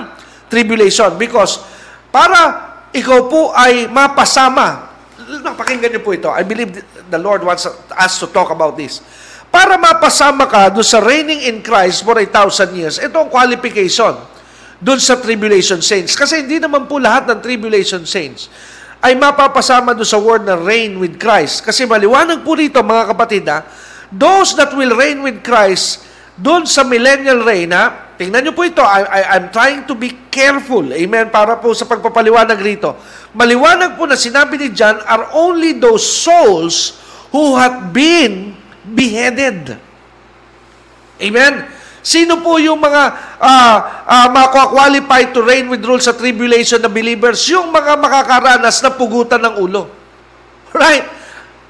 tribulation 0.53 1.14
because 1.18 1.62
para 2.12 2.70
ikaw 2.95 3.27
po 3.27 3.51
ay 3.57 3.91
mapasama 3.91 4.95
napakinggan 5.41 5.91
niyo 5.95 6.03
po 6.05 6.12
ito. 6.12 6.29
I 6.29 6.45
believe 6.45 6.85
the 7.09 7.20
Lord 7.20 7.43
wants 7.45 7.64
us 7.68 8.12
to 8.20 8.27
talk 8.29 8.53
about 8.53 8.77
this. 8.77 9.01
Para 9.55 9.79
mapasama 9.79 10.51
ka 10.51 10.67
doon 10.75 10.83
sa 10.83 10.99
reigning 10.99 11.47
in 11.47 11.63
Christ 11.63 12.03
for 12.03 12.19
a 12.19 12.27
thousand 12.27 12.75
years, 12.75 12.99
ito 12.99 13.15
ang 13.15 13.31
qualification 13.31 14.19
doon 14.83 14.99
sa 14.99 15.15
tribulation 15.15 15.79
saints. 15.79 16.19
Kasi 16.19 16.43
hindi 16.43 16.59
naman 16.59 16.91
po 16.91 16.99
lahat 16.99 17.31
ng 17.31 17.39
tribulation 17.39 18.03
saints 18.03 18.51
ay 18.99 19.15
mapapasama 19.15 19.95
doon 19.95 20.11
sa 20.11 20.19
word 20.19 20.43
na 20.43 20.59
reign 20.59 20.99
with 20.99 21.23
Christ. 21.23 21.63
Kasi 21.63 21.87
maliwanag 21.87 22.43
po 22.43 22.59
rito, 22.59 22.83
mga 22.83 23.15
kapatid, 23.15 23.47
ha, 23.47 23.63
those 24.11 24.59
that 24.59 24.75
will 24.75 24.91
reign 24.99 25.23
with 25.23 25.39
Christ 25.47 26.03
doon 26.35 26.67
sa 26.67 26.83
millennial 26.83 27.47
reign, 27.47 27.71
ha, 27.71 28.05
Tingnan 28.15 28.47
niyo 28.47 28.55
po 28.55 28.63
ito. 28.63 28.79
I, 28.79 29.03
I, 29.03 29.21
I'm 29.35 29.51
trying 29.51 29.91
to 29.91 29.95
be 29.99 30.31
careful. 30.31 30.87
Amen. 30.95 31.35
Para 31.35 31.59
po 31.59 31.75
sa 31.75 31.83
pagpapaliwanag 31.83 32.59
rito. 32.63 32.95
Maliwanag 33.35 33.99
po 33.99 34.07
na 34.07 34.15
sinabi 34.15 34.55
ni 34.55 34.71
John 34.71 35.03
are 35.03 35.35
only 35.35 35.75
those 35.75 36.07
souls 36.07 37.03
who 37.35 37.59
have 37.59 37.91
been 37.91 38.55
beheaded. 38.95 39.74
Amen. 41.18 41.55
Sino 42.05 42.38
po 42.45 42.61
yung 42.61 42.78
mga 42.78 43.03
uh, 43.40 43.76
uh, 44.05 44.28
makakwalify 44.30 45.34
to 45.34 45.40
reign 45.40 45.66
with 45.66 45.82
rule 45.82 46.01
sa 46.01 46.12
tribulation 46.14 46.78
na 46.78 46.90
believers? 46.92 47.42
Yung 47.51 47.72
mga 47.72 47.97
makakaranas 47.99 48.78
na 48.84 48.92
pugutan 48.95 49.42
ng 49.42 49.55
ulo. 49.59 49.90
Right? 50.74 51.07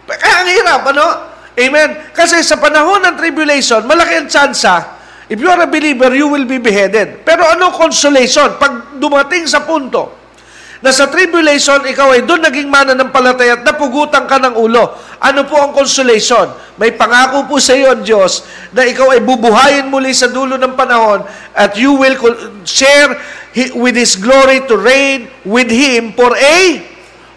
Kaya 0.05 0.37
ang 0.45 0.49
hirap, 0.49 0.81
ano? 0.91 1.07
Amen? 1.55 2.13
Kasi 2.13 2.41
sa 2.45 2.61
panahon 2.61 3.05
ng 3.05 3.17
tribulation, 3.17 3.85
malaki 3.85 4.21
ang 4.21 4.29
tsansa 4.29 4.95
If 5.25 5.41
you 5.41 5.49
are 5.49 5.61
a 5.65 5.69
believer, 5.69 6.13
you 6.13 6.29
will 6.29 6.45
be 6.45 6.61
beheaded. 6.61 7.25
Pero 7.25 7.49
ano 7.49 7.73
consolation? 7.73 8.61
Pag 8.61 9.01
dumating 9.01 9.49
sa 9.49 9.65
punto 9.65 10.24
na 10.85 10.93
sa 10.93 11.09
tribulation, 11.09 11.81
ikaw 11.81 12.13
ay 12.13 12.29
doon 12.29 12.45
naging 12.45 12.69
mana 12.69 12.93
ng 12.93 13.09
palatay 13.09 13.57
at 13.57 13.65
napugutan 13.65 14.29
ka 14.29 14.37
ng 14.37 14.53
ulo. 14.53 14.93
Ano 15.17 15.49
po 15.49 15.57
ang 15.57 15.73
consolation? 15.73 16.53
May 16.77 16.93
pangako 16.93 17.49
po 17.49 17.57
sa 17.57 17.73
iyo 17.73 17.89
ang 17.97 18.05
Diyos 18.05 18.45
na 18.69 18.85
ikaw 18.85 19.17
ay 19.17 19.25
bubuhayin 19.25 19.89
muli 19.89 20.13
sa 20.13 20.29
dulo 20.29 20.61
ng 20.61 20.77
panahon 20.77 21.25
at 21.57 21.73
you 21.81 21.97
will 21.97 22.21
share 22.69 23.17
with 23.81 23.97
His 23.97 24.21
glory 24.21 24.61
to 24.69 24.77
reign 24.77 25.33
with 25.49 25.73
Him 25.73 26.13
for 26.13 26.37
a 26.37 26.85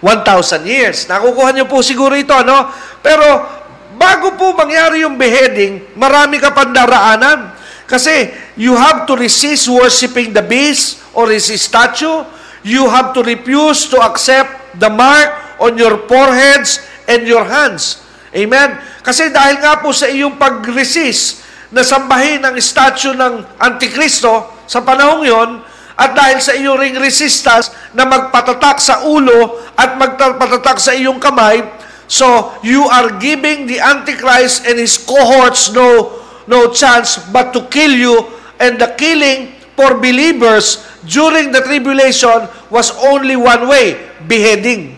1,000 0.04 0.68
years. 0.68 1.08
Nakukuha 1.08 1.56
niyo 1.56 1.72
po 1.72 1.80
siguro 1.80 2.20
ito, 2.20 2.36
ano? 2.36 2.68
Pero 3.00 3.48
bago 3.96 4.36
po 4.36 4.60
mangyari 4.60 5.08
yung 5.08 5.16
beheading, 5.16 5.96
marami 5.96 6.44
ka 6.44 6.52
pandaraanan. 6.52 7.56
Kasi 7.88 8.28
you 8.60 8.76
have 8.76 9.08
to 9.08 9.16
resist 9.16 9.72
worshiping 9.72 10.36
the 10.36 10.44
beast 10.44 11.00
or 11.16 11.32
his 11.32 11.48
statue. 11.48 12.36
You 12.68 12.92
have 12.92 13.16
to 13.16 13.24
refuse 13.24 13.88
to 13.96 14.04
accept 14.04 14.76
the 14.76 14.92
mark 14.92 15.32
on 15.64 15.80
your 15.80 16.04
foreheads 16.04 16.84
and 17.08 17.24
your 17.24 17.48
hands. 17.48 18.04
Amen? 18.36 18.76
Kasi 19.00 19.32
dahil 19.32 19.64
nga 19.64 19.80
po 19.80 19.96
sa 19.96 20.12
iyong 20.12 20.36
pag-resist 20.36 21.48
na 21.72 21.80
sambahin 21.80 22.44
ang 22.44 22.60
statue 22.60 23.16
ng 23.16 23.56
Antikristo 23.56 24.52
sa 24.68 24.84
panahong 24.84 25.24
yon, 25.24 25.50
at 25.98 26.14
dahil 26.14 26.38
sa 26.38 26.54
iyong 26.54 26.78
ring 26.78 27.00
resistance 27.02 27.74
na 27.98 28.06
magpatatak 28.06 28.78
sa 28.78 29.08
ulo 29.08 29.66
at 29.74 29.98
magpatatak 29.98 30.78
sa 30.78 30.94
iyong 30.94 31.18
kamay, 31.18 31.66
so 32.06 32.54
you 32.62 32.86
are 32.86 33.18
giving 33.18 33.66
the 33.66 33.82
Antichrist 33.82 34.64
and 34.70 34.78
his 34.78 34.96
cohorts 34.96 35.74
no 35.74 36.20
no 36.48 36.72
chance 36.72 37.20
but 37.34 37.52
to 37.52 37.66
kill 37.68 37.92
you 37.92 38.16
and 38.62 38.80
the 38.80 38.88
killing 38.96 39.57
for 39.78 40.02
believers 40.02 40.82
during 41.06 41.54
the 41.54 41.62
tribulation 41.62 42.50
was 42.74 42.90
only 43.06 43.38
one 43.38 43.70
way, 43.70 44.10
beheading. 44.26 44.98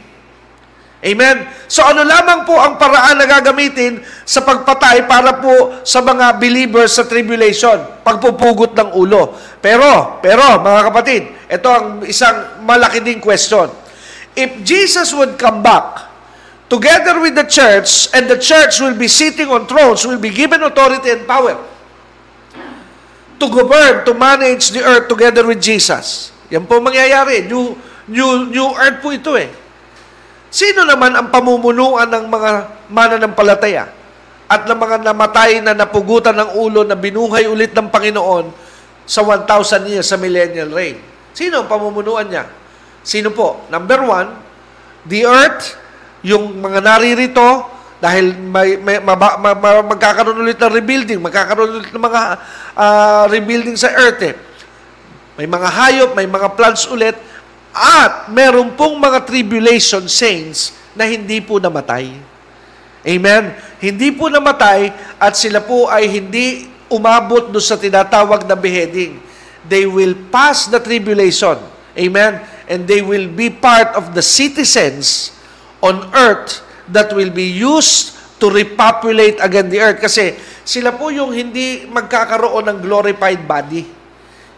Amen? 1.00 1.48
So 1.68 1.84
ano 1.84 2.04
lamang 2.04 2.44
po 2.44 2.56
ang 2.60 2.76
paraan 2.76 3.20
na 3.20 3.28
gagamitin 3.28 4.04
sa 4.28 4.44
pagpatay 4.44 5.08
para 5.08 5.40
po 5.40 5.84
sa 5.84 6.00
mga 6.04 6.40
believers 6.40 6.96
sa 6.96 7.08
tribulation? 7.08 8.04
Pagpupugot 8.04 8.76
ng 8.76 8.96
ulo. 8.96 9.36
Pero, 9.60 10.20
pero 10.24 10.60
mga 10.60 10.82
kapatid, 10.92 11.22
ito 11.48 11.68
ang 11.72 12.04
isang 12.08 12.64
malaki 12.64 13.04
ding 13.04 13.24
question. 13.24 13.72
If 14.36 14.64
Jesus 14.64 15.12
would 15.16 15.40
come 15.40 15.64
back 15.64 16.08
together 16.68 17.20
with 17.20 17.36
the 17.36 17.48
church, 17.48 18.12
and 18.12 18.28
the 18.28 18.40
church 18.40 18.80
will 18.80 18.96
be 18.96 19.08
sitting 19.08 19.48
on 19.52 19.68
thrones, 19.68 20.04
will 20.04 20.22
be 20.22 20.32
given 20.32 20.64
authority 20.64 21.12
and 21.12 21.24
power 21.28 21.60
to 23.40 23.48
govern, 23.48 24.04
to 24.04 24.12
manage 24.12 24.76
the 24.76 24.84
earth 24.84 25.08
together 25.08 25.48
with 25.48 25.64
Jesus. 25.64 26.36
Yan 26.52 26.68
po 26.68 26.84
mangyayari. 26.84 27.48
New, 27.48 27.74
new, 28.12 28.46
new 28.52 28.70
earth 28.76 29.00
po 29.00 29.16
ito 29.16 29.34
eh. 29.40 29.50
Sino 30.52 30.84
naman 30.84 31.16
ang 31.16 31.32
pamumunuan 31.32 32.10
ng 32.10 32.26
mga 32.28 32.50
mananampalataya 32.92 33.86
at 34.50 34.66
ng 34.66 34.76
mga 34.76 34.96
namatay 35.06 35.62
na 35.62 35.78
napugutan 35.78 36.34
ng 36.34 36.58
ulo 36.58 36.82
na 36.82 36.98
binuhay 36.98 37.46
ulit 37.46 37.70
ng 37.72 37.88
Panginoon 37.88 38.50
sa 39.06 39.22
1,000 39.22 39.94
years 39.94 40.10
sa 40.10 40.18
millennial 40.18 40.74
reign? 40.74 40.98
Sino 41.32 41.64
ang 41.64 41.68
pamumunuan 41.70 42.28
niya? 42.28 42.50
Sino 43.06 43.30
po? 43.30 43.64
Number 43.70 44.02
one, 44.04 44.30
the 45.06 45.24
earth, 45.24 45.78
yung 46.26 46.60
mga 46.60 46.82
naririto, 46.82 47.79
dahil 48.00 48.32
may, 48.32 48.80
may, 48.80 48.98
maba, 49.04 49.36
ma, 49.36 49.52
ma, 49.52 49.84
magkakaroon 49.84 50.40
ulit 50.40 50.56
ng 50.56 50.72
rebuilding, 50.72 51.20
magkakaroon 51.20 51.84
ulit 51.84 51.92
ng 51.92 52.00
mga 52.00 52.22
uh, 52.72 53.24
rebuilding 53.28 53.76
sa 53.76 53.92
earth 53.92 54.24
eh. 54.24 54.36
May 55.36 55.48
mga 55.48 55.68
hayop, 55.68 56.10
may 56.16 56.28
mga 56.28 56.56
plants 56.56 56.88
ulit, 56.88 57.16
at 57.76 58.32
meron 58.32 58.72
pong 58.80 58.96
mga 59.00 59.28
tribulation 59.28 60.08
saints 60.08 60.76
na 60.96 61.08
hindi 61.08 61.44
po 61.44 61.60
namatay. 61.60 62.12
Amen? 63.04 63.56
Hindi 63.80 64.12
po 64.16 64.28
namatay 64.28 64.92
at 65.20 65.36
sila 65.36 65.64
po 65.64 65.88
ay 65.88 66.08
hindi 66.08 66.68
umabot 66.92 67.52
do 67.52 67.60
sa 67.64 67.80
tinatawag 67.80 68.44
na 68.48 68.56
beheading. 68.56 69.20
They 69.68 69.88
will 69.88 70.16
pass 70.32 70.68
the 70.68 70.80
tribulation. 70.80 71.60
Amen? 71.96 72.44
And 72.68 72.88
they 72.88 73.04
will 73.04 73.28
be 73.28 73.52
part 73.52 73.96
of 73.96 74.16
the 74.16 74.24
citizens 74.24 75.36
on 75.80 76.12
earth 76.16 76.69
that 76.90 77.14
will 77.14 77.32
be 77.32 77.46
used 77.46 78.18
to 78.42 78.50
repopulate 78.50 79.38
again 79.40 79.68
the 79.68 79.80
earth. 79.80 80.00
Kasi 80.02 80.34
sila 80.64 80.96
po 80.96 81.10
yung 81.10 81.34
hindi 81.34 81.86
magkakaroon 81.90 82.70
ng 82.70 82.78
glorified 82.84 83.44
body 83.46 84.00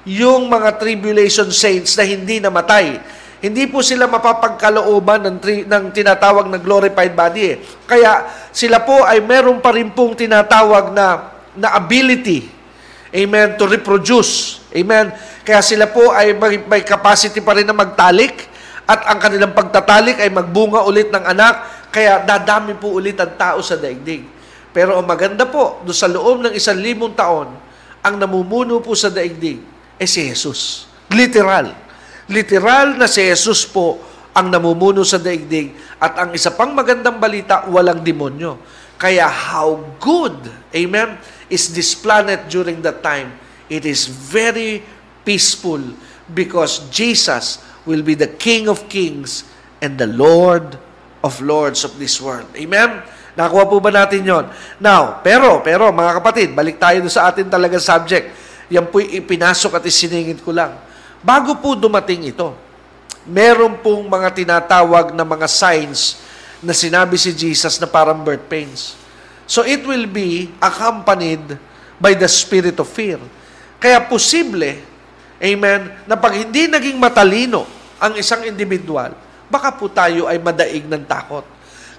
yung 0.08 0.50
mga 0.50 0.82
tribulation 0.82 1.50
saints 1.54 1.94
na 1.94 2.06
hindi 2.06 2.42
namatay. 2.42 2.98
Hindi 3.42 3.66
po 3.66 3.82
sila 3.82 4.06
mapapagkalooban 4.06 5.26
ng, 5.26 5.38
tri- 5.42 5.66
ng 5.66 5.90
tinatawag 5.90 6.46
na 6.46 6.62
glorified 6.62 7.18
body. 7.18 7.42
Eh. 7.42 7.56
Kaya 7.90 8.30
sila 8.54 8.86
po 8.86 9.02
ay 9.02 9.18
meron 9.22 9.58
pa 9.58 9.74
rin 9.74 9.90
pong 9.90 10.14
tinatawag 10.14 10.94
na, 10.94 11.34
na 11.58 11.74
ability, 11.74 12.46
amen, 13.10 13.58
to 13.58 13.66
reproduce. 13.66 14.62
Amen. 14.70 15.10
Kaya 15.42 15.60
sila 15.66 15.90
po 15.90 16.14
ay 16.14 16.38
may, 16.38 16.62
may 16.70 16.82
capacity 16.86 17.42
pa 17.42 17.58
rin 17.58 17.66
na 17.66 17.74
magtalik 17.74 18.46
at 18.86 19.10
ang 19.10 19.18
kanilang 19.18 19.58
pagtatalik 19.58 20.22
ay 20.22 20.30
magbunga 20.30 20.86
ulit 20.86 21.10
ng 21.10 21.26
anak. 21.26 21.81
Kaya 21.92 22.24
dadami 22.24 22.80
po 22.80 22.96
ulit 22.96 23.20
ang 23.20 23.36
tao 23.36 23.60
sa 23.60 23.76
daigdig. 23.76 24.24
Pero 24.72 24.96
ang 24.96 25.04
maganda 25.04 25.44
po, 25.44 25.84
do 25.84 25.92
sa 25.92 26.08
loob 26.08 26.48
ng 26.48 26.54
isang 26.56 26.80
limong 26.80 27.12
taon, 27.12 27.52
ang 28.02 28.16
namumuno 28.16 28.80
po 28.80 28.96
sa 28.96 29.12
daigdig 29.12 29.60
eh 30.02 30.08
si 30.10 30.26
Jesus. 30.26 30.90
Literal. 31.14 31.76
Literal 32.32 32.98
na 32.98 33.06
si 33.06 33.22
Jesus 33.22 33.68
po 33.68 34.02
ang 34.32 34.50
namumuno 34.50 35.04
sa 35.04 35.20
daigdig. 35.22 35.76
At 36.02 36.18
ang 36.18 36.30
isa 36.34 36.56
pang 36.56 36.74
magandang 36.74 37.22
balita, 37.22 37.68
walang 37.70 38.02
demonyo. 38.02 38.58
Kaya 38.98 39.30
how 39.30 39.78
good, 40.00 40.34
amen, 40.74 41.20
is 41.52 41.76
this 41.76 41.94
planet 41.94 42.48
during 42.48 42.80
that 42.82 43.04
time. 43.06 43.36
It 43.68 43.84
is 43.84 44.08
very 44.08 44.82
peaceful 45.28 45.84
because 46.32 46.88
Jesus 46.90 47.60
will 47.84 48.02
be 48.02 48.16
the 48.16 48.30
King 48.30 48.72
of 48.72 48.88
kings 48.88 49.46
and 49.84 50.00
the 50.00 50.10
Lord 50.10 50.80
lords 51.42 51.86
of 51.86 51.94
this 52.02 52.18
world. 52.18 52.50
Amen? 52.58 53.06
Nakuha 53.38 53.64
po 53.70 53.80
ba 53.80 53.94
natin 53.94 54.26
yon? 54.26 54.46
Now, 54.82 55.24
pero, 55.24 55.64
pero 55.64 55.88
mga 55.94 56.20
kapatid, 56.20 56.50
balik 56.52 56.82
tayo 56.82 57.00
sa 57.08 57.32
atin 57.32 57.48
talaga 57.48 57.80
subject. 57.80 58.34
Yan 58.68 58.92
po'y 58.92 59.22
ipinasok 59.24 59.80
at 59.80 59.84
isiningit 59.88 60.44
ko 60.44 60.52
lang. 60.52 60.76
Bago 61.24 61.56
po 61.62 61.78
dumating 61.78 62.34
ito, 62.34 62.52
meron 63.30 63.80
pong 63.80 64.10
mga 64.10 64.30
tinatawag 64.34 65.14
na 65.14 65.24
mga 65.24 65.48
signs 65.48 66.20
na 66.60 66.74
sinabi 66.76 67.16
si 67.16 67.32
Jesus 67.32 67.78
na 67.78 67.88
parang 67.88 68.20
birth 68.22 68.46
pains. 68.50 68.98
So 69.46 69.64
it 69.64 69.84
will 69.84 70.08
be 70.08 70.52
accompanied 70.60 71.60
by 72.02 72.18
the 72.18 72.28
spirit 72.28 72.78
of 72.82 72.90
fear. 72.90 73.22
Kaya 73.82 74.02
posible, 74.06 74.78
amen, 75.42 76.06
na 76.06 76.16
pag 76.18 76.38
hindi 76.38 76.70
naging 76.70 76.98
matalino 76.98 77.66
ang 78.02 78.18
isang 78.18 78.46
individual, 78.46 79.14
baka 79.52 79.76
po 79.76 79.92
tayo 79.92 80.32
ay 80.32 80.40
madaig 80.40 80.88
ng 80.88 81.04
takot. 81.04 81.44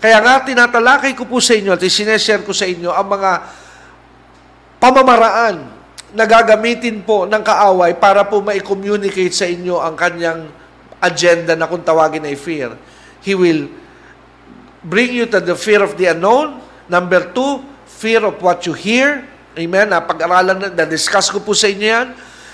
Kaya 0.01 0.19
nga, 0.19 0.43
tinatalakay 0.43 1.13
ko 1.13 1.29
po 1.29 1.39
sa 1.39 1.53
inyo 1.55 1.77
at 1.77 1.83
isineshare 1.85 2.43
ko 2.43 2.51
sa 2.51 2.67
inyo 2.67 2.91
ang 2.91 3.07
mga 3.07 3.31
pamamaraan 4.83 5.83
nagagamitin 6.13 7.01
po 7.03 7.25
ng 7.25 7.41
kaaway 7.41 7.97
para 7.97 8.25
po 8.29 8.45
ma-communicate 8.45 9.33
sa 9.33 9.49
inyo 9.49 9.81
ang 9.81 9.97
kanyang 9.97 10.49
agenda 11.01 11.57
na 11.57 11.65
kung 11.67 11.81
tawagin 11.81 12.29
ay 12.29 12.37
fear. 12.37 12.77
He 13.25 13.33
will 13.33 13.73
bring 14.85 15.17
you 15.17 15.25
to 15.33 15.41
the 15.41 15.57
fear 15.57 15.81
of 15.81 15.97
the 15.97 16.13
unknown. 16.13 16.61
Number 16.87 17.33
two, 17.33 17.65
fear 17.89 18.23
of 18.29 18.37
what 18.45 18.61
you 18.69 18.77
hear. 18.77 19.25
Amen. 19.57 19.89
Napag-aralan 19.89 20.57
na, 20.61 20.69
na-discuss 20.69 21.33
ko 21.33 21.41
po 21.41 21.57
sa 21.57 21.73
inyo 21.73 21.89
yan. 21.89 22.09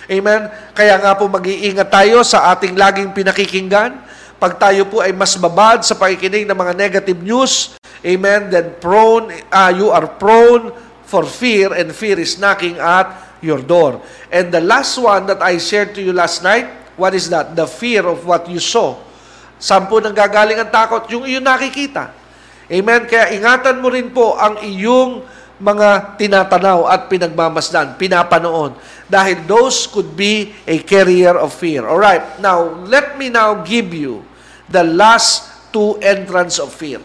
Amen. 0.09 0.49
Kaya 0.72 0.96
nga 1.03 1.18
po 1.18 1.26
mag-iingat 1.26 1.90
tayo 1.90 2.22
sa 2.22 2.55
ating 2.55 2.78
laging 2.78 3.11
pinakikinggan. 3.12 3.99
Pag 4.39 4.55
tayo 4.62 4.86
po 4.86 5.03
ay 5.03 5.11
mas 5.11 5.34
babad 5.34 5.82
sa 5.82 5.99
pakikinig 5.99 6.47
ng 6.47 6.55
mga 6.55 6.74
negative 6.78 7.18
news, 7.18 7.74
amen, 8.07 8.47
then 8.55 8.70
prone, 8.78 9.34
uh, 9.51 9.74
you 9.74 9.91
are 9.91 10.07
prone 10.07 10.70
for 11.03 11.26
fear 11.26 11.74
and 11.74 11.91
fear 11.91 12.14
is 12.22 12.39
knocking 12.39 12.78
at 12.78 13.18
your 13.43 13.59
door. 13.59 13.99
And 14.30 14.55
the 14.55 14.62
last 14.62 14.95
one 14.95 15.26
that 15.26 15.43
I 15.43 15.59
shared 15.59 15.91
to 15.99 16.01
you 16.01 16.14
last 16.14 16.47
night, 16.47 16.70
what 16.95 17.18
is 17.18 17.26
that? 17.34 17.59
The 17.59 17.66
fear 17.66 18.07
of 18.07 18.22
what 18.22 18.47
you 18.47 18.62
saw. 18.62 18.95
Saan 19.59 19.91
po 19.91 19.99
nang 19.99 20.14
gagaling 20.14 20.62
ang 20.62 20.70
takot? 20.70 21.11
Yung 21.11 21.26
iyong 21.26 21.43
nakikita. 21.43 22.14
Amen? 22.70 23.11
Kaya 23.11 23.34
ingatan 23.34 23.82
mo 23.82 23.91
rin 23.91 24.14
po 24.14 24.39
ang 24.39 24.62
iyong 24.62 25.26
mga 25.59 26.14
tinatanaw 26.14 26.86
at 26.86 27.11
pinagmamasdan, 27.11 27.98
pinapanoon. 27.98 28.78
Dahil 29.11 29.42
those 29.46 29.90
could 29.90 30.14
be 30.14 30.54
a 30.66 30.78
carrier 30.82 31.34
of 31.34 31.50
fear. 31.50 31.82
Alright, 31.86 32.38
now, 32.38 32.78
let 32.86 33.18
me 33.18 33.28
now 33.28 33.62
give 33.66 33.90
you 33.90 34.22
the 34.70 34.86
last 34.86 35.50
two 35.74 35.98
entrance 35.98 36.62
of 36.62 36.70
fear. 36.70 37.02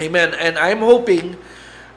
Amen. 0.00 0.36
And 0.36 0.60
I'm 0.60 0.84
hoping 0.84 1.36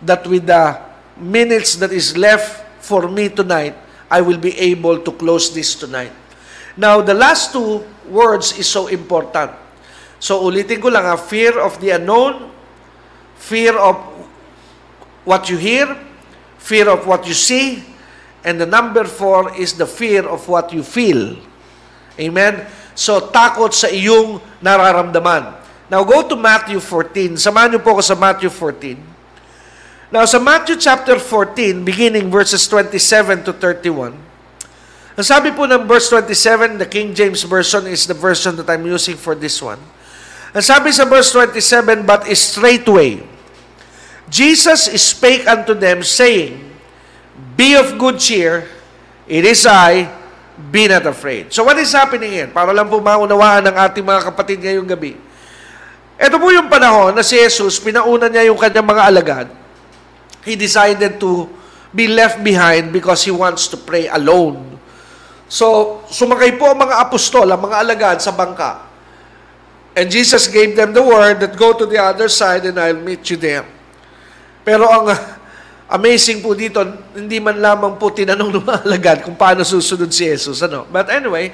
that 0.01 0.24
with 0.24 0.47
the 0.47 0.80
minutes 1.20 1.76
that 1.84 1.91
is 1.91 2.16
left 2.16 2.64
for 2.80 3.12
me 3.12 3.28
tonight, 3.28 3.76
I 4.10 4.22
will 4.22 4.39
be 4.39 4.55
able 4.57 5.03
to 5.03 5.12
close 5.12 5.53
this 5.53 5.76
tonight. 5.76 6.16
Now, 6.80 7.01
the 7.03 7.14
last 7.14 7.51
two 7.51 7.84
words 8.07 8.57
is 8.57 8.66
so 8.66 8.88
important. 8.88 9.51
So, 10.20 10.39
ulitin 10.47 10.80
ko 10.80 10.88
lang, 10.88 11.03
ha, 11.03 11.20
fear 11.20 11.60
of 11.60 11.76
the 11.84 11.99
unknown, 11.99 12.51
fear 13.36 13.76
of 13.76 13.99
what 15.30 15.45
you 15.45 15.61
hear, 15.61 15.86
fear 16.57 16.89
of 16.89 17.05
what 17.05 17.30
you 17.30 17.38
see, 17.38 17.86
and 18.41 18.57
the 18.57 18.65
number 18.65 19.05
four 19.05 19.53
is 19.53 19.77
the 19.77 19.86
fear 19.86 20.25
of 20.25 20.49
what 20.49 20.73
you 20.73 20.82
feel. 20.82 21.38
Amen? 22.17 22.65
So, 22.97 23.30
takot 23.30 23.77
sa 23.77 23.93
iyong 23.93 24.41
nararamdaman. 24.65 25.61
Now, 25.93 26.01
go 26.01 26.25
to 26.25 26.34
Matthew 26.34 26.82
14. 26.82 27.38
Samahan 27.38 27.77
niyo 27.77 27.82
po 27.86 27.93
ako 27.93 28.01
sa 28.01 28.17
Matthew 28.17 28.49
14. 28.49 28.97
Now, 30.09 30.25
sa 30.25 30.41
Matthew 30.41 30.82
chapter 30.82 31.21
14, 31.21 31.86
beginning 31.86 32.34
verses 32.34 32.65
27 32.65 33.45
to 33.45 33.53
31, 33.53 34.17
ang 35.19 35.27
sabi 35.27 35.53
po 35.53 35.69
ng 35.69 35.86
verse 35.86 36.09
27, 36.09 36.82
the 36.82 36.89
King 36.89 37.13
James 37.13 37.45
Version 37.45 37.86
is 37.86 38.09
the 38.09 38.17
version 38.17 38.57
that 38.57 38.65
I'm 38.65 38.88
using 38.88 39.19
for 39.19 39.38
this 39.38 39.61
one. 39.61 39.77
Ang 40.55 40.65
sabi 40.65 40.89
sa 40.89 41.05
verse 41.05 41.30
27, 41.36 42.07
But 42.07 42.25
straightway, 42.34 43.21
Jesus 44.30 44.88
spake 44.95 45.49
unto 45.49 45.73
them, 45.73 46.05
saying, 46.05 46.69
Be 47.57 47.75
of 47.75 47.99
good 47.99 48.21
cheer, 48.21 48.69
it 49.27 49.43
is 49.43 49.67
I, 49.67 50.07
be 50.71 50.88
not 50.88 51.03
afraid. 51.09 51.51
So 51.51 51.67
what 51.67 51.75
is 51.82 51.91
happening 51.91 52.32
here? 52.32 52.47
Para 52.47 52.71
lang 52.71 52.88
po 52.88 53.03
maunawaan 53.03 53.67
ng 53.67 53.75
ating 53.75 54.05
mga 54.05 54.21
kapatid 54.32 54.57
ngayong 54.63 54.88
gabi. 54.88 55.17
Ito 56.19 56.36
po 56.39 56.51
yung 56.51 56.71
panahon 56.71 57.15
na 57.15 57.23
si 57.23 57.36
Jesus, 57.36 57.80
pinauna 57.80 58.32
niya 58.32 58.47
yung 58.47 58.59
kanyang 58.59 58.88
mga 58.88 59.03
alagad 59.07 59.47
he 60.43 60.55
decided 60.55 61.19
to 61.19 61.49
be 61.93 62.07
left 62.07 62.43
behind 62.43 62.93
because 62.93 63.23
he 63.23 63.32
wants 63.32 63.67
to 63.67 63.77
pray 63.77 64.07
alone. 64.07 64.77
So, 65.49 66.01
sumakay 66.09 66.61
po 66.61 66.69
ang 66.69 66.80
mga 66.82 67.01
apostol, 67.01 67.49
ang 67.49 67.61
mga 67.65 67.77
alagad 67.82 68.17
sa 68.21 68.34
bangka. 68.34 68.86
And 69.97 70.05
Jesus 70.09 70.45
gave 70.45 70.77
them 70.77 70.93
the 70.93 71.01
word 71.01 71.41
that 71.41 71.57
go 71.57 71.73
to 71.73 71.86
the 71.89 71.97
other 71.97 72.30
side 72.30 72.65
and 72.69 72.77
I'll 72.77 73.01
meet 73.01 73.25
you 73.34 73.38
there. 73.38 73.65
Pero 74.70 74.86
ang 74.86 75.09
amazing 75.97 76.45
po 76.45 76.53
dito, 76.53 76.78
hindi 77.17 77.41
man 77.41 77.57
lamang 77.57 77.97
po 77.97 78.13
tinanong 78.13 78.53
ng 78.53 78.65
mga 78.70 78.80
alagad 78.86 79.17
kung 79.26 79.34
paano 79.34 79.65
susunod 79.65 80.13
si 80.13 80.30
Jesus. 80.30 80.61
Ano? 80.61 80.86
But 80.86 81.09
anyway, 81.09 81.49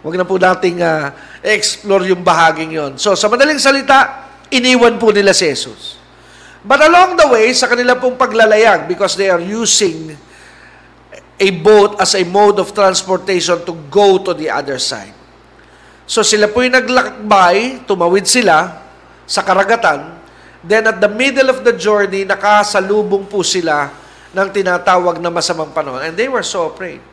wag 0.00 0.16
na 0.16 0.24
po 0.24 0.40
nating 0.40 0.80
uh, 0.80 1.12
explore 1.44 2.08
yung 2.08 2.24
bahaging 2.24 2.72
yon. 2.72 2.92
So, 2.96 3.12
sa 3.12 3.28
madaling 3.28 3.60
salita, 3.60 4.32
iniwan 4.48 4.96
po 4.96 5.12
nila 5.12 5.36
si 5.36 5.44
Jesus. 5.44 6.00
But 6.64 6.80
along 6.80 7.20
the 7.20 7.28
way, 7.28 7.52
sa 7.52 7.68
kanila 7.68 8.00
pong 8.00 8.16
paglalayag, 8.16 8.88
because 8.88 9.12
they 9.12 9.28
are 9.28 9.44
using 9.44 10.16
a 11.36 11.48
boat 11.60 12.00
as 12.00 12.16
a 12.16 12.24
mode 12.24 12.56
of 12.56 12.72
transportation 12.72 13.60
to 13.68 13.76
go 13.92 14.24
to 14.24 14.32
the 14.32 14.48
other 14.48 14.80
side. 14.80 15.12
So 16.08 16.24
sila 16.24 16.48
po'y 16.48 16.72
naglakbay, 16.72 17.84
tumawid 17.84 18.24
sila 18.24 18.80
sa 19.28 19.44
karagatan. 19.44 20.13
Then 20.64 20.88
at 20.88 20.96
the 20.96 21.12
middle 21.12 21.52
of 21.52 21.60
the 21.60 21.76
journey, 21.76 22.24
nakasalubong 22.24 23.28
po 23.28 23.44
sila 23.44 23.92
ng 24.32 24.48
tinatawag 24.48 25.20
na 25.20 25.28
masamang 25.28 25.70
panahon. 25.76 26.00
And 26.00 26.16
they 26.16 26.26
were 26.26 26.42
so 26.42 26.72
afraid. 26.72 27.04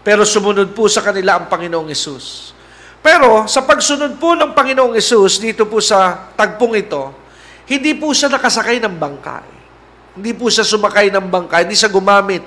Pero 0.00 0.24
sumunod 0.24 0.72
po 0.72 0.88
sa 0.88 1.04
kanila 1.04 1.36
ang 1.36 1.46
Panginoong 1.52 1.92
Isus. 1.92 2.56
Pero 3.04 3.44
sa 3.44 3.60
pagsunod 3.68 4.16
po 4.16 4.32
ng 4.32 4.56
Panginoong 4.56 4.96
Isus 4.96 5.36
dito 5.36 5.68
po 5.68 5.84
sa 5.84 6.32
tagpong 6.32 6.80
ito, 6.80 7.12
hindi 7.68 7.92
po 7.92 8.16
siya 8.16 8.32
nakasakay 8.32 8.80
ng 8.80 8.96
bangka. 8.96 9.44
Hindi 10.16 10.32
po 10.32 10.48
siya 10.48 10.64
sumakay 10.64 11.12
ng 11.12 11.26
bangka. 11.28 11.64
Hindi 11.64 11.76
siya 11.76 11.92
gumamit 11.92 12.44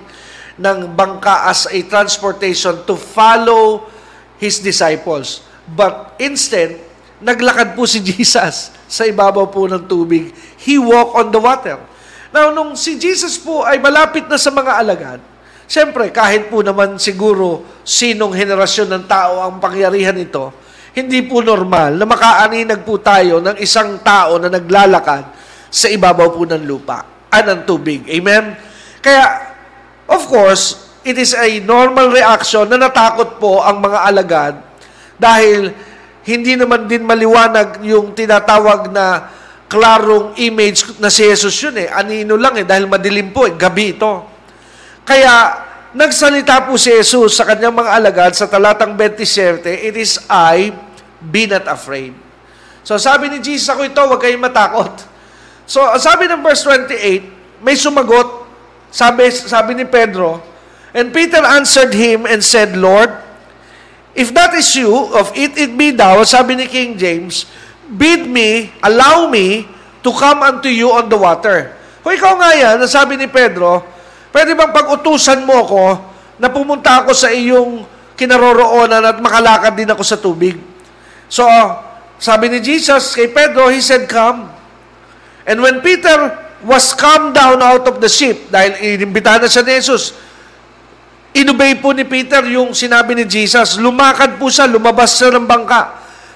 ng 0.57 0.97
bangka 0.97 1.53
as 1.53 1.69
a 1.69 1.79
transportation 1.85 2.81
to 2.89 2.97
follow 2.97 3.85
His 4.41 4.57
disciples. 4.57 5.45
But 5.69 6.17
instead, 6.17 6.86
naglakad 7.23 7.73
po 7.73 7.85
si 7.89 8.03
Jesus 8.09 8.73
sa 8.87 9.03
ibabaw 9.03 9.49
po 9.49 9.65
ng 9.65 9.85
tubig. 9.85 10.31
He 10.61 10.77
walked 10.77 11.15
on 11.17 11.27
the 11.33 11.41
water. 11.41 11.77
Now, 12.31 12.51
nung 12.51 12.75
si 12.75 12.99
Jesus 12.99 13.39
po 13.39 13.63
ay 13.63 13.79
malapit 13.79 14.27
na 14.27 14.35
sa 14.35 14.51
mga 14.51 14.71
alagad, 14.83 15.19
Siyempre, 15.67 16.15
kahit 16.15 16.47
po 16.47 16.63
naman 16.63 16.95
siguro 16.95 17.67
sinong 17.83 18.31
henerasyon 18.31 18.87
ng 18.87 19.03
tao 19.03 19.43
ang 19.43 19.59
pangyarihan 19.59 20.15
ito, 20.15 20.55
hindi 20.95 21.19
po 21.27 21.43
normal 21.43 21.99
na 21.99 22.07
makaaninag 22.07 22.87
po 22.87 23.03
tayo 23.03 23.43
ng 23.43 23.59
isang 23.59 23.99
tao 23.99 24.39
na 24.39 24.47
naglalakad 24.47 25.27
sa 25.67 25.91
ibabaw 25.91 26.31
po 26.31 26.47
ng 26.47 26.63
lupa, 26.63 27.27
ah, 27.27 27.43
ng 27.43 27.67
tubig. 27.67 28.07
Amen? 28.07 28.55
Kaya, 29.03 29.53
of 30.07 30.23
course, 30.31 30.87
it 31.03 31.19
is 31.19 31.35
a 31.35 31.59
normal 31.59 32.15
reaction 32.15 32.63
na 32.71 32.87
natakot 32.87 33.35
po 33.35 33.59
ang 33.59 33.83
mga 33.83 33.99
alagad 34.07 34.53
dahil 35.19 35.75
hindi 36.27 36.59
naman 36.59 36.91
din 36.91 37.07
maliwanag 37.07 37.79
yung 37.87 38.11
tinatawag 38.11 38.91
na 38.91 39.31
klarong 39.71 40.35
image 40.43 40.99
na 40.99 41.07
si 41.07 41.23
Jesus 41.23 41.55
yun 41.63 41.75
eh. 41.79 41.87
Anino 41.87 42.35
lang 42.35 42.59
eh, 42.59 42.67
dahil 42.67 42.83
madilim 42.83 43.31
po 43.31 43.47
eh, 43.47 43.55
gabi 43.55 43.95
ito. 43.95 44.27
Kaya, 45.07 45.63
nagsalita 45.95 46.67
po 46.67 46.75
si 46.75 46.91
Jesus 46.91 47.39
sa 47.39 47.47
kanyang 47.47 47.79
mga 47.79 47.91
alagad 47.95 48.31
sa 48.35 48.51
talatang 48.51 48.99
27, 48.99 49.63
It 49.87 49.95
is 49.95 50.19
I, 50.27 50.75
be 51.23 51.47
not 51.47 51.63
afraid. 51.71 52.11
So 52.83 52.99
sabi 52.99 53.31
ni 53.31 53.39
Jesus, 53.39 53.71
ako 53.71 53.87
ito, 53.87 53.99
huwag 53.99 54.19
kayong 54.19 54.43
matakot. 54.43 54.91
So 55.63 55.79
sabi 55.95 56.27
ng 56.27 56.43
verse 56.43 56.63
28, 56.63 57.63
may 57.63 57.75
sumagot, 57.75 58.47
sabi, 58.91 59.31
sabi 59.31 59.79
ni 59.79 59.87
Pedro, 59.87 60.39
And 60.95 61.11
Peter 61.11 61.43
answered 61.43 61.91
him 61.91 62.23
and 62.23 62.39
said, 62.39 62.73
Lord, 62.79 63.11
if 64.17 64.33
that 64.33 64.57
is 64.57 64.65
you, 64.73 65.13
of 65.13 65.29
it 65.37 65.53
it 65.53 65.77
be 65.77 65.93
thou, 65.93 66.25
sabi 66.25 66.57
ni 66.57 66.65
King 66.65 66.97
James, 66.97 67.45
bid 67.85 68.25
me, 68.25 68.73
allow 68.81 69.29
me 69.29 69.69
to 70.01 70.09
come 70.09 70.41
unto 70.41 70.67
you 70.67 70.89
on 70.89 71.05
the 71.05 71.15
water. 71.15 71.77
Kung 72.01 72.17
ikaw 72.17 72.33
nga 72.41 72.51
yan, 72.57 72.81
sabi 72.89 73.13
ni 73.15 73.29
Pedro, 73.29 73.85
pwede 74.33 74.57
bang 74.57 74.73
pag-utusan 74.73 75.45
mo 75.45 75.61
ako 75.61 75.83
na 76.41 76.49
pumunta 76.49 77.05
ako 77.05 77.13
sa 77.13 77.29
iyong 77.29 77.85
kinaroroonan 78.17 79.05
at 79.05 79.17
makalakad 79.21 79.77
din 79.77 79.93
ako 79.93 80.01
sa 80.01 80.17
tubig? 80.17 80.57
So, 81.29 81.45
sabi 82.17 82.49
ni 82.49 82.57
Jesus 82.57 83.13
kay 83.13 83.29
Pedro, 83.29 83.69
he 83.69 83.83
said, 83.83 84.09
come. 84.09 84.49
And 85.45 85.61
when 85.61 85.85
Peter 85.85 86.33
was 86.65 86.91
come 86.97 87.31
down 87.31 87.61
out 87.61 87.85
of 87.85 88.01
the 88.01 88.09
ship, 88.09 88.49
dahil 88.49 88.81
inimbitahan 88.81 89.45
na 89.45 89.51
siya 89.51 89.61
ni 89.61 89.77
Jesus, 89.77 90.17
inobey 91.41 91.77
po 91.77 91.93
ni 91.93 92.07
Peter 92.07 92.41
yung 92.47 92.71
sinabi 92.71 93.13
ni 93.13 93.25
Jesus. 93.27 93.77
Lumakad 93.77 94.41
po 94.41 94.47
siya, 94.47 94.65
lumabas 94.65 95.17
siya 95.17 95.33
ng 95.35 95.45
bangka. 95.45 95.81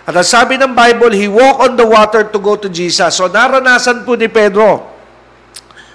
At 0.05 0.13
ang 0.17 0.25
sabi 0.25 0.57
ng 0.57 0.73
Bible, 0.73 1.13
he 1.13 1.29
walked 1.29 1.61
on 1.61 1.73
the 1.77 1.85
water 1.85 2.25
to 2.27 2.37
go 2.41 2.57
to 2.57 2.67
Jesus. 2.67 3.15
So 3.15 3.29
naranasan 3.29 4.03
po 4.03 4.17
ni 4.17 4.27
Pedro 4.27 4.89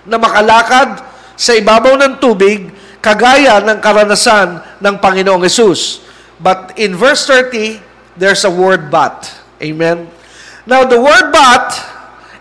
na 0.07 0.17
makalakad 0.17 1.03
sa 1.35 1.53
ibabaw 1.53 1.99
ng 1.99 2.23
tubig 2.23 2.71
kagaya 3.03 3.61
ng 3.63 3.79
karanasan 3.83 4.81
ng 4.81 4.95
Panginoong 5.03 5.43
Yesus. 5.45 6.03
But 6.39 6.79
in 6.79 6.95
verse 6.95 7.27
30, 7.29 7.83
there's 8.17 8.47
a 8.47 8.53
word 8.53 8.89
but. 8.89 9.27
Amen? 9.61 10.11
Now, 10.67 10.83
the 10.83 10.99
word 10.99 11.31
but 11.31 11.77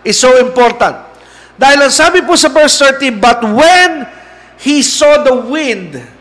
is 0.02 0.18
so 0.18 0.34
important. 0.42 0.98
Dahil 1.56 1.88
ang 1.88 1.94
sabi 1.94 2.20
po 2.26 2.36
sa 2.36 2.52
verse 2.52 2.76
30, 2.78 3.22
But 3.22 3.40
when 3.46 4.04
he 4.60 4.84
saw 4.84 5.24
the 5.24 5.36
wind 5.46 6.15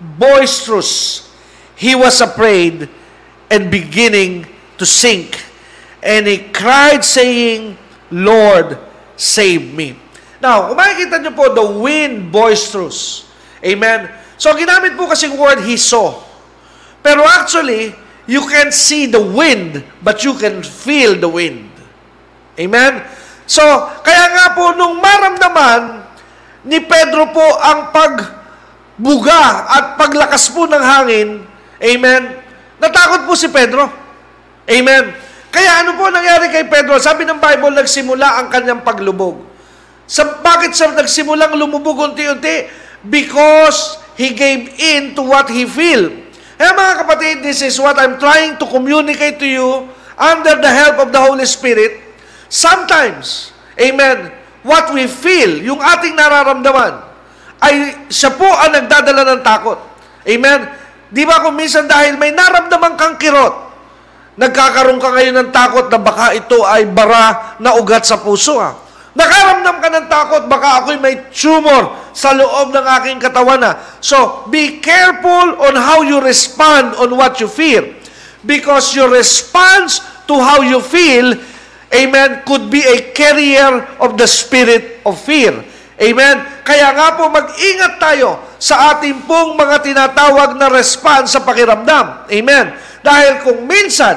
boisterous, 0.00 1.26
he 1.74 1.94
was 1.94 2.20
afraid 2.20 2.88
and 3.50 3.70
beginning 3.70 4.46
to 4.78 4.86
sink. 4.86 5.42
And 6.02 6.26
he 6.26 6.38
cried 6.50 7.04
saying, 7.04 7.76
Lord, 8.10 8.78
save 9.16 9.74
me. 9.74 9.98
Now, 10.38 10.70
kung 10.70 10.78
makikita 10.78 11.18
nyo 11.18 11.34
po, 11.34 11.50
the 11.50 11.66
wind 11.66 12.30
boisterous. 12.30 13.26
Amen? 13.58 14.06
So, 14.38 14.54
ginamit 14.54 14.94
po 14.94 15.10
kasing 15.10 15.34
word 15.34 15.66
he 15.66 15.74
saw. 15.74 16.14
Pero 17.02 17.26
actually, 17.26 17.90
you 18.30 18.46
can 18.46 18.70
see 18.70 19.10
the 19.10 19.18
wind, 19.18 19.82
but 19.98 20.22
you 20.22 20.38
can 20.38 20.62
feel 20.62 21.18
the 21.18 21.26
wind. 21.26 21.66
Amen? 22.54 23.02
So, 23.50 23.62
kaya 24.06 24.24
nga 24.30 24.46
po, 24.54 24.76
nung 24.78 25.02
maramdaman 25.02 26.06
ni 26.68 26.78
Pedro 26.86 27.34
po 27.34 27.46
ang 27.58 27.90
pagbuga 28.98 29.70
at 29.70 29.94
paglakas 29.94 30.50
po 30.50 30.66
ng 30.66 30.82
hangin, 30.82 31.28
amen, 31.78 32.22
natakot 32.82 33.30
po 33.30 33.38
si 33.38 33.46
Pedro. 33.46 33.86
Amen? 34.66 35.14
Kaya 35.48 35.86
ano 35.86 35.96
po 35.96 36.10
nangyari 36.10 36.50
kay 36.50 36.66
Pedro? 36.66 36.98
Sabi 36.98 37.24
ng 37.24 37.38
Bible, 37.38 37.78
nagsimula 37.78 38.42
ang 38.42 38.50
kanyang 38.50 38.82
paglubog. 38.82 39.46
Sa, 40.04 40.42
bakit 40.42 40.74
siya 40.74 40.92
nagsimulang 40.92 41.54
lumubog 41.54 41.96
unti-unti? 41.96 42.68
Because 43.06 44.02
he 44.18 44.34
gave 44.34 44.74
in 44.76 45.14
to 45.14 45.22
what 45.22 45.46
he 45.48 45.64
feel. 45.64 46.10
Kaya 46.58 46.74
mga 46.74 46.94
kapatid, 47.06 47.34
this 47.46 47.62
is 47.62 47.78
what 47.78 47.96
I'm 47.96 48.18
trying 48.18 48.58
to 48.58 48.66
communicate 48.66 49.38
to 49.38 49.48
you 49.48 49.86
under 50.18 50.58
the 50.58 50.68
help 50.68 51.06
of 51.06 51.14
the 51.14 51.22
Holy 51.22 51.46
Spirit. 51.46 52.02
Sometimes, 52.50 53.54
amen, 53.78 54.34
what 54.66 54.90
we 54.90 55.06
feel, 55.06 55.62
yung 55.62 55.78
ating 55.78 56.18
nararamdaman, 56.18 57.07
ay 57.58 58.06
siya 58.06 58.34
po 58.34 58.46
ang 58.46 58.74
nagdadala 58.74 59.22
ng 59.34 59.42
takot. 59.42 59.78
Amen? 60.28 60.60
Di 61.08 61.24
ba 61.24 61.40
kung 61.40 61.56
minsan 61.56 61.88
dahil 61.88 62.20
may 62.20 62.30
naramdaman 62.30 62.94
kang 62.94 63.16
kirot, 63.16 63.54
nagkakaroon 64.38 65.00
ka 65.02 65.08
ngayon 65.18 65.36
ng 65.42 65.50
takot 65.50 65.90
na 65.90 65.98
baka 65.98 66.36
ito 66.36 66.62
ay 66.62 66.86
bara 66.86 67.58
na 67.58 67.74
ugat 67.74 68.06
sa 68.06 68.20
puso. 68.22 68.60
Ha? 68.62 68.88
Nakaramdam 69.18 69.76
ka 69.82 69.88
ng 69.90 70.06
takot, 70.06 70.42
baka 70.46 70.68
ako'y 70.84 71.02
may 71.02 71.26
tumor 71.34 71.96
sa 72.14 72.30
loob 72.30 72.70
ng 72.70 72.86
aking 73.02 73.18
katawan 73.18 73.58
na. 73.58 73.74
So, 73.98 74.46
be 74.46 74.78
careful 74.78 75.58
on 75.58 75.74
how 75.74 76.06
you 76.06 76.22
respond 76.22 76.94
on 76.94 77.10
what 77.18 77.42
you 77.42 77.50
feel. 77.50 77.98
Because 78.46 78.94
your 78.94 79.10
response 79.10 79.98
to 80.30 80.38
how 80.38 80.62
you 80.62 80.78
feel, 80.78 81.34
amen, 81.90 82.46
could 82.46 82.70
be 82.70 82.86
a 82.86 83.10
carrier 83.10 83.82
of 83.98 84.14
the 84.14 84.30
spirit 84.30 85.02
of 85.02 85.18
fear. 85.18 85.66
Amen? 85.98 86.36
Kaya 86.62 86.94
nga 86.94 87.18
po, 87.18 87.26
mag-ingat 87.26 87.98
tayo 87.98 88.38
sa 88.62 88.94
ating 88.94 89.26
pong 89.26 89.58
mga 89.58 89.82
tinatawag 89.82 90.54
na 90.54 90.70
response 90.70 91.34
sa 91.34 91.42
pakiramdam. 91.42 92.30
Amen? 92.30 92.66
Dahil 93.02 93.42
kung 93.42 93.66
minsan, 93.66 94.14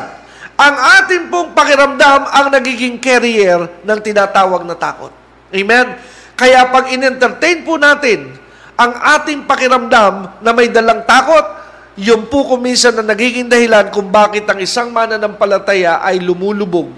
ang 0.61 0.75
ating 1.01 1.33
pong 1.33 1.57
pakiramdam 1.57 2.29
ang 2.29 2.53
nagiging 2.53 3.01
carrier 3.01 3.65
ng 3.81 3.99
tinatawag 4.05 4.61
na 4.61 4.77
takot. 4.77 5.09
Amen? 5.49 5.97
Kaya 6.37 6.69
pag 6.69 6.93
in-entertain 6.93 7.65
po 7.65 7.81
natin 7.81 8.29
ang 8.77 8.93
ating 9.17 9.49
pakiramdam 9.49 10.37
na 10.37 10.51
may 10.53 10.69
dalang 10.69 11.01
takot, 11.09 11.61
yun 11.97 12.29
po 12.29 12.45
kung 12.45 12.61
minsan 12.61 12.93
na 12.93 13.01
nagiging 13.01 13.49
dahilan 13.49 13.89
kung 13.89 14.13
bakit 14.13 14.45
ang 14.45 14.61
isang 14.61 14.93
mananampalataya 14.93 15.97
ay 16.05 16.21
lumulubog. 16.21 16.93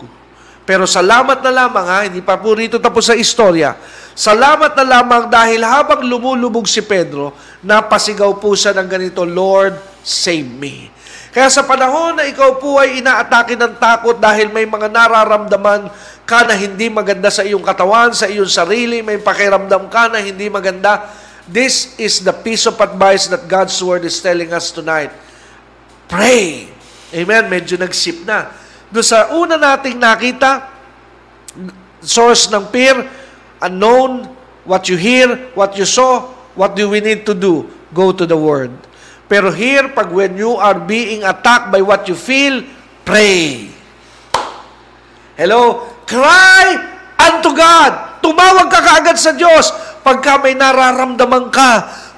Pero 0.63 0.87
salamat 0.87 1.43
na 1.43 1.51
lamang 1.51 1.87
ha, 1.87 1.99
hindi 2.07 2.23
pa 2.23 2.39
po 2.39 2.55
rito 2.55 2.79
tapos 2.79 3.11
sa 3.11 3.15
istorya. 3.15 3.75
Salamat 4.15 4.71
na 4.79 4.85
lamang 4.99 5.27
dahil 5.27 5.59
habang 5.65 6.05
lumulubog 6.05 6.69
si 6.69 6.79
Pedro, 6.79 7.35
napasigaw 7.59 8.39
po 8.39 8.55
siya 8.55 8.71
ng 8.77 8.87
ganito, 8.87 9.27
Lord, 9.27 9.75
save 10.05 10.47
me. 10.47 10.93
Kaya 11.33 11.49
sa 11.49 11.65
panahon 11.65 12.21
na 12.21 12.29
ikaw 12.29 12.61
po 12.61 12.77
ay 12.77 13.01
inaatake 13.01 13.57
ng 13.57 13.81
takot 13.81 14.15
dahil 14.21 14.53
may 14.53 14.69
mga 14.69 14.85
nararamdaman 14.85 15.89
ka 16.29 16.45
na 16.45 16.53
hindi 16.53 16.87
maganda 16.93 17.27
sa 17.33 17.41
iyong 17.41 17.65
katawan, 17.65 18.13
sa 18.13 18.29
iyong 18.29 18.47
sarili, 18.47 19.01
may 19.01 19.17
pakiramdam 19.17 19.89
ka 19.89 20.13
na 20.13 20.21
hindi 20.21 20.47
maganda, 20.47 21.09
this 21.49 21.97
is 21.97 22.21
the 22.21 22.31
piece 22.31 22.69
of 22.69 22.77
advice 22.79 23.27
that 23.27 23.49
God's 23.49 23.75
Word 23.81 24.05
is 24.05 24.21
telling 24.21 24.53
us 24.53 24.69
tonight. 24.69 25.11
Pray. 26.07 26.69
Amen. 27.11 27.49
Medyo 27.49 27.81
nagsip 27.81 28.23
na. 28.29 28.62
Doon 28.93 29.01
sa 29.01 29.33
una 29.33 29.57
nating 29.57 29.97
nakita, 29.97 30.69
source 32.05 32.45
ng 32.53 32.69
fear, 32.69 33.01
unknown, 33.57 34.29
what 34.69 34.85
you 34.85 34.93
hear, 35.01 35.49
what 35.57 35.73
you 35.73 35.81
saw, 35.81 36.29
what 36.53 36.77
do 36.77 36.85
we 36.85 37.01
need 37.01 37.25
to 37.25 37.33
do? 37.33 37.65
Go 37.89 38.13
to 38.13 38.29
the 38.29 38.37
Word. 38.37 38.69
Pero 39.25 39.49
here, 39.49 39.89
pag 39.89 40.13
when 40.13 40.37
you 40.37 40.61
are 40.61 40.77
being 40.77 41.25
attacked 41.25 41.73
by 41.73 41.81
what 41.81 42.05
you 42.05 42.13
feel, 42.13 42.61
pray. 43.01 43.73
Hello? 45.33 45.89
Cry 46.05 46.77
unto 47.17 47.49
God. 47.57 48.21
Tumawag 48.21 48.69
ka 48.69 48.77
kaagad 48.77 49.17
sa 49.17 49.33
Diyos 49.33 49.73
pagka 50.05 50.37
may 50.37 50.53
nararamdaman 50.53 51.49
ka. 51.49 51.71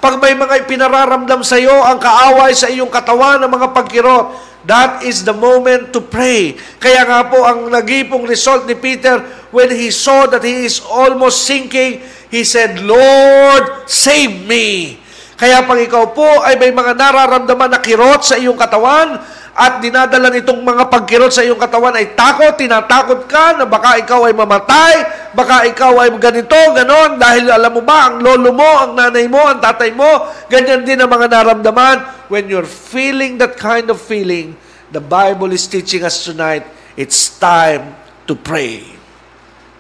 Pag 0.04 0.20
may 0.20 0.36
mga 0.36 0.68
ipinararamdam 0.68 1.40
sa 1.40 1.56
iyo, 1.56 1.72
ang 1.72 1.98
kaaway 2.04 2.52
sa 2.52 2.68
iyong 2.68 2.92
katawan, 2.92 3.42
ng 3.42 3.50
mga 3.50 3.72
pagkirot, 3.72 4.26
that 4.66 5.06
is 5.06 5.22
the 5.22 5.34
moment 5.34 5.94
to 5.94 6.02
pray. 6.02 6.58
Kaya 6.82 7.06
nga 7.06 7.26
po, 7.30 7.46
ang 7.46 7.70
nagipong 7.70 8.26
result 8.26 8.66
ni 8.66 8.74
Peter, 8.78 9.22
when 9.54 9.70
he 9.72 9.94
saw 9.94 10.26
that 10.30 10.42
he 10.42 10.66
is 10.66 10.82
almost 10.82 11.46
sinking, 11.46 12.02
he 12.34 12.42
said, 12.42 12.82
Lord, 12.82 13.86
save 13.86 14.46
me. 14.46 15.00
Kaya 15.36 15.68
pag 15.68 15.80
ikaw 15.84 16.16
po 16.16 16.26
ay 16.48 16.56
may 16.56 16.72
mga 16.72 16.96
nararamdaman 16.96 17.76
na 17.76 17.80
kirot 17.84 18.24
sa 18.24 18.40
iyong 18.40 18.56
katawan, 18.56 19.20
at 19.56 19.80
dinadala 19.80 20.28
nitong 20.36 20.68
mga 20.68 20.92
pagkirot 20.92 21.32
sa 21.32 21.40
iyong 21.40 21.56
katawan 21.56 21.96
ay 21.96 22.12
takot, 22.12 22.60
tinatakot 22.60 23.24
ka 23.24 23.56
na 23.56 23.64
baka 23.64 23.96
ikaw 24.04 24.28
ay 24.28 24.36
mamatay, 24.36 24.96
baka 25.32 25.64
ikaw 25.72 25.96
ay 26.04 26.12
ganito, 26.20 26.60
ganon, 26.76 27.16
dahil 27.16 27.48
alam 27.48 27.72
mo 27.72 27.80
ba, 27.80 28.12
ang 28.12 28.20
lolo 28.20 28.52
mo, 28.52 28.68
ang 28.84 29.00
nanay 29.00 29.32
mo, 29.32 29.40
ang 29.40 29.64
tatay 29.64 29.96
mo, 29.96 30.28
ganyan 30.52 30.84
din 30.84 31.00
ang 31.00 31.08
mga 31.08 31.32
naramdaman. 31.32 32.28
When 32.28 32.52
you're 32.52 32.68
feeling 32.68 33.40
that 33.40 33.56
kind 33.56 33.88
of 33.88 34.04
feeling, 34.04 34.60
the 34.92 35.00
Bible 35.00 35.56
is 35.56 35.64
teaching 35.72 36.04
us 36.04 36.28
tonight, 36.28 36.68
it's 37.00 37.40
time 37.40 37.96
to 38.28 38.36
pray. 38.36 38.84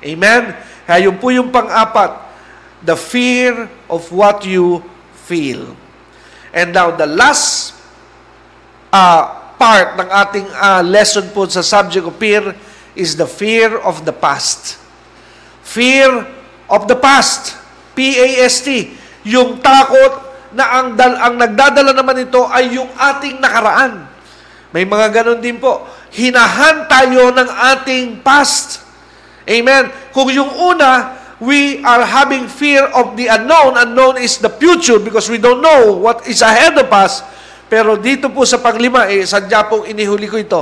Amen? 0.07 0.55
Kaya 0.87 1.11
yun 1.11 1.19
po 1.19 1.35
yung 1.35 1.51
pang-apat, 1.51 2.15
the 2.79 2.95
fear 2.95 3.67
of 3.91 4.07
what 4.07 4.47
you 4.47 4.79
feel. 5.27 5.75
And 6.55 6.71
now, 6.71 6.95
the 6.95 7.11
last 7.11 7.75
uh, 8.95 9.44
part 9.55 9.99
ng 9.99 10.09
ating 10.09 10.47
uh, 10.51 10.81
lesson 10.85 11.27
po 11.31 11.47
sa 11.47 11.63
subject 11.63 12.05
of 12.05 12.15
fear 12.15 12.55
is 12.95 13.15
the 13.19 13.27
fear 13.27 13.75
of 13.83 14.07
the 14.07 14.15
past. 14.15 14.79
Fear 15.65 16.23
of 16.71 16.87
the 16.87 16.95
past. 16.95 17.59
P-A-S-T. 17.95 18.67
Yung 19.27 19.59
takot 19.59 20.13
na 20.55 20.79
ang, 20.79 20.87
dal, 20.95 21.19
ang 21.19 21.35
nagdadala 21.35 21.91
naman 21.91 22.23
ito 22.23 22.47
ay 22.47 22.75
yung 22.79 22.87
ating 22.95 23.43
nakaraan. 23.43 24.07
May 24.71 24.87
mga 24.87 25.07
ganon 25.11 25.39
din 25.39 25.59
po. 25.59 25.87
Hinahan 26.11 26.87
tayo 26.87 27.31
ng 27.31 27.49
ating 27.75 28.23
past. 28.23 28.83
Amen. 29.47 29.91
Kung 30.15 30.31
yung 30.31 30.51
una, 30.51 31.15
we 31.39 31.83
are 31.83 32.03
having 32.03 32.47
fear 32.47 32.87
of 32.95 33.15
the 33.19 33.27
unknown. 33.27 33.75
Unknown 33.75 34.19
is 34.19 34.39
the 34.39 34.51
future 34.51 34.99
because 34.99 35.27
we 35.27 35.39
don't 35.39 35.59
know 35.59 35.95
what 35.95 36.23
is 36.27 36.39
ahead 36.39 36.75
of 36.79 36.87
us. 36.91 37.23
Pero 37.65 37.97
dito 37.97 38.29
po 38.29 38.45
sa 38.45 38.61
panglima, 38.61 39.09
eh, 39.09 39.25
sadya 39.25 39.65
pong 39.65 39.89
inihuli 39.89 40.29
ko 40.29 40.37
ito. 40.37 40.61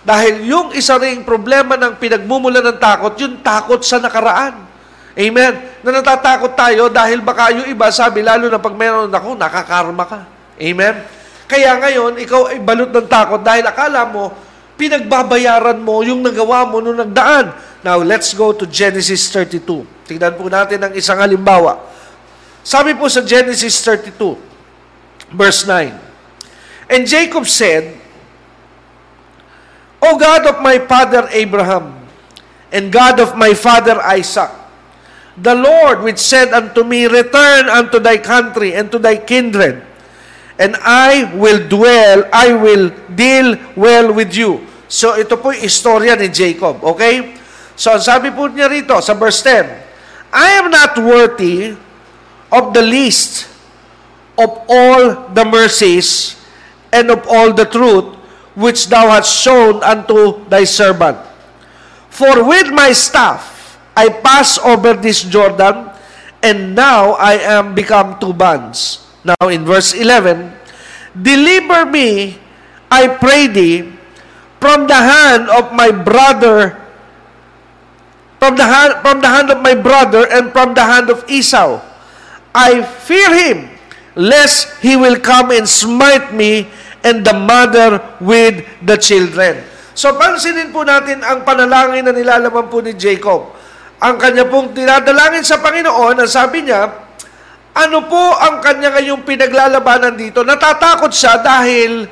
Dahil 0.00 0.48
yung 0.48 0.72
isa 0.72 0.96
ring 0.96 1.24
problema 1.24 1.76
ng 1.76 2.00
pinagmumula 2.00 2.64
ng 2.64 2.78
takot, 2.80 3.12
yung 3.20 3.44
takot 3.44 3.80
sa 3.84 4.00
nakaraan. 4.00 4.68
Amen? 5.16 5.52
Na 5.84 6.00
natatakot 6.00 6.56
tayo 6.56 6.88
dahil 6.88 7.20
baka 7.20 7.52
yung 7.52 7.68
iba, 7.68 7.92
sabi, 7.92 8.24
lalo 8.24 8.48
na 8.48 8.56
pag 8.56 8.72
meron 8.72 9.12
ako, 9.12 9.36
nakakarma 9.36 10.04
ka. 10.08 10.20
Amen? 10.56 10.94
Kaya 11.44 11.76
ngayon, 11.82 12.16
ikaw 12.22 12.52
ay 12.54 12.62
balot 12.62 12.88
ng 12.94 13.08
takot 13.10 13.40
dahil 13.42 13.66
akala 13.66 14.08
mo, 14.08 14.32
pinagbabayaran 14.80 15.76
mo 15.76 16.00
yung 16.00 16.24
nagawa 16.24 16.64
mo 16.64 16.80
nung 16.80 16.96
nagdaan. 16.96 17.52
Now, 17.84 18.00
let's 18.00 18.32
go 18.32 18.56
to 18.56 18.64
Genesis 18.64 19.28
32. 19.32 19.84
Tingnan 20.08 20.36
po 20.36 20.48
natin 20.48 20.80
ang 20.80 20.92
isang 20.96 21.20
halimbawa. 21.20 21.80
Sabi 22.64 22.96
po 22.96 23.08
sa 23.08 23.20
Genesis 23.24 23.80
32, 23.84 24.36
verse 25.32 25.64
9, 25.68 26.09
And 26.90 27.06
Jacob 27.06 27.46
said, 27.46 27.94
O 30.02 30.18
God 30.18 30.42
of 30.50 30.58
my 30.58 30.82
father 30.82 31.30
Abraham, 31.30 31.94
and 32.74 32.90
God 32.90 33.22
of 33.22 33.38
my 33.38 33.54
father 33.54 34.02
Isaac, 34.02 34.50
the 35.38 35.54
Lord 35.54 36.02
which 36.02 36.18
said 36.18 36.50
unto 36.50 36.82
me, 36.82 37.06
Return 37.06 37.70
unto 37.70 38.02
thy 38.02 38.18
country 38.18 38.74
and 38.74 38.90
to 38.90 38.98
thy 38.98 39.22
kindred, 39.22 39.86
and 40.58 40.74
I 40.82 41.30
will 41.38 41.62
dwell, 41.70 42.26
I 42.34 42.58
will 42.58 42.90
deal 43.14 43.54
well 43.78 44.10
with 44.10 44.34
you. 44.34 44.66
So 44.90 45.14
ito 45.14 45.38
po 45.38 45.54
yung 45.54 45.62
istorya 45.62 46.18
ni 46.18 46.26
Jacob, 46.26 46.82
okay? 46.82 47.38
So 47.78 47.94
sabi 48.02 48.34
po 48.34 48.50
niya 48.50 48.66
rito 48.66 48.98
sa 48.98 49.14
verse 49.14 49.46
10, 49.46 50.34
I 50.34 50.58
am 50.58 50.74
not 50.74 50.98
worthy 50.98 51.78
of 52.50 52.74
the 52.74 52.82
least 52.82 53.46
of 54.34 54.50
all 54.66 55.30
the 55.30 55.46
mercies 55.46 56.39
and 56.92 57.10
of 57.10 57.26
all 57.28 57.52
the 57.52 57.64
truth 57.64 58.16
which 58.54 58.88
thou 58.88 59.08
hast 59.08 59.30
shown 59.30 59.82
unto 59.82 60.44
thy 60.48 60.64
servant. 60.64 61.18
For 62.10 62.42
with 62.44 62.68
my 62.70 62.92
staff 62.92 63.78
I 63.96 64.08
pass 64.08 64.58
over 64.58 64.94
this 64.94 65.22
Jordan, 65.22 65.90
and 66.42 66.74
now 66.74 67.14
I 67.20 67.36
am 67.40 67.74
become 67.74 68.18
two 68.18 68.32
bands. 68.32 69.06
Now 69.24 69.48
in 69.48 69.64
verse 69.64 69.92
11, 69.94 70.52
Deliver 71.14 71.86
me, 71.86 72.38
I 72.90 73.08
pray 73.08 73.46
thee, 73.46 73.92
from 74.60 74.86
the 74.86 74.96
hand 74.96 75.48
of 75.50 75.72
my 75.72 75.90
brother, 75.90 76.78
from 78.38 78.56
the 78.56 78.64
hand, 78.64 79.02
from 79.02 79.20
the 79.20 79.28
hand 79.28 79.50
of 79.50 79.60
my 79.60 79.74
brother, 79.74 80.24
and 80.30 80.52
from 80.52 80.74
the 80.74 80.84
hand 80.84 81.10
of 81.10 81.24
Esau. 81.28 81.82
I 82.54 82.82
fear 82.82 83.30
him, 83.36 83.70
lest 84.14 84.80
he 84.80 84.96
will 84.96 85.18
come 85.18 85.50
and 85.50 85.68
smite 85.68 86.32
me 86.32 86.68
and 87.04 87.24
the 87.24 87.36
mother 87.36 88.00
with 88.20 88.64
the 88.84 88.96
children. 89.00 89.64
So 89.96 90.16
pansinin 90.16 90.72
po 90.72 90.86
natin 90.86 91.20
ang 91.20 91.44
panalangin 91.44 92.08
na 92.08 92.14
nilalaman 92.14 92.70
po 92.70 92.80
ni 92.80 92.96
Jacob. 92.96 93.52
Ang 94.00 94.16
kanya 94.16 94.48
pong 94.48 94.72
tinadalangin 94.72 95.44
sa 95.44 95.60
Panginoon, 95.60 96.16
ang 96.16 96.30
sabi 96.30 96.64
niya, 96.64 96.88
ano 97.76 98.08
po 98.08 98.32
ang 98.40 98.64
kanya 98.64 98.96
ngayong 98.96 99.28
pinaglalabanan 99.28 100.16
dito? 100.16 100.40
Natatakot 100.40 101.12
siya 101.12 101.38
dahil 101.44 102.08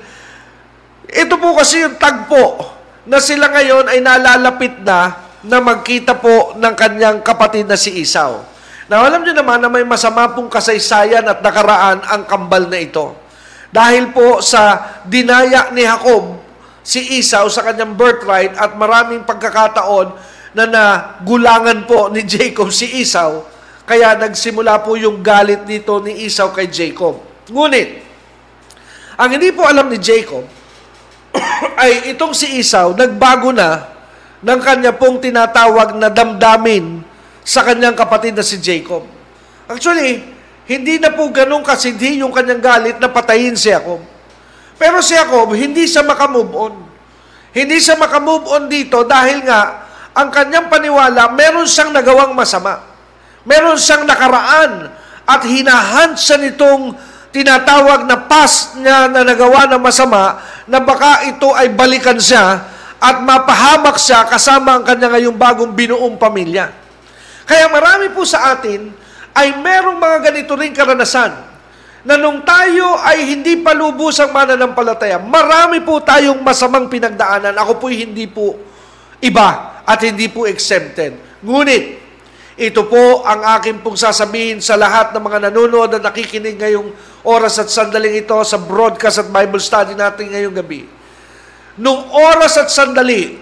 ito 1.09 1.35
po 1.41 1.57
kasi 1.57 1.81
yung 1.81 1.97
tagpo 1.97 2.61
na 3.09 3.17
sila 3.17 3.49
ngayon 3.49 3.89
ay 3.89 4.05
nalalapit 4.05 4.85
na 4.85 5.29
na 5.41 5.59
magkita 5.65 6.19
po 6.21 6.53
ng 6.61 6.75
kanyang 6.77 7.25
kapatid 7.25 7.65
na 7.65 7.81
si 7.81 8.05
Isaw. 8.05 8.45
Now, 8.89 9.05
alam 9.05 9.25
niyo 9.25 9.37
naman 9.37 9.61
na 9.61 9.69
may 9.69 9.85
masama 9.85 10.33
pong 10.33 10.49
kasaysayan 10.49 11.25
at 11.25 11.41
nakaraan 11.45 12.05
ang 12.05 12.23
kambal 12.25 12.69
na 12.69 12.81
ito. 12.81 13.28
Dahil 13.69 14.17
po 14.17 14.41
sa 14.41 14.81
dinaya 15.05 15.69
ni 15.77 15.85
Jacob, 15.85 16.41
si 16.81 17.21
Esau 17.21 17.53
sa 17.53 17.61
kanyang 17.69 17.93
birthright 17.93 18.57
at 18.57 18.73
maraming 18.81 19.29
pagkakataon 19.29 20.17
na 20.57 20.65
nagulangan 20.65 21.85
po 21.85 22.09
ni 22.09 22.25
Jacob 22.25 22.73
si 22.73 23.05
Esau, 23.05 23.45
kaya 23.85 24.17
nagsimula 24.17 24.81
po 24.81 24.97
yung 24.97 25.21
galit 25.21 25.69
nito 25.69 26.01
ni 26.01 26.25
Esau 26.25 26.49
kay 26.49 26.73
Jacob. 26.73 27.21
Ngunit, 27.53 28.01
ang 29.21 29.29
hindi 29.29 29.53
po 29.53 29.69
alam 29.69 29.93
ni 29.93 30.01
Jacob, 30.01 30.49
ay 31.83 32.17
itong 32.17 32.33
si 32.33 32.57
Esau, 32.57 32.97
nagbago 32.97 33.53
na 33.53 33.85
ng 34.41 34.61
kanya 34.65 34.97
pong 34.97 35.21
tinatawag 35.21 35.93
na 35.99 36.09
damdamin 36.09 37.05
sa 37.45 37.65
kanyang 37.69 37.97
kapatid 37.97 38.33
na 38.33 38.45
si 38.45 38.57
Jacob. 38.61 39.05
Actually, 39.69 40.38
hindi 40.69 41.01
na 41.01 41.17
po 41.17 41.25
ganun 41.33 41.65
kasindi 41.65 42.21
yung 42.21 42.29
kanyang 42.29 42.61
galit 42.61 42.97
na 43.01 43.09
patayin 43.09 43.57
si 43.57 43.73
Jacob. 43.73 44.05
Pero 44.77 45.01
si 45.01 45.17
Jacob, 45.17 45.49
hindi 45.57 45.89
siya 45.89 46.05
makamove 46.05 46.53
on. 46.53 46.75
Hindi 47.57 47.81
siya 47.81 47.97
makamove 47.97 48.45
on 48.53 48.69
dito 48.69 49.01
dahil 49.09 49.49
nga, 49.49 49.89
ang 50.13 50.29
kanyang 50.29 50.69
paniwala, 50.69 51.33
meron 51.33 51.65
siyang 51.65 51.97
nagawang 51.97 52.37
masama. 52.37 52.85
Meron 53.49 53.81
siyang 53.81 54.05
nakaraan 54.05 54.93
at 55.25 55.41
hinahunt 55.49 56.21
siya 56.21 56.37
nitong 56.37 56.93
tinatawag 57.33 58.05
na 58.05 58.29
past 58.29 58.77
niya 58.77 59.09
na 59.09 59.25
nagawa 59.25 59.65
ng 59.73 59.81
masama 59.81 60.37
na 60.69 60.85
baka 60.85 61.25
ito 61.33 61.49
ay 61.57 61.73
balikan 61.73 62.21
siya 62.21 62.61
at 63.01 63.17
mapahamak 63.25 63.97
siya 63.97 64.29
kasama 64.29 64.77
ang 64.77 64.85
kanya 64.85 65.17
ngayong 65.17 65.39
bagong 65.39 65.73
binuong 65.73 66.21
pamilya. 66.21 66.69
Kaya 67.49 67.73
marami 67.73 68.13
po 68.13 68.29
sa 68.29 68.53
atin, 68.53 68.93
ay 69.39 69.55
merong 69.63 70.03
mga 70.03 70.19
ganito 70.31 70.59
ring 70.59 70.75
karanasan 70.75 71.47
na 72.03 72.15
nung 72.19 72.43
tayo 72.43 72.99
ay 72.99 73.23
hindi 73.37 73.63
pa 73.63 73.71
lubusang 73.71 74.35
mananampalataya, 74.35 75.23
marami 75.23 75.79
po 75.83 76.03
tayong 76.03 76.43
masamang 76.43 76.91
pinagdaanan. 76.91 77.55
Ako 77.55 77.79
po'y 77.79 78.03
hindi 78.03 78.27
po 78.27 78.59
iba 79.23 79.83
at 79.87 79.99
hindi 80.03 80.27
po 80.31 80.47
exempted. 80.47 81.15
Ngunit, 81.43 81.85
ito 82.59 82.83
po 82.91 83.23
ang 83.23 83.45
akin 83.61 83.79
pong 83.87 83.95
sasabihin 83.95 84.59
sa 84.59 84.75
lahat 84.75 85.15
ng 85.15 85.23
mga 85.23 85.39
nanonood 85.47 85.95
at 85.95 86.03
nakikinig 86.03 86.59
ngayong 86.59 86.91
oras 87.23 87.63
at 87.63 87.71
sandaling 87.71 88.19
ito 88.19 88.35
sa 88.43 88.59
broadcast 88.59 89.23
at 89.23 89.29
Bible 89.31 89.63
study 89.63 89.95
natin 89.95 90.35
ngayong 90.35 90.57
gabi. 90.59 90.83
Nung 91.79 92.11
oras 92.11 92.59
at 92.59 92.67
sandali 92.67 93.39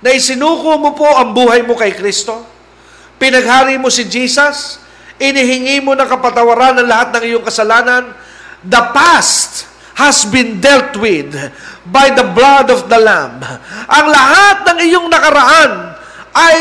na 0.00 0.08
isinuko 0.12 0.80
mo 0.80 0.96
po 0.96 1.04
ang 1.04 1.36
buhay 1.36 1.60
mo 1.68 1.76
kay 1.76 1.92
Kristo, 1.92 2.40
pinaghari 3.20 3.76
mo 3.76 3.92
si 3.92 4.08
Jesus, 4.08 4.80
inihingi 5.18 5.84
mo 5.84 5.96
ng 5.96 6.08
kapatawaran 6.08 6.80
ng 6.80 6.88
lahat 6.88 7.08
ng 7.16 7.22
iyong 7.24 7.44
kasalanan, 7.44 8.12
the 8.64 8.82
past 8.92 9.68
has 9.96 10.28
been 10.28 10.60
dealt 10.60 10.96
with. 11.00 11.32
by 11.90 12.10
the 12.10 12.26
blood 12.34 12.70
of 12.70 12.90
the 12.90 12.98
Lamb. 12.98 13.42
Ang 13.86 14.06
lahat 14.10 14.66
ng 14.66 14.78
iyong 14.82 15.06
nakaraan 15.06 15.94
ay 16.34 16.56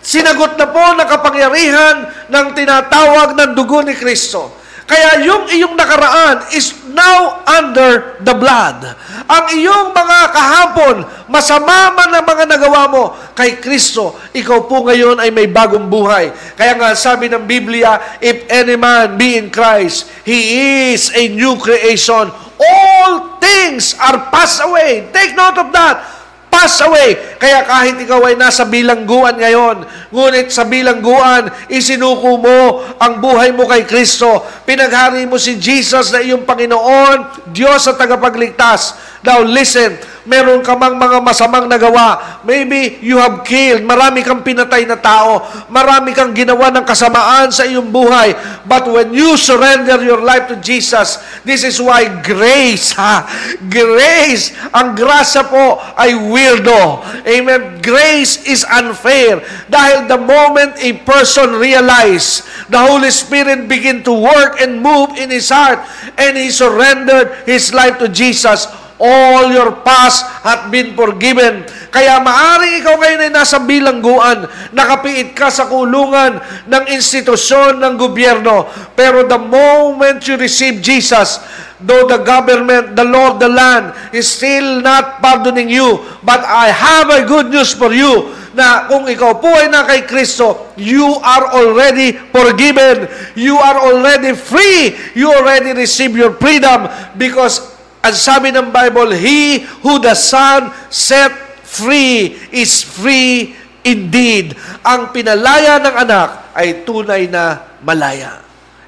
sinagot 0.00 0.54
na 0.56 0.66
po 0.70 0.84
ng 0.94 1.08
kapangyarihan 1.10 1.96
ng 2.30 2.46
tinatawag 2.54 3.34
ng 3.34 3.50
dugo 3.58 3.82
ni 3.82 3.94
Kristo. 3.98 4.54
Kaya 4.90 5.22
yung 5.22 5.46
iyong 5.46 5.78
nakaraan 5.78 6.50
is 6.50 6.74
now 6.90 7.46
under 7.46 8.18
the 8.26 8.34
blood. 8.34 8.82
Ang 9.30 9.44
iyong 9.54 9.94
mga 9.94 10.18
kahapon, 10.34 11.06
masama 11.30 11.94
man 11.94 12.10
ang 12.10 12.26
mga 12.26 12.50
nagawa 12.50 12.90
mo 12.90 13.14
kay 13.38 13.62
Kristo, 13.62 14.18
ikaw 14.34 14.66
po 14.66 14.82
ngayon 14.82 15.22
ay 15.22 15.30
may 15.30 15.46
bagong 15.46 15.86
buhay. 15.86 16.34
Kaya 16.58 16.74
nga 16.74 16.90
sabi 16.98 17.30
ng 17.30 17.46
Biblia, 17.46 18.18
if 18.18 18.42
any 18.50 18.74
man 18.74 19.14
be 19.14 19.38
in 19.38 19.46
Christ, 19.46 20.10
he 20.26 20.58
is 20.90 21.14
a 21.14 21.30
new 21.30 21.54
creation. 21.62 22.26
All 22.58 23.38
things 23.38 23.94
are 23.94 24.26
passed 24.34 24.58
away. 24.58 25.06
Take 25.14 25.38
note 25.38 25.62
of 25.62 25.70
that 25.70 26.19
pass 26.50 26.82
away. 26.84 27.38
Kaya 27.38 27.64
kahit 27.64 27.96
ikaw 28.02 28.20
ay 28.26 28.34
nasa 28.36 28.66
bilangguan 28.66 29.38
ngayon, 29.38 29.86
ngunit 30.10 30.50
sa 30.50 30.66
bilangguan, 30.66 31.48
isinuko 31.70 32.36
mo 32.36 32.84
ang 32.98 33.22
buhay 33.22 33.54
mo 33.54 33.64
kay 33.70 33.86
Kristo. 33.86 34.42
Pinaghari 34.66 35.24
mo 35.24 35.38
si 35.38 35.56
Jesus 35.56 36.10
na 36.10 36.20
iyong 36.20 36.44
Panginoon, 36.44 37.48
Diyos 37.54 37.86
sa 37.86 37.94
tagapagligtas. 37.94 38.98
Now 39.20 39.44
listen, 39.44 40.00
meron 40.24 40.64
ka 40.64 40.72
mang 40.76 40.96
mga 40.96 41.20
masamang 41.20 41.68
nagawa. 41.68 42.40
Maybe 42.44 43.00
you 43.04 43.20
have 43.20 43.44
killed, 43.44 43.84
marami 43.84 44.24
kang 44.24 44.40
pinatay 44.40 44.88
na 44.88 44.96
tao, 44.96 45.44
marami 45.68 46.16
kang 46.16 46.32
ginawa 46.32 46.72
ng 46.72 46.84
kasamaan 46.84 47.52
sa 47.52 47.68
iyong 47.68 47.88
buhay. 47.92 48.32
But 48.64 48.88
when 48.88 49.12
you 49.12 49.36
surrender 49.36 50.00
your 50.00 50.24
life 50.24 50.48
to 50.48 50.56
Jesus, 50.60 51.20
this 51.44 51.64
is 51.64 51.76
why 51.80 52.08
grace, 52.24 52.92
ha? 53.00 53.28
Grace, 53.68 54.56
ang 54.72 54.96
grasya 54.96 55.44
po 55.48 55.80
ay 55.96 56.16
weirdo. 56.16 57.04
Amen? 57.24 57.80
Grace 57.84 58.44
is 58.48 58.64
unfair. 58.68 59.44
Dahil 59.68 60.08
the 60.08 60.20
moment 60.20 60.80
a 60.80 60.96
person 61.04 61.60
realize 61.60 62.44
the 62.72 62.80
Holy 62.80 63.12
Spirit 63.12 63.68
begin 63.68 64.00
to 64.00 64.16
work 64.16 64.60
and 64.60 64.80
move 64.80 65.12
in 65.20 65.28
his 65.28 65.52
heart 65.52 65.82
and 66.16 66.40
he 66.40 66.48
surrendered 66.48 67.44
his 67.44 67.72
life 67.76 68.00
to 68.00 68.08
Jesus, 68.08 68.68
all 69.00 69.48
your 69.48 69.80
past 69.80 70.28
hath 70.44 70.68
been 70.68 70.92
forgiven. 70.92 71.64
Kaya 71.88 72.20
maaring 72.20 72.84
ikaw 72.84 73.00
ngayon 73.00 73.26
ay 73.26 73.32
nasa 73.32 73.58
bilangguan, 73.64 74.46
nakapiit 74.76 75.32
ka 75.32 75.48
sa 75.48 75.66
kulungan 75.66 76.38
ng 76.68 76.84
institusyon 76.92 77.80
ng 77.80 77.96
gobyerno. 77.96 78.68
Pero 78.94 79.24
the 79.24 79.40
moment 79.40 80.22
you 80.28 80.36
receive 80.36 80.84
Jesus, 80.84 81.40
though 81.80 82.04
the 82.04 82.20
government, 82.20 82.92
the 82.94 83.02
of 83.08 83.40
the 83.40 83.48
land 83.48 83.96
is 84.12 84.28
still 84.28 84.84
not 84.84 85.18
pardoning 85.24 85.72
you, 85.72 86.04
but 86.22 86.44
I 86.44 86.68
have 86.68 87.08
a 87.08 87.24
good 87.24 87.48
news 87.48 87.72
for 87.72 87.90
you 87.90 88.36
na 88.50 88.90
kung 88.90 89.06
ikaw 89.06 89.38
po 89.38 89.46
ay 89.46 89.70
na 89.70 89.86
kay 89.86 90.02
Kristo, 90.04 90.74
you 90.74 91.06
are 91.22 91.54
already 91.54 92.18
forgiven. 92.34 93.06
You 93.38 93.54
are 93.54 93.78
already 93.78 94.34
free. 94.34 94.98
You 95.14 95.30
already 95.30 95.70
receive 95.70 96.18
your 96.18 96.34
freedom 96.34 96.90
because 97.14 97.69
ang 98.00 98.16
sabi 98.16 98.48
ng 98.48 98.72
Bible, 98.72 99.12
He 99.12 99.60
who 99.84 100.00
the 100.00 100.16
Son 100.16 100.72
set 100.88 101.32
free 101.68 102.32
is 102.48 102.80
free 102.80 103.52
indeed. 103.84 104.56
Ang 104.80 105.12
pinalaya 105.12 105.76
ng 105.76 105.94
anak 106.08 106.56
ay 106.56 106.82
tunay 106.88 107.28
na 107.28 107.76
malaya. 107.84 108.40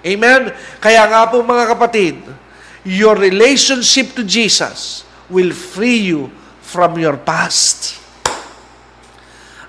Amen? 0.03 0.51
Kaya 0.81 1.07
nga 1.07 1.29
po 1.29 1.45
mga 1.45 1.77
kapatid, 1.77 2.17
your 2.83 3.15
relationship 3.15 4.17
to 4.17 4.27
Jesus 4.27 5.07
will 5.31 5.55
free 5.55 6.11
you 6.11 6.33
from 6.65 6.99
your 6.99 7.15
past. 7.21 8.01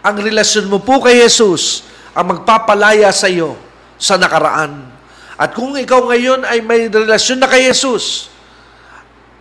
Ang 0.04 0.20
relasyon 0.20 0.72
mo 0.72 0.80
po 0.82 1.04
kay 1.04 1.20
Jesus 1.20 1.86
ang 2.16 2.32
magpapalaya 2.32 3.12
sa 3.12 3.28
iyo 3.28 3.56
sa 4.00 4.16
nakaraan. 4.16 4.88
At 5.36 5.52
kung 5.52 5.76
ikaw 5.76 6.10
ngayon 6.12 6.48
ay 6.48 6.64
may 6.64 6.88
relasyon 6.88 7.44
na 7.44 7.48
kay 7.48 7.70
Jesus, 7.70 8.33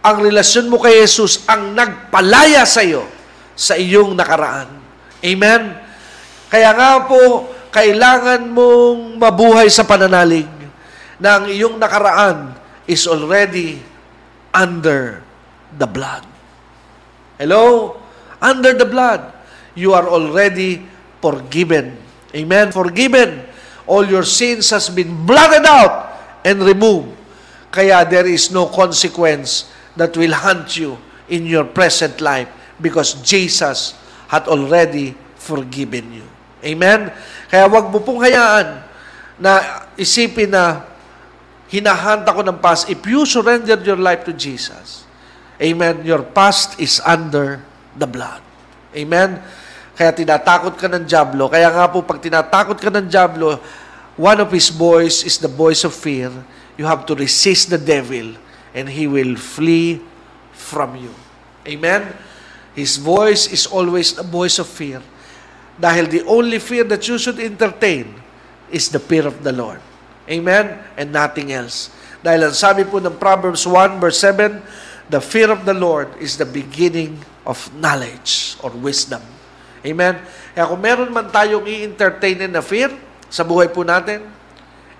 ang 0.03 0.19
relasyon 0.19 0.67
mo 0.67 0.83
kay 0.83 0.99
Jesus 1.07 1.47
ang 1.47 1.79
nagpalaya 1.79 2.67
sa 2.67 2.83
iyo 2.83 3.07
sa 3.55 3.79
iyong 3.79 4.19
nakaraan. 4.19 4.67
Amen? 5.23 5.63
Kaya 6.51 6.75
nga 6.75 7.07
po, 7.07 7.49
kailangan 7.71 8.51
mong 8.51 9.17
mabuhay 9.17 9.71
sa 9.71 9.87
pananalig 9.87 10.51
na 11.23 11.39
ang 11.39 11.47
iyong 11.47 11.79
nakaraan 11.79 12.59
is 12.91 13.07
already 13.07 13.79
under 14.51 15.23
the 15.71 15.87
blood. 15.87 16.27
Hello? 17.39 17.97
Under 18.43 18.75
the 18.75 18.85
blood. 18.85 19.23
You 19.79 19.95
are 19.95 20.05
already 20.11 20.83
forgiven. 21.23 21.97
Amen? 22.35 22.75
Forgiven. 22.75 23.47
All 23.87 24.03
your 24.05 24.27
sins 24.27 24.69
has 24.75 24.91
been 24.91 25.25
blotted 25.25 25.63
out 25.63 26.19
and 26.43 26.59
removed. 26.61 27.15
Kaya 27.73 28.05
there 28.05 28.27
is 28.29 28.51
no 28.51 28.69
consequence 28.69 29.71
that 29.97 30.17
will 30.17 30.33
hunt 30.33 30.77
you 30.77 30.97
in 31.29 31.47
your 31.47 31.65
present 31.65 32.21
life 32.21 32.49
because 32.81 33.17
Jesus 33.21 33.95
had 34.29 34.49
already 34.49 35.15
forgiven 35.37 36.13
you. 36.13 36.27
Amen? 36.63 37.11
Kaya 37.51 37.67
wag 37.69 37.91
mo 37.91 37.99
pong 38.01 38.23
hayaan 38.23 38.87
na 39.37 39.85
isipin 39.99 40.55
na 40.55 40.87
hinahanta 41.69 42.31
ko 42.31 42.41
ng 42.45 42.61
past. 42.63 42.89
If 42.89 43.03
you 43.05 43.27
surrender 43.27 43.77
your 43.81 43.99
life 43.99 44.25
to 44.29 44.33
Jesus, 44.33 45.03
Amen, 45.63 46.03
your 46.03 46.27
past 46.27 46.75
is 46.83 46.99
under 47.07 47.63
the 47.95 48.09
blood. 48.09 48.43
Amen? 48.97 49.39
Kaya 49.95 50.11
tinatakot 50.11 50.75
ka 50.75 50.91
ng 50.91 51.07
Diablo. 51.07 51.47
Kaya 51.47 51.71
nga 51.71 51.87
po, 51.87 52.03
pag 52.03 52.19
tinatakot 52.19 52.83
ka 52.83 52.91
ng 52.91 53.07
Diablo, 53.07 53.63
one 54.19 54.43
of 54.43 54.51
his 54.51 54.73
voice 54.75 55.23
is 55.23 55.39
the 55.39 55.47
voice 55.47 55.87
of 55.87 55.95
fear. 55.95 56.35
You 56.75 56.89
have 56.91 57.07
to 57.07 57.15
resist 57.15 57.71
the 57.71 57.79
devil 57.79 58.35
and 58.75 58.89
he 58.89 59.07
will 59.07 59.37
flee 59.37 60.01
from 60.53 60.97
you. 60.97 61.13
Amen? 61.69 62.13
His 62.75 62.97
voice 62.97 63.53
is 63.53 63.69
always 63.69 64.17
a 64.17 64.25
voice 64.25 64.59
of 64.59 64.67
fear. 64.67 65.05
Dahil 65.77 66.09
the 66.09 66.23
only 66.25 66.59
fear 66.59 66.85
that 66.89 67.05
you 67.09 67.17
should 67.17 67.41
entertain 67.41 68.13
is 68.73 68.89
the 68.89 69.01
fear 69.01 69.29
of 69.29 69.45
the 69.45 69.53
Lord. 69.53 69.81
Amen? 70.29 70.81
And 70.97 71.13
nothing 71.13 71.53
else. 71.53 71.93
Dahil 72.25 72.49
ang 72.49 72.57
sabi 72.57 72.87
po 72.87 73.03
ng 73.03 73.19
Proverbs 73.19 73.67
1 73.69 74.01
verse 74.01 74.21
7, 74.25 74.63
the 75.13 75.21
fear 75.21 75.53
of 75.53 75.69
the 75.69 75.77
Lord 75.77 76.09
is 76.23 76.39
the 76.39 76.49
beginning 76.49 77.21
of 77.45 77.59
knowledge 77.77 78.57
or 78.63 78.73
wisdom. 78.73 79.21
Amen? 79.83 80.23
Kaya 80.55 80.71
kung 80.71 80.81
meron 80.81 81.11
man 81.11 81.29
tayong 81.29 81.67
i-entertain 81.67 82.47
na 82.47 82.63
fear 82.63 82.95
sa 83.27 83.43
buhay 83.43 83.69
po 83.69 83.83
natin, 83.83 84.23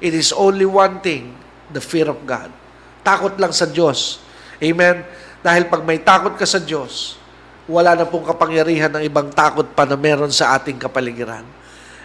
it 0.03 0.13
is 0.13 0.35
only 0.35 0.67
one 0.67 0.99
thing, 1.01 1.33
the 1.71 1.81
fear 1.81 2.11
of 2.11 2.19
God. 2.27 2.51
Takot 3.03 3.35
lang 3.39 3.51
sa 3.51 3.67
Diyos. 3.67 4.23
Amen? 4.63 5.03
Dahil 5.43 5.67
pag 5.67 5.83
may 5.83 5.99
takot 5.99 6.39
ka 6.39 6.47
sa 6.47 6.63
Diyos, 6.63 7.19
wala 7.67 7.99
na 7.99 8.07
pong 8.07 8.27
kapangyarihan 8.27 8.91
ng 8.95 9.03
ibang 9.07 9.31
takot 9.31 9.67
pa 9.75 9.83
na 9.83 9.99
meron 9.99 10.31
sa 10.31 10.55
ating 10.55 10.79
kapaligiran. 10.79 11.43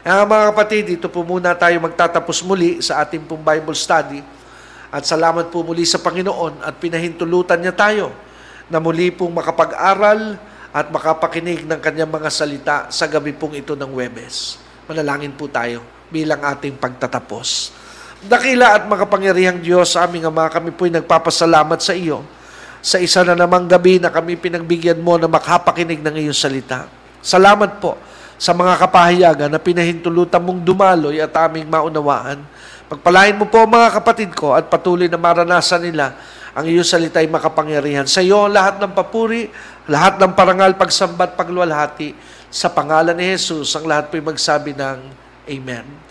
Kaya 0.02 0.26
mga 0.26 0.46
kapatid, 0.54 0.84
dito 0.98 1.08
po 1.12 1.22
muna 1.22 1.54
tayo 1.54 1.78
magtatapos 1.84 2.42
muli 2.42 2.82
sa 2.82 3.06
ating 3.06 3.30
pong 3.30 3.46
Bible 3.46 3.78
study. 3.78 4.22
At 4.88 5.04
salamat 5.04 5.52
po 5.52 5.62
muli 5.68 5.84
sa 5.84 6.00
Panginoon 6.00 6.64
at 6.64 6.80
pinahintulutan 6.80 7.60
niya 7.60 7.76
tayo 7.76 8.16
na 8.72 8.80
muli 8.80 9.12
pong 9.12 9.36
makapag-aral 9.36 10.40
at 10.72 10.88
makapakinig 10.90 11.68
ng 11.68 11.80
kanyang 11.84 12.08
mga 12.08 12.30
salita 12.32 12.76
sa 12.88 13.06
gabi 13.06 13.36
pong 13.36 13.60
ito 13.60 13.76
ng 13.76 13.92
Webes. 13.92 14.62
Manalangin 14.88 15.36
po 15.36 15.52
tayo 15.52 15.84
bilang 16.08 16.40
ating 16.40 16.80
pagtatapos. 16.80 17.76
Dakila 18.26 18.82
at 18.82 18.84
makapangyarihang 18.90 19.62
Diyos, 19.62 19.94
aming 19.94 20.26
Ama, 20.26 20.50
kami 20.50 20.74
po'y 20.74 20.90
nagpapasalamat 20.90 21.78
sa 21.78 21.94
iyo 21.94 22.26
sa 22.82 22.98
isa 22.98 23.22
na 23.26 23.38
namang 23.38 23.70
gabi 23.70 24.02
na 24.02 24.10
kami 24.10 24.40
pinagbigyan 24.40 25.02
mo 25.02 25.20
na 25.20 25.30
makapakinig 25.30 26.02
ng 26.02 26.16
iyong 26.26 26.38
salita. 26.38 26.90
Salamat 27.22 27.84
po 27.84 28.00
sa 28.38 28.54
mga 28.54 28.74
kapahayagan 28.80 29.50
na 29.52 29.60
pinahintulutan 29.62 30.42
mong 30.42 30.62
dumaloy 30.62 31.20
at 31.22 31.34
aming 31.46 31.68
maunawaan. 31.68 32.42
Pagpalain 32.88 33.36
mo 33.36 33.50
po 33.50 33.68
mga 33.68 34.00
kapatid 34.00 34.32
ko 34.32 34.56
at 34.56 34.72
patuloy 34.72 35.12
na 35.12 35.20
maranasan 35.20 35.84
nila 35.84 36.16
ang 36.58 36.66
iyong 36.66 36.88
salita 36.88 37.20
ay 37.22 37.30
makapangyarihan. 37.30 38.08
Sa 38.10 38.24
iyo 38.24 38.50
lahat 38.50 38.80
ng 38.82 38.96
papuri, 38.96 39.52
lahat 39.86 40.18
ng 40.18 40.34
parangal, 40.34 40.74
pagsambat, 40.74 41.38
pagluwalhati. 41.38 42.16
Sa 42.48 42.72
pangalan 42.72 43.14
ni 43.14 43.36
Jesus, 43.36 43.76
ang 43.76 43.86
lahat 43.86 44.10
po'y 44.10 44.24
magsabi 44.24 44.74
ng 44.74 44.98
Amen. 45.48 46.07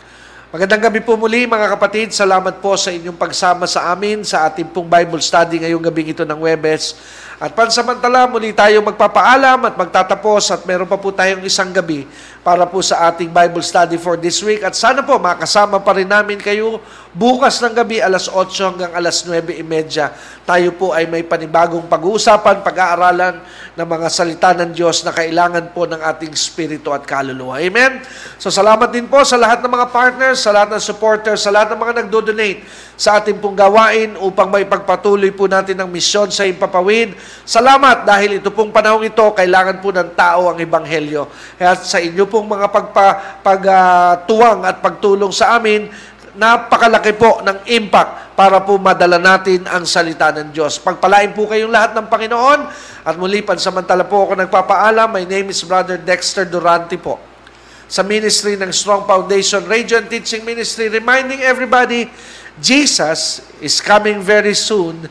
Magandang 0.47 0.79
gabi 0.79 1.03
po 1.03 1.19
muli 1.19 1.43
mga 1.43 1.75
kapatid. 1.75 2.15
Salamat 2.15 2.63
po 2.63 2.79
sa 2.79 2.95
inyong 2.95 3.19
pagsama 3.19 3.67
sa 3.67 3.91
amin 3.91 4.23
sa 4.23 4.47
ating 4.47 4.71
pong 4.71 4.87
Bible 4.87 5.19
study 5.19 5.59
ngayong 5.59 5.83
gabing 5.83 6.15
ito 6.15 6.23
ng 6.23 6.39
Webes. 6.39 6.95
At 7.43 7.51
pansamantala, 7.51 8.31
muli 8.31 8.55
tayo 8.55 8.79
magpapaalam 8.79 9.67
at 9.67 9.75
magtatapos 9.75 10.55
at 10.55 10.63
meron 10.63 10.87
pa 10.87 10.95
po 10.95 11.11
tayong 11.11 11.43
isang 11.43 11.75
gabi 11.75 12.07
para 12.47 12.63
po 12.63 12.79
sa 12.79 13.11
ating 13.11 13.27
Bible 13.27 13.59
study 13.59 13.99
for 13.99 14.15
this 14.15 14.39
week. 14.39 14.63
At 14.63 14.79
sana 14.79 15.03
po 15.03 15.19
makasama 15.19 15.83
pa 15.83 15.99
rin 15.99 16.07
namin 16.07 16.39
kayo 16.39 16.79
bukas 17.17 17.65
ng 17.65 17.73
gabi 17.73 18.05
alas 18.05 18.29
8 18.29 18.45
hanggang 18.61 18.93
alas 18.93 19.25
9.30. 19.25 20.45
Tayo 20.45 20.69
po 20.77 20.93
ay 20.93 21.09
may 21.09 21.25
panibagong 21.25 21.89
pag-uusapan, 21.89 22.61
pag-aaralan 22.61 23.41
ng 23.73 23.89
mga 23.89 24.09
salita 24.13 24.53
ng 24.53 24.77
Diyos 24.77 25.01
na 25.01 25.17
kailangan 25.17 25.73
po 25.73 25.89
ng 25.89 25.97
ating 25.97 26.37
spirito 26.37 26.93
at 26.93 27.09
kaluluwa. 27.09 27.57
Amen? 27.57 28.05
So 28.37 28.53
salamat 28.53 28.93
din 28.93 29.09
po 29.09 29.25
sa 29.25 29.41
lahat 29.41 29.65
ng 29.65 29.73
mga 29.73 29.89
partners, 29.89 30.45
sa 30.45 30.53
lahat 30.53 30.77
ng 30.77 30.83
supporters, 30.85 31.41
sa 31.41 31.49
lahat 31.49 31.73
ng 31.73 31.81
mga 31.81 31.95
nagdo-donate 32.05 32.61
sa 33.01 33.17
ating 33.21 33.41
pong 33.41 33.57
gawain 33.57 34.17
upang 34.21 34.53
may 34.53 34.69
pagpatuloy 34.69 35.33
po 35.33 35.49
natin 35.49 35.77
ang 35.81 35.89
misyon 35.89 36.29
sa 36.33 36.45
Impapawid 36.45 37.17
Salamat 37.47 38.03
dahil 38.03 38.43
ito 38.43 38.51
pong 38.51 38.75
panahon 38.75 39.07
ito, 39.07 39.23
kailangan 39.31 39.79
po 39.79 39.95
ng 39.95 40.19
tao 40.19 40.51
ang 40.51 40.59
Ebanghelyo. 40.59 41.31
Kaya 41.55 41.79
sa 41.79 42.03
inyo 42.03 42.27
pong 42.27 42.51
mga 42.51 42.67
pagpa, 42.75 43.07
pagtuwang 43.39 44.67
uh, 44.67 44.69
at 44.69 44.83
pagtulong 44.83 45.31
sa 45.31 45.55
amin, 45.55 45.87
napakalaki 46.37 47.17
po 47.17 47.43
ng 47.43 47.67
impact 47.73 48.37
para 48.37 48.61
po 48.61 48.77
madala 48.77 49.17
natin 49.17 49.65
ang 49.67 49.89
salita 49.89 50.31
ng 50.31 50.53
Diyos. 50.53 50.79
Pagpalain 50.79 51.33
po 51.33 51.49
kayong 51.49 51.73
lahat 51.73 51.97
ng 51.97 52.07
Panginoon 52.07 52.61
at 53.03 53.15
muli 53.17 53.41
pansamantala 53.41 54.05
po 54.05 54.29
ako 54.29 54.45
nagpapaalam. 54.45 55.11
My 55.11 55.25
name 55.25 55.51
is 55.51 55.65
Brother 55.65 55.97
Dexter 55.97 56.45
Durante 56.45 57.01
po 57.01 57.17
sa 57.87 58.03
ministry 58.03 58.59
ng 58.59 58.71
Strong 58.71 59.07
Foundation 59.07 59.63
Radio 59.65 60.03
Teaching 60.05 60.43
Ministry 60.43 60.91
reminding 60.91 61.41
everybody 61.41 62.11
Jesus 62.59 63.47
is 63.63 63.79
coming 63.79 64.19
very 64.21 64.59
soon 64.59 65.07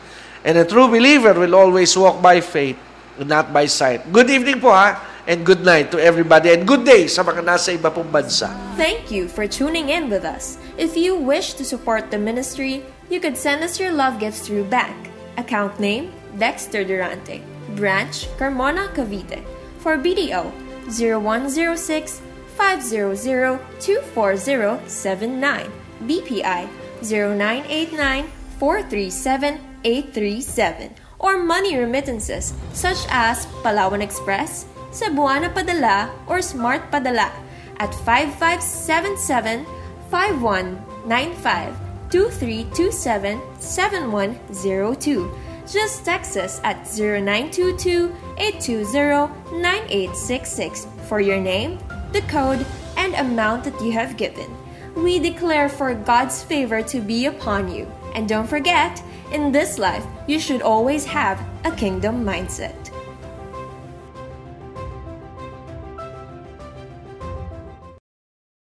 And 0.46 0.62
a 0.62 0.64
true 0.64 0.86
believer 0.86 1.34
will 1.34 1.58
always 1.58 1.90
walk 1.98 2.22
by 2.22 2.38
faith, 2.38 2.78
not 3.18 3.50
by 3.50 3.66
sight. 3.66 4.06
Good 4.14 4.30
evening 4.30 4.62
po 4.62 4.70
ha, 4.70 4.94
and 5.26 5.44
good 5.44 5.62
night 5.66 5.90
to 5.90 5.98
everybody, 5.98 6.50
and 6.54 6.66
good 6.66 6.86
day 6.86 7.06
sa 7.06 7.22
mga 7.22 7.42
nasa 7.42 7.74
iba 7.74 7.90
pong 7.90 8.08
bansa. 8.10 8.50
Thank 8.78 9.10
you 9.10 9.26
for 9.28 9.46
tuning 9.46 9.90
in 9.90 10.08
with 10.08 10.24
us. 10.24 10.58
If 10.78 10.96
you 10.96 11.18
wish 11.18 11.54
to 11.58 11.64
support 11.66 12.10
the 12.10 12.18
ministry, 12.18 12.82
you 13.10 13.20
could 13.20 13.36
send 13.36 13.62
us 13.62 13.78
your 13.78 13.92
love 13.92 14.18
gifts 14.18 14.46
through 14.46 14.70
bank. 14.70 14.94
Account 15.36 15.78
name, 15.78 16.14
Dexter 16.38 16.84
Durante. 16.86 17.42
Branch, 17.74 18.16
Carmona, 18.38 18.88
Cavite. 18.94 19.42
For 19.82 19.98
BDO, 19.98 20.50
0106 20.90 22.22
500 22.56 23.60
24079. 23.80 25.70
BPI, 26.06 26.68
0989 27.02 28.24
437 28.58 29.60
837 29.84 30.94
or 31.18 31.38
money 31.38 31.76
remittances 31.76 32.52
such 32.72 32.98
as 33.08 33.46
Palawan 33.62 34.02
Express, 34.02 34.66
Cebuana 34.96 35.52
Padala, 35.52 36.08
or 36.26 36.40
Smart 36.40 36.90
Padala 36.90 37.28
at 37.76 37.94
5577 37.94 39.66
5195 40.08 41.76
2327 42.08 43.40
7102. 43.60 45.30
Just 45.66 46.04
text 46.06 46.38
us 46.38 46.60
at 46.64 46.88
0922 46.88 48.08
820 48.38 49.60
9866 49.60 50.86
for 51.08 51.20
your 51.20 51.40
name, 51.40 51.78
the 52.12 52.22
code, 52.22 52.64
and 52.96 53.14
amount 53.16 53.64
that 53.64 53.78
you 53.82 53.92
have 53.92 54.16
given. 54.16 54.48
We 54.96 55.18
declare 55.18 55.68
for 55.68 55.92
God's 55.92 56.42
favor 56.42 56.80
to 56.80 57.00
be 57.02 57.26
upon 57.26 57.70
you. 57.70 57.86
And 58.14 58.26
don't 58.26 58.48
forget, 58.48 59.02
in 59.30 59.52
this 59.52 59.76
life, 59.76 60.06
you 60.26 60.40
should 60.40 60.62
always 60.62 61.04
have 61.04 61.44
a 61.64 61.70
kingdom 61.72 62.24
mindset. 62.24 62.85